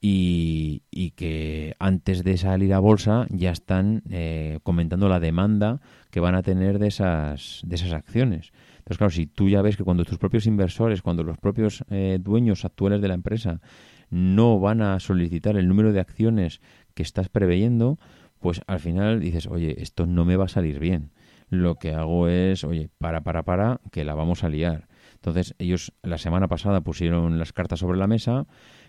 y, 0.00 0.80
que 1.14 1.74
antes 1.78 2.24
de 2.24 2.38
salir 2.38 2.72
a 2.72 2.78
bolsa 2.78 3.26
ya 3.28 3.50
están 3.50 4.02
eh, 4.08 4.60
comentando 4.62 5.10
la 5.10 5.20
demanda 5.20 5.82
que 6.10 6.20
van 6.20 6.36
a 6.36 6.42
tener 6.42 6.78
de 6.78 6.88
esas, 6.88 7.60
de 7.66 7.74
esas 7.74 7.92
acciones. 7.92 8.50
Entonces, 8.78 8.96
claro, 8.96 9.10
si 9.10 9.26
tú 9.26 9.50
ya 9.50 9.60
ves 9.60 9.76
que 9.76 9.84
cuando 9.84 10.06
tus 10.06 10.16
propios 10.16 10.46
inversores, 10.46 11.02
cuando 11.02 11.22
los 11.22 11.36
propios 11.36 11.84
eh, 11.90 12.18
dueños 12.18 12.64
actuales 12.64 13.02
de 13.02 13.08
la 13.08 13.14
empresa 13.14 13.60
no 14.08 14.58
van 14.58 14.80
a 14.80 15.00
solicitar 15.00 15.56
el 15.56 15.68
número 15.68 15.92
de 15.92 16.00
acciones 16.00 16.60
que 16.96 17.02
estás 17.02 17.28
preveyendo, 17.28 17.98
pues 18.40 18.62
al 18.66 18.80
final 18.80 19.20
dices, 19.20 19.46
oye, 19.46 19.82
esto 19.82 20.06
no 20.06 20.24
me 20.24 20.36
va 20.36 20.46
a 20.46 20.48
salir 20.48 20.80
bien. 20.80 21.12
Lo 21.48 21.76
que 21.76 21.92
hago 21.92 22.26
es, 22.26 22.64
oye, 22.64 22.88
para, 22.98 23.20
para, 23.20 23.44
para, 23.44 23.80
que 23.92 24.02
la 24.04 24.14
vamos 24.14 24.42
a 24.42 24.48
liar. 24.48 24.88
Entonces 25.14 25.54
ellos 25.58 25.92
la 26.02 26.18
semana 26.18 26.48
pasada 26.48 26.80
pusieron 26.80 27.38
las 27.38 27.52
cartas 27.52 27.80
sobre 27.80 27.98
la 27.98 28.06
mesa, 28.06 28.46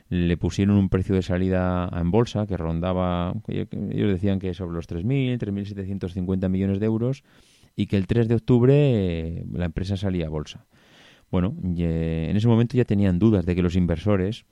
le 0.10 0.38
pusieron 0.38 0.78
un 0.78 0.90
precio 0.90 1.16
de 1.16 1.22
salida 1.22 1.90
en 1.94 2.10
bolsa 2.10 2.48
que 2.48 2.56
rondaba, 2.56 3.34
ellos 3.48 4.10
decían 4.10 4.40
que 4.40 4.54
sobre 4.54 4.76
los 4.76 4.88
3.000, 4.88 5.38
3.750 5.38 6.50
millones 6.50 6.80
de 6.80 6.86
euros 6.86 7.24
y 7.76 7.88
que 7.88 7.98
el 7.98 8.08
3 8.08 8.30
de 8.30 8.36
octubre 8.36 8.74
eh, 8.74 9.46
la 9.52 9.66
empresa 9.66 9.98
salía 9.98 10.28
a 10.28 10.30
bolsa. 10.30 10.66
Bueno, 11.30 11.56
en 11.62 12.38
ese 12.38 12.48
momento 12.48 12.78
ya 12.78 12.86
tenían 12.86 13.20
dudas 13.20 13.46
de 13.46 13.54
que 13.54 13.62
los 13.62 13.76
inversores 13.76 14.46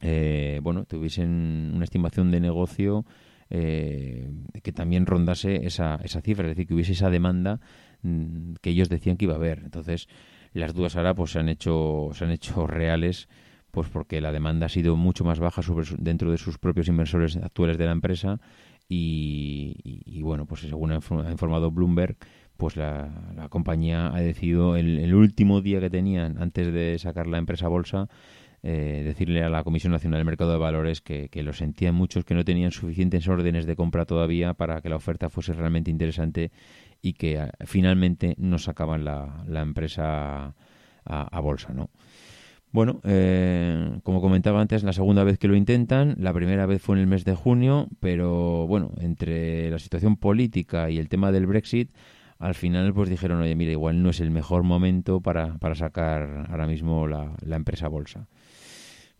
eh, 0.00 0.60
bueno, 0.62 0.84
tuviesen 0.84 1.72
una 1.74 1.84
estimación 1.84 2.30
de 2.30 2.40
negocio 2.40 3.04
eh, 3.50 4.30
que 4.62 4.72
también 4.72 5.06
rondase 5.06 5.66
esa, 5.66 5.98
esa 6.04 6.20
cifra, 6.20 6.44
es 6.44 6.50
decir, 6.50 6.66
que 6.66 6.74
hubiese 6.74 6.92
esa 6.92 7.10
demanda 7.10 7.60
mm, 8.02 8.54
que 8.60 8.70
ellos 8.70 8.88
decían 8.88 9.16
que 9.16 9.24
iba 9.24 9.34
a 9.34 9.38
haber. 9.38 9.60
Entonces, 9.60 10.08
las 10.52 10.74
dudas 10.74 10.96
ahora 10.96 11.14
pues 11.14 11.32
se 11.32 11.38
han 11.38 11.48
hecho, 11.48 12.10
se 12.12 12.24
han 12.24 12.30
hecho 12.30 12.66
reales 12.66 13.28
pues 13.70 13.88
porque 13.88 14.20
la 14.20 14.32
demanda 14.32 14.66
ha 14.66 14.68
sido 14.70 14.96
mucho 14.96 15.24
más 15.24 15.40
baja 15.40 15.62
dentro 15.98 16.30
de 16.30 16.38
sus 16.38 16.58
propios 16.58 16.88
inversores 16.88 17.36
actuales 17.36 17.76
de 17.78 17.84
la 17.84 17.92
empresa 17.92 18.40
y, 18.90 20.22
bueno, 20.22 20.46
pues 20.46 20.62
según 20.62 20.92
ha 20.92 21.30
informado 21.30 21.70
Bloomberg, 21.70 22.16
pues 22.56 22.76
la, 22.76 23.46
compañía 23.50 24.08
ha 24.14 24.20
decidido 24.20 24.76
el, 24.76 24.98
el, 24.98 25.14
último 25.14 25.60
día 25.60 25.78
que 25.80 25.90
tenían 25.90 26.40
antes 26.40 26.72
de 26.72 26.98
sacar 26.98 27.26
la 27.26 27.36
empresa 27.36 27.66
a 27.66 27.68
bolsa 27.68 28.08
eh, 28.62 29.02
decirle 29.04 29.44
a 29.44 29.48
la 29.48 29.62
Comisión 29.62 29.92
Nacional 29.92 30.18
del 30.18 30.26
Mercado 30.26 30.52
de 30.52 30.58
Valores 30.58 31.00
que, 31.00 31.30
lo 31.42 31.52
sentían 31.52 31.94
muchos, 31.94 32.24
que 32.24 32.34
no 32.34 32.44
tenían 32.44 32.72
suficientes 32.72 33.28
órdenes 33.28 33.66
de 33.66 33.76
compra 33.76 34.04
todavía 34.04 34.54
para 34.54 34.80
que 34.80 34.88
la 34.88 34.96
oferta 34.96 35.30
fuese 35.30 35.52
realmente 35.52 35.90
interesante 35.90 36.50
y 37.00 37.12
que 37.12 37.38
ah, 37.38 37.52
finalmente 37.64 38.34
no 38.38 38.58
sacaban 38.58 39.04
la, 39.04 39.44
la 39.46 39.60
empresa 39.60 40.54
a, 41.04 41.40
bolsa, 41.40 41.72
¿no? 41.72 41.90
Bueno, 42.70 43.00
eh, 43.04 43.98
como 44.02 44.20
comentaba 44.20 44.60
antes, 44.60 44.82
la 44.82 44.92
segunda 44.92 45.24
vez 45.24 45.38
que 45.38 45.48
lo 45.48 45.56
intentan, 45.56 46.16
la 46.18 46.34
primera 46.34 46.66
vez 46.66 46.82
fue 46.82 46.96
en 46.96 47.00
el 47.00 47.06
mes 47.06 47.24
de 47.24 47.34
junio, 47.34 47.88
pero 47.98 48.66
bueno, 48.66 48.92
entre 49.00 49.70
la 49.70 49.78
situación 49.78 50.16
política 50.16 50.90
y 50.90 50.98
el 50.98 51.08
tema 51.08 51.32
del 51.32 51.46
Brexit, 51.46 51.90
al 52.38 52.54
final 52.54 52.92
pues 52.92 53.08
dijeron, 53.08 53.40
oye, 53.40 53.54
mira, 53.54 53.72
igual 53.72 54.02
no 54.02 54.10
es 54.10 54.20
el 54.20 54.30
mejor 54.30 54.64
momento 54.64 55.20
para, 55.20 55.56
para 55.58 55.74
sacar 55.74 56.46
ahora 56.50 56.66
mismo 56.66 57.06
la, 57.06 57.34
la 57.40 57.56
empresa 57.56 57.88
bolsa. 57.88 58.28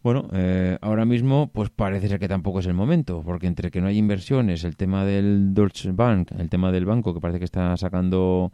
Bueno, 0.09 0.27
eh, 0.33 0.79
ahora 0.81 1.05
mismo 1.05 1.51
pues 1.53 1.69
parece 1.69 2.09
ser 2.09 2.19
que 2.19 2.29
tampoco 2.29 2.61
es 2.61 2.67
el 2.67 2.73
momento, 2.73 3.23
porque 3.23 3.47
entre 3.47 3.71
que 3.71 3.83
no 3.83 3.89
hay 3.89 3.99
inversiones, 3.99 4.65
el 4.65 4.75
tema 4.75 5.05
del 5.05 5.53
Deutsche 5.53 5.93
Bank, 5.93 6.33
el 6.39 6.49
tema 6.49 6.73
del 6.73 6.87
banco 6.87 7.13
que 7.13 7.21
parece 7.21 7.41
que 7.41 7.45
está 7.45 7.77
sacando 7.77 8.51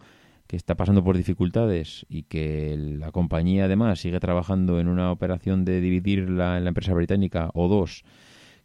que 0.48 0.57
está 0.57 0.74
pasando 0.74 1.05
por 1.05 1.16
dificultades 1.16 2.07
y 2.09 2.24
que 2.24 2.76
la 2.76 3.12
compañía 3.12 3.66
además 3.66 4.00
sigue 4.00 4.18
trabajando 4.18 4.80
en 4.80 4.88
una 4.88 5.12
operación 5.12 5.64
de 5.64 5.80
dividir 5.80 6.28
la, 6.28 6.59
la 6.59 6.70
empresa 6.70 6.92
británica 6.92 7.50
o 7.55 7.68
dos, 7.68 8.02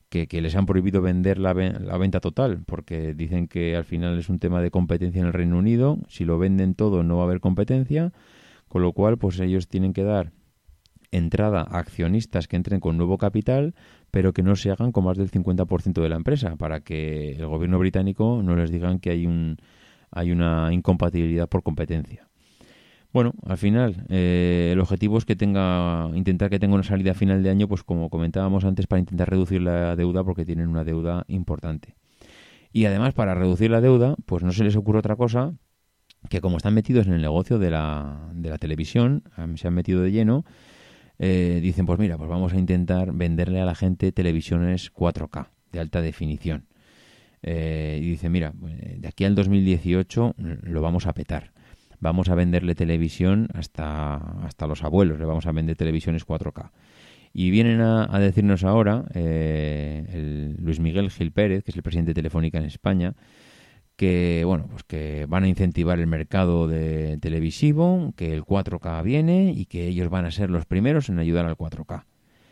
que, 0.09 0.27
les 0.41 0.55
han 0.55 0.65
prohibido 0.65 1.03
vender 1.03 1.37
la, 1.37 1.53
la, 1.53 1.97
venta 1.99 2.19
total, 2.19 2.63
porque 2.65 3.13
dicen 3.13 3.47
que 3.47 3.75
al 3.75 3.85
final 3.85 4.17
es 4.17 4.29
un 4.29 4.39
tema 4.39 4.63
de 4.63 4.71
competencia 4.71 5.21
en 5.21 5.27
el 5.27 5.33
Reino 5.33 5.59
Unido, 5.59 5.99
si 6.07 6.25
lo 6.25 6.39
venden 6.39 6.73
todo 6.73 7.03
no 7.03 7.17
va 7.17 7.21
a 7.21 7.25
haber 7.25 7.39
competencia, 7.39 8.13
con 8.67 8.81
lo 8.81 8.93
cual 8.93 9.19
pues 9.19 9.39
ellos 9.39 9.67
tienen 9.67 9.93
que 9.93 10.01
dar 10.01 10.31
entrada 11.11 11.61
a 11.61 11.79
accionistas 11.79 12.47
que 12.47 12.55
entren 12.55 12.79
con 12.79 12.97
nuevo 12.97 13.17
capital, 13.17 13.73
pero 14.11 14.33
que 14.33 14.43
no 14.43 14.55
se 14.55 14.71
hagan 14.71 14.91
con 14.91 15.05
más 15.05 15.17
del 15.17 15.31
50% 15.31 16.01
de 16.01 16.09
la 16.09 16.15
empresa, 16.15 16.55
para 16.55 16.81
que 16.81 17.31
el 17.31 17.47
gobierno 17.47 17.79
británico 17.79 18.41
no 18.43 18.55
les 18.55 18.71
digan 18.71 18.99
que 18.99 19.11
hay 19.11 19.25
un 19.25 19.57
hay 20.11 20.31
una 20.31 20.73
incompatibilidad 20.73 21.47
por 21.47 21.61
competencia. 21.63 22.27
Bueno, 23.11 23.33
al 23.45 23.57
final, 23.57 24.05
eh, 24.09 24.69
el 24.73 24.79
objetivo 24.79 25.17
es 25.17 25.25
que 25.25 25.35
tenga, 25.35 26.09
intentar 26.13 26.49
que 26.49 26.59
tenga 26.59 26.75
una 26.75 26.83
salida 26.83 27.11
a 27.11 27.15
final 27.15 27.41
de 27.41 27.49
año, 27.49 27.67
pues 27.67 27.83
como 27.83 28.09
comentábamos 28.09 28.65
antes, 28.65 28.85
para 28.85 28.99
intentar 28.99 29.29
reducir 29.29 29.61
la 29.61 29.95
deuda, 29.95 30.23
porque 30.23 30.45
tienen 30.45 30.67
una 30.67 30.83
deuda 30.83 31.25
importante. 31.27 31.95
Y 32.71 32.85
además, 32.85 33.13
para 33.13 33.33
reducir 33.33 33.71
la 33.71 33.81
deuda, 33.81 34.15
pues 34.25 34.43
no 34.43 34.51
se 34.51 34.63
les 34.63 34.75
ocurre 34.75 34.99
otra 34.99 35.15
cosa 35.15 35.53
que 36.29 36.41
como 36.41 36.57
están 36.57 36.73
metidos 36.73 37.07
en 37.07 37.13
el 37.13 37.21
negocio 37.21 37.57
de 37.57 37.71
la, 37.71 38.29
de 38.33 38.49
la 38.49 38.57
televisión, 38.57 39.23
se 39.55 39.67
han 39.67 39.73
metido 39.73 40.01
de 40.01 40.11
lleno, 40.11 40.43
eh, 41.19 41.59
dicen, 41.61 41.85
pues 41.85 41.99
mira, 41.99 42.17
pues 42.17 42.29
vamos 42.29 42.53
a 42.53 42.57
intentar 42.57 43.11
venderle 43.13 43.59
a 43.59 43.65
la 43.65 43.75
gente 43.75 44.11
televisiones 44.11 44.93
4K 44.93 45.49
de 45.71 45.79
alta 45.79 46.01
definición. 46.01 46.65
Eh, 47.41 47.99
y 48.01 48.09
dice, 48.09 48.29
mira, 48.29 48.53
de 48.53 49.07
aquí 49.07 49.25
al 49.25 49.35
2018 49.35 50.35
lo 50.37 50.81
vamos 50.81 51.05
a 51.05 51.13
petar. 51.13 51.51
Vamos 51.99 52.29
a 52.29 52.35
venderle 52.35 52.75
televisión 52.75 53.49
hasta, 53.53 54.15
hasta 54.45 54.67
los 54.67 54.83
abuelos, 54.83 55.19
le 55.19 55.25
vamos 55.25 55.45
a 55.45 55.51
vender 55.51 55.75
televisiones 55.75 56.25
4K. 56.25 56.71
Y 57.33 57.51
vienen 57.51 57.81
a, 57.81 58.07
decirnos 58.19 58.63
ahora, 58.63 59.05
eh, 59.13 60.05
el 60.13 60.55
Luis 60.63 60.79
Miguel 60.79 61.11
Gil 61.11 61.31
Pérez, 61.31 61.63
que 61.63 61.71
es 61.71 61.77
el 61.77 61.83
presidente 61.83 62.11
de 62.11 62.15
Telefónica 62.15 62.57
en 62.57 62.65
España, 62.65 63.13
que 63.99 64.43
bueno, 64.45 64.67
pues 64.71 64.83
que 64.83 65.25
van 65.27 65.43
a 65.43 65.49
incentivar 65.49 65.99
el 65.99 66.07
mercado 66.07 66.69
de 66.69 67.17
televisivo, 67.17 68.13
que 68.15 68.33
el 68.33 68.45
4K 68.45 69.03
viene 69.03 69.51
y 69.51 69.65
que 69.65 69.87
ellos 69.87 70.09
van 70.09 70.23
a 70.23 70.31
ser 70.31 70.49
los 70.49 70.65
primeros 70.65 71.09
en 71.09 71.19
ayudar 71.19 71.45
al 71.45 71.57
4K. 71.57 72.05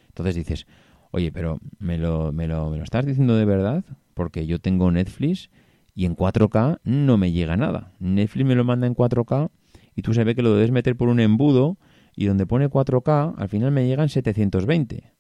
Entonces 0.10 0.36
dices, 0.36 0.68
oye, 1.12 1.32
pero 1.32 1.60
¿me 1.80 1.98
lo, 1.98 2.34
me 2.34 2.48
lo, 2.48 2.70
me 2.70 2.78
lo 2.78 2.84
estás 2.84 3.06
diciendo 3.06 3.38
de 3.38 3.46
verdad? 3.46 3.86
porque 4.18 4.48
yo 4.48 4.60
tengo 4.60 4.92
Netflix 4.92 5.50
y 5.94 6.06
en 6.06 6.16
4K 6.16 6.80
no 6.84 7.18
me 7.18 7.32
llega 7.32 7.56
nada. 7.56 7.94
Netflix 8.00 8.46
me 8.46 8.56
lo 8.56 8.66
manda 8.66 8.88
en 8.88 8.96
4K 8.96 9.50
y 9.96 10.02
tú 10.02 10.14
sabes 10.14 10.36
que 10.36 10.42
lo 10.42 10.54
debes 10.56 10.72
meter 10.72 10.98
por 10.98 11.08
un 11.08 11.20
embudo 11.20 11.78
y 12.16 12.26
donde 12.26 12.48
pone 12.48 12.68
4K 12.68 13.36
al 13.38 13.48
final 13.48 13.72
me 13.72 13.88
llegan 13.88 14.10
720. 14.10 15.14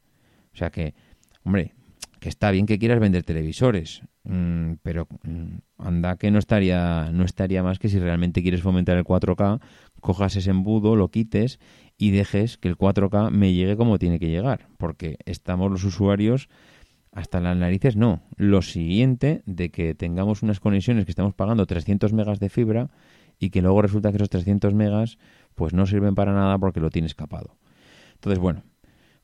O 0.51 0.57
sea 0.57 0.71
que, 0.71 0.95
hombre, 1.43 1.75
que 2.19 2.29
está 2.29 2.51
bien 2.51 2.65
que 2.65 2.79
quieras 2.79 2.99
vender 2.99 3.23
televisores, 3.23 4.01
mm, 4.23 4.73
pero 4.83 5.07
mm, 5.23 5.57
anda 5.77 6.17
que 6.17 6.31
no 6.31 6.39
estaría 6.39 7.11
no 7.11 7.23
estaría 7.23 7.63
más 7.63 7.79
que 7.79 7.89
si 7.89 7.99
realmente 7.99 8.41
quieres 8.41 8.61
fomentar 8.61 8.97
el 8.97 9.03
4K, 9.03 9.59
cojas 10.01 10.35
ese 10.35 10.51
embudo, 10.51 10.95
lo 10.95 11.09
quites 11.09 11.59
y 11.97 12.11
dejes 12.11 12.57
que 12.57 12.67
el 12.67 12.77
4K 12.77 13.31
me 13.31 13.53
llegue 13.53 13.77
como 13.77 13.99
tiene 13.99 14.19
que 14.19 14.29
llegar, 14.29 14.67
porque 14.77 15.17
estamos 15.25 15.71
los 15.71 15.83
usuarios 15.83 16.49
hasta 17.11 17.39
las 17.39 17.57
narices 17.57 17.95
no. 17.95 18.21
Lo 18.35 18.61
siguiente 18.61 19.41
de 19.45 19.71
que 19.71 19.95
tengamos 19.95 20.43
unas 20.43 20.59
conexiones 20.59 21.05
que 21.05 21.11
estamos 21.11 21.33
pagando 21.33 21.65
300 21.65 22.13
megas 22.13 22.39
de 22.39 22.49
fibra 22.49 22.89
y 23.39 23.49
que 23.49 23.61
luego 23.61 23.81
resulta 23.81 24.11
que 24.11 24.17
esos 24.17 24.29
300 24.29 24.73
megas 24.73 25.17
pues 25.55 25.73
no 25.73 25.87
sirven 25.87 26.13
para 26.13 26.33
nada 26.33 26.57
porque 26.59 26.79
lo 26.79 26.89
tiene 26.89 27.07
escapado. 27.07 27.57
Entonces, 28.13 28.39
bueno, 28.39 28.63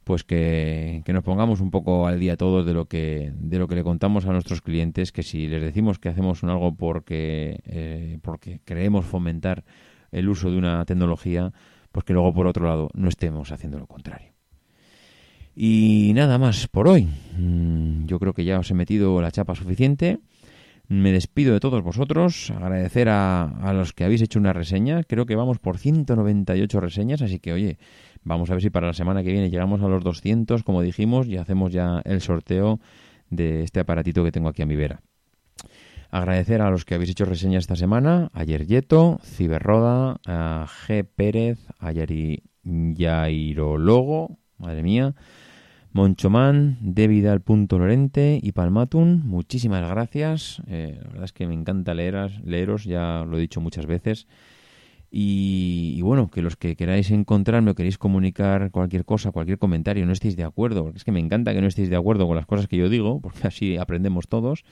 pues 0.03 0.23
que, 0.23 1.03
nos 1.07 1.23
pongamos 1.23 1.61
un 1.61 1.71
poco 1.71 2.07
al 2.07 2.19
día 2.19 2.37
todos 2.37 2.65
de 2.65 2.73
lo 2.73 2.85
que 2.85 3.31
de 3.35 3.59
lo 3.59 3.67
que 3.67 3.75
le 3.75 3.83
contamos 3.83 4.25
a 4.25 4.31
nuestros 4.31 4.61
clientes, 4.61 5.11
que 5.11 5.23
si 5.23 5.47
les 5.47 5.61
decimos 5.61 5.99
que 5.99 6.09
hacemos 6.09 6.43
algo 6.43 6.75
porque, 6.75 7.61
eh, 7.65 8.19
porque 8.21 8.59
creemos 8.65 9.05
fomentar 9.05 9.63
el 10.11 10.29
uso 10.29 10.51
de 10.51 10.57
una 10.57 10.85
tecnología, 10.85 11.53
pues 11.91 12.03
que 12.03 12.13
luego 12.13 12.33
por 12.33 12.47
otro 12.47 12.67
lado 12.67 12.89
no 12.93 13.09
estemos 13.09 13.51
haciendo 13.51 13.79
lo 13.79 13.87
contrario. 13.87 14.33
Y 15.55 16.11
nada 16.15 16.37
más 16.37 16.67
por 16.67 16.87
hoy. 16.87 17.07
Mm, 17.37 18.05
yo 18.05 18.19
creo 18.19 18.33
que 18.33 18.43
ya 18.43 18.59
os 18.59 18.71
he 18.71 18.73
metido 18.73 19.21
la 19.21 19.31
chapa 19.31 19.55
suficiente. 19.55 20.19
Me 20.89 21.11
despido 21.11 21.53
de 21.53 21.61
todos 21.61 21.81
vosotros, 21.81 22.51
agradecer 22.51 23.07
a, 23.07 23.43
a, 23.43 23.73
los 23.73 23.93
que 23.93 24.03
habéis 24.03 24.21
hecho 24.21 24.37
una 24.37 24.51
reseña. 24.51 25.03
Creo 25.03 25.25
que 25.25 25.35
vamos 25.35 25.57
por 25.59 25.77
198 25.77 26.79
reseñas, 26.81 27.21
así 27.21 27.39
que 27.39 27.53
oye, 27.53 27.77
vamos 28.24 28.49
a 28.49 28.53
ver 28.53 28.61
si 28.61 28.69
para 28.69 28.88
la 28.88 28.93
semana 28.93 29.24
que 29.24 29.32
viene 29.32 29.49
llegamos 29.49 29.82
a 29.82 29.88
los 29.88 30.03
200, 30.03 30.63
como 30.63 30.82
dijimos, 30.82 31.28
y 31.28 31.38
hacemos 31.38 31.71
ya 31.71 32.01
el 32.05 32.21
sorteo 32.21 32.80
de 33.30 33.63
este 33.63 33.80
aparatito 33.80 34.24
que 34.24 34.32
tengo 34.32 34.49
aquí 34.49 34.61
a 34.61 34.65
mi 34.65 34.76
vera. 34.76 35.01
Agradecer 36.09 36.61
a 36.61 36.69
los 36.69 36.86
que 36.86 36.93
habéis 36.93 37.09
hecho 37.09 37.26
reseñas 37.26 37.63
esta 37.63 37.76
semana, 37.76 38.30
a 38.34 38.43
Yeryeto, 38.43 39.19
Ciberroda, 39.24 40.17
a 40.28 40.67
G. 40.67 41.03
Pérez, 41.03 41.59
a 41.80 41.91
Yari 41.91 42.43
Yairologo, 42.63 44.38
madre 44.57 44.84
mía, 44.84 45.15
Monchomán, 45.91 46.80
Lorente 47.69 48.39
y 48.41 48.51
Palmatun, 48.51 49.21
muchísimas 49.26 49.88
gracias. 49.88 50.61
Eh, 50.67 50.97
la 51.01 51.07
verdad 51.07 51.26
es 51.26 51.34
que 51.34 51.45
me 51.45 51.53
encanta 51.53 51.93
leeras, 51.93 52.39
leeros, 52.43 52.84
ya 52.84 53.26
lo 53.28 53.38
he 53.38 53.41
dicho 53.41 53.61
muchas 53.61 53.86
veces. 53.86 54.28
Y, 55.16 56.01
bueno, 56.01 56.32
que 56.32 56.41
los 56.41 56.55
que 56.55 56.76
queráis 56.76 57.11
encontrarme 57.11 57.70
o 57.70 57.76
queréis 57.76 57.99
comunicar 57.99 58.72
cualquier 58.72 59.05
cosa, 59.05 59.32
cualquier 59.32 59.59
comentario, 59.59 60.07
no 60.07 60.11
estéis 60.11 60.36
de 60.36 60.43
acuerdo, 60.43 60.82
porque 60.82 60.97
es 60.97 61.03
que 61.03 61.11
me 61.11 61.20
encanta 61.20 61.53
que 61.53 61.61
no 61.61 61.68
estéis 61.68 61.91
de 61.91 61.95
acuerdo 61.95 62.26
con 62.26 62.36
las 62.36 62.47
cosas 62.47 62.68
que 62.68 62.78
yo 62.78 62.89
digo, 62.89 63.22
porque 63.22 63.41
así 63.47 63.78
aprendemos 63.78 64.28
todos, 64.28 64.66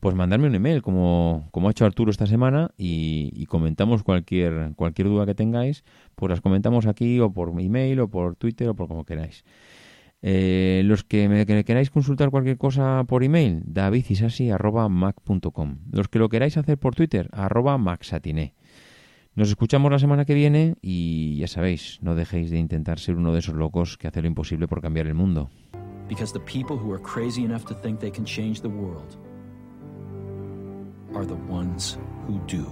pues 0.00 0.16
mandarme 0.16 0.48
un 0.48 0.56
email 0.56 0.82
como, 0.82 1.46
como 1.52 1.68
ha 1.68 1.70
hecho 1.70 1.84
Arturo 1.84 2.10
esta 2.10 2.26
semana 2.26 2.72
y, 2.76 3.46
comentamos 3.46 4.02
cualquier, 4.02 4.72
cualquier 4.74 5.06
duda 5.06 5.24
que 5.24 5.36
tengáis, 5.36 5.84
pues 6.16 6.30
las 6.30 6.40
comentamos 6.40 6.86
aquí 6.86 7.20
o 7.20 7.32
por 7.32 7.50
email 7.60 8.00
o 8.00 8.10
por 8.10 8.34
Twitter 8.34 8.68
o 8.68 8.74
por 8.74 8.88
como 8.88 9.04
queráis. 9.04 9.44
Eh, 10.20 10.82
los 10.84 11.04
que 11.04 11.28
me 11.28 11.46
queráis 11.46 11.90
consultar 11.90 12.30
cualquier 12.30 12.58
cosa 12.58 13.04
por 13.06 13.22
email, 13.22 13.62
davidisasi.mac.com. 13.66 15.78
Los 15.92 16.08
que 16.08 16.18
lo 16.18 16.28
queráis 16.28 16.56
hacer 16.56 16.76
por 16.76 16.96
Twitter, 16.96 17.28
arroba 17.30 17.78
maxatiné. 17.78 18.55
Nos 19.36 19.50
escuchamos 19.50 19.92
la 19.92 19.98
semana 19.98 20.24
que 20.24 20.32
viene 20.32 20.76
y 20.80 21.36
ya 21.36 21.46
sabéis, 21.46 21.98
no 22.00 22.14
dejéis 22.14 22.50
de 22.50 22.56
intentar 22.56 22.98
ser 22.98 23.16
uno 23.16 23.34
de 23.34 23.40
esos 23.40 23.54
locos 23.54 23.98
que 23.98 24.08
hace 24.08 24.22
lo 24.22 24.28
imposible 24.28 24.66
por 24.66 24.80
cambiar 24.80 25.06
el 25.06 25.12
mundo. 25.12 25.50
Because 26.08 26.32
the 26.32 26.40
people 26.40 26.78
who 26.78 26.94
are 26.94 27.02
crazy 27.02 27.44
enough 27.44 27.66
to 27.66 27.74
think 27.74 28.00
they 28.00 28.10
can 28.10 28.24
change 28.24 28.62
the 28.62 28.68
world 28.68 29.18
are 31.14 31.26
the 31.26 31.36
ones 31.52 31.98
who 32.26 32.40
do. 32.46 32.66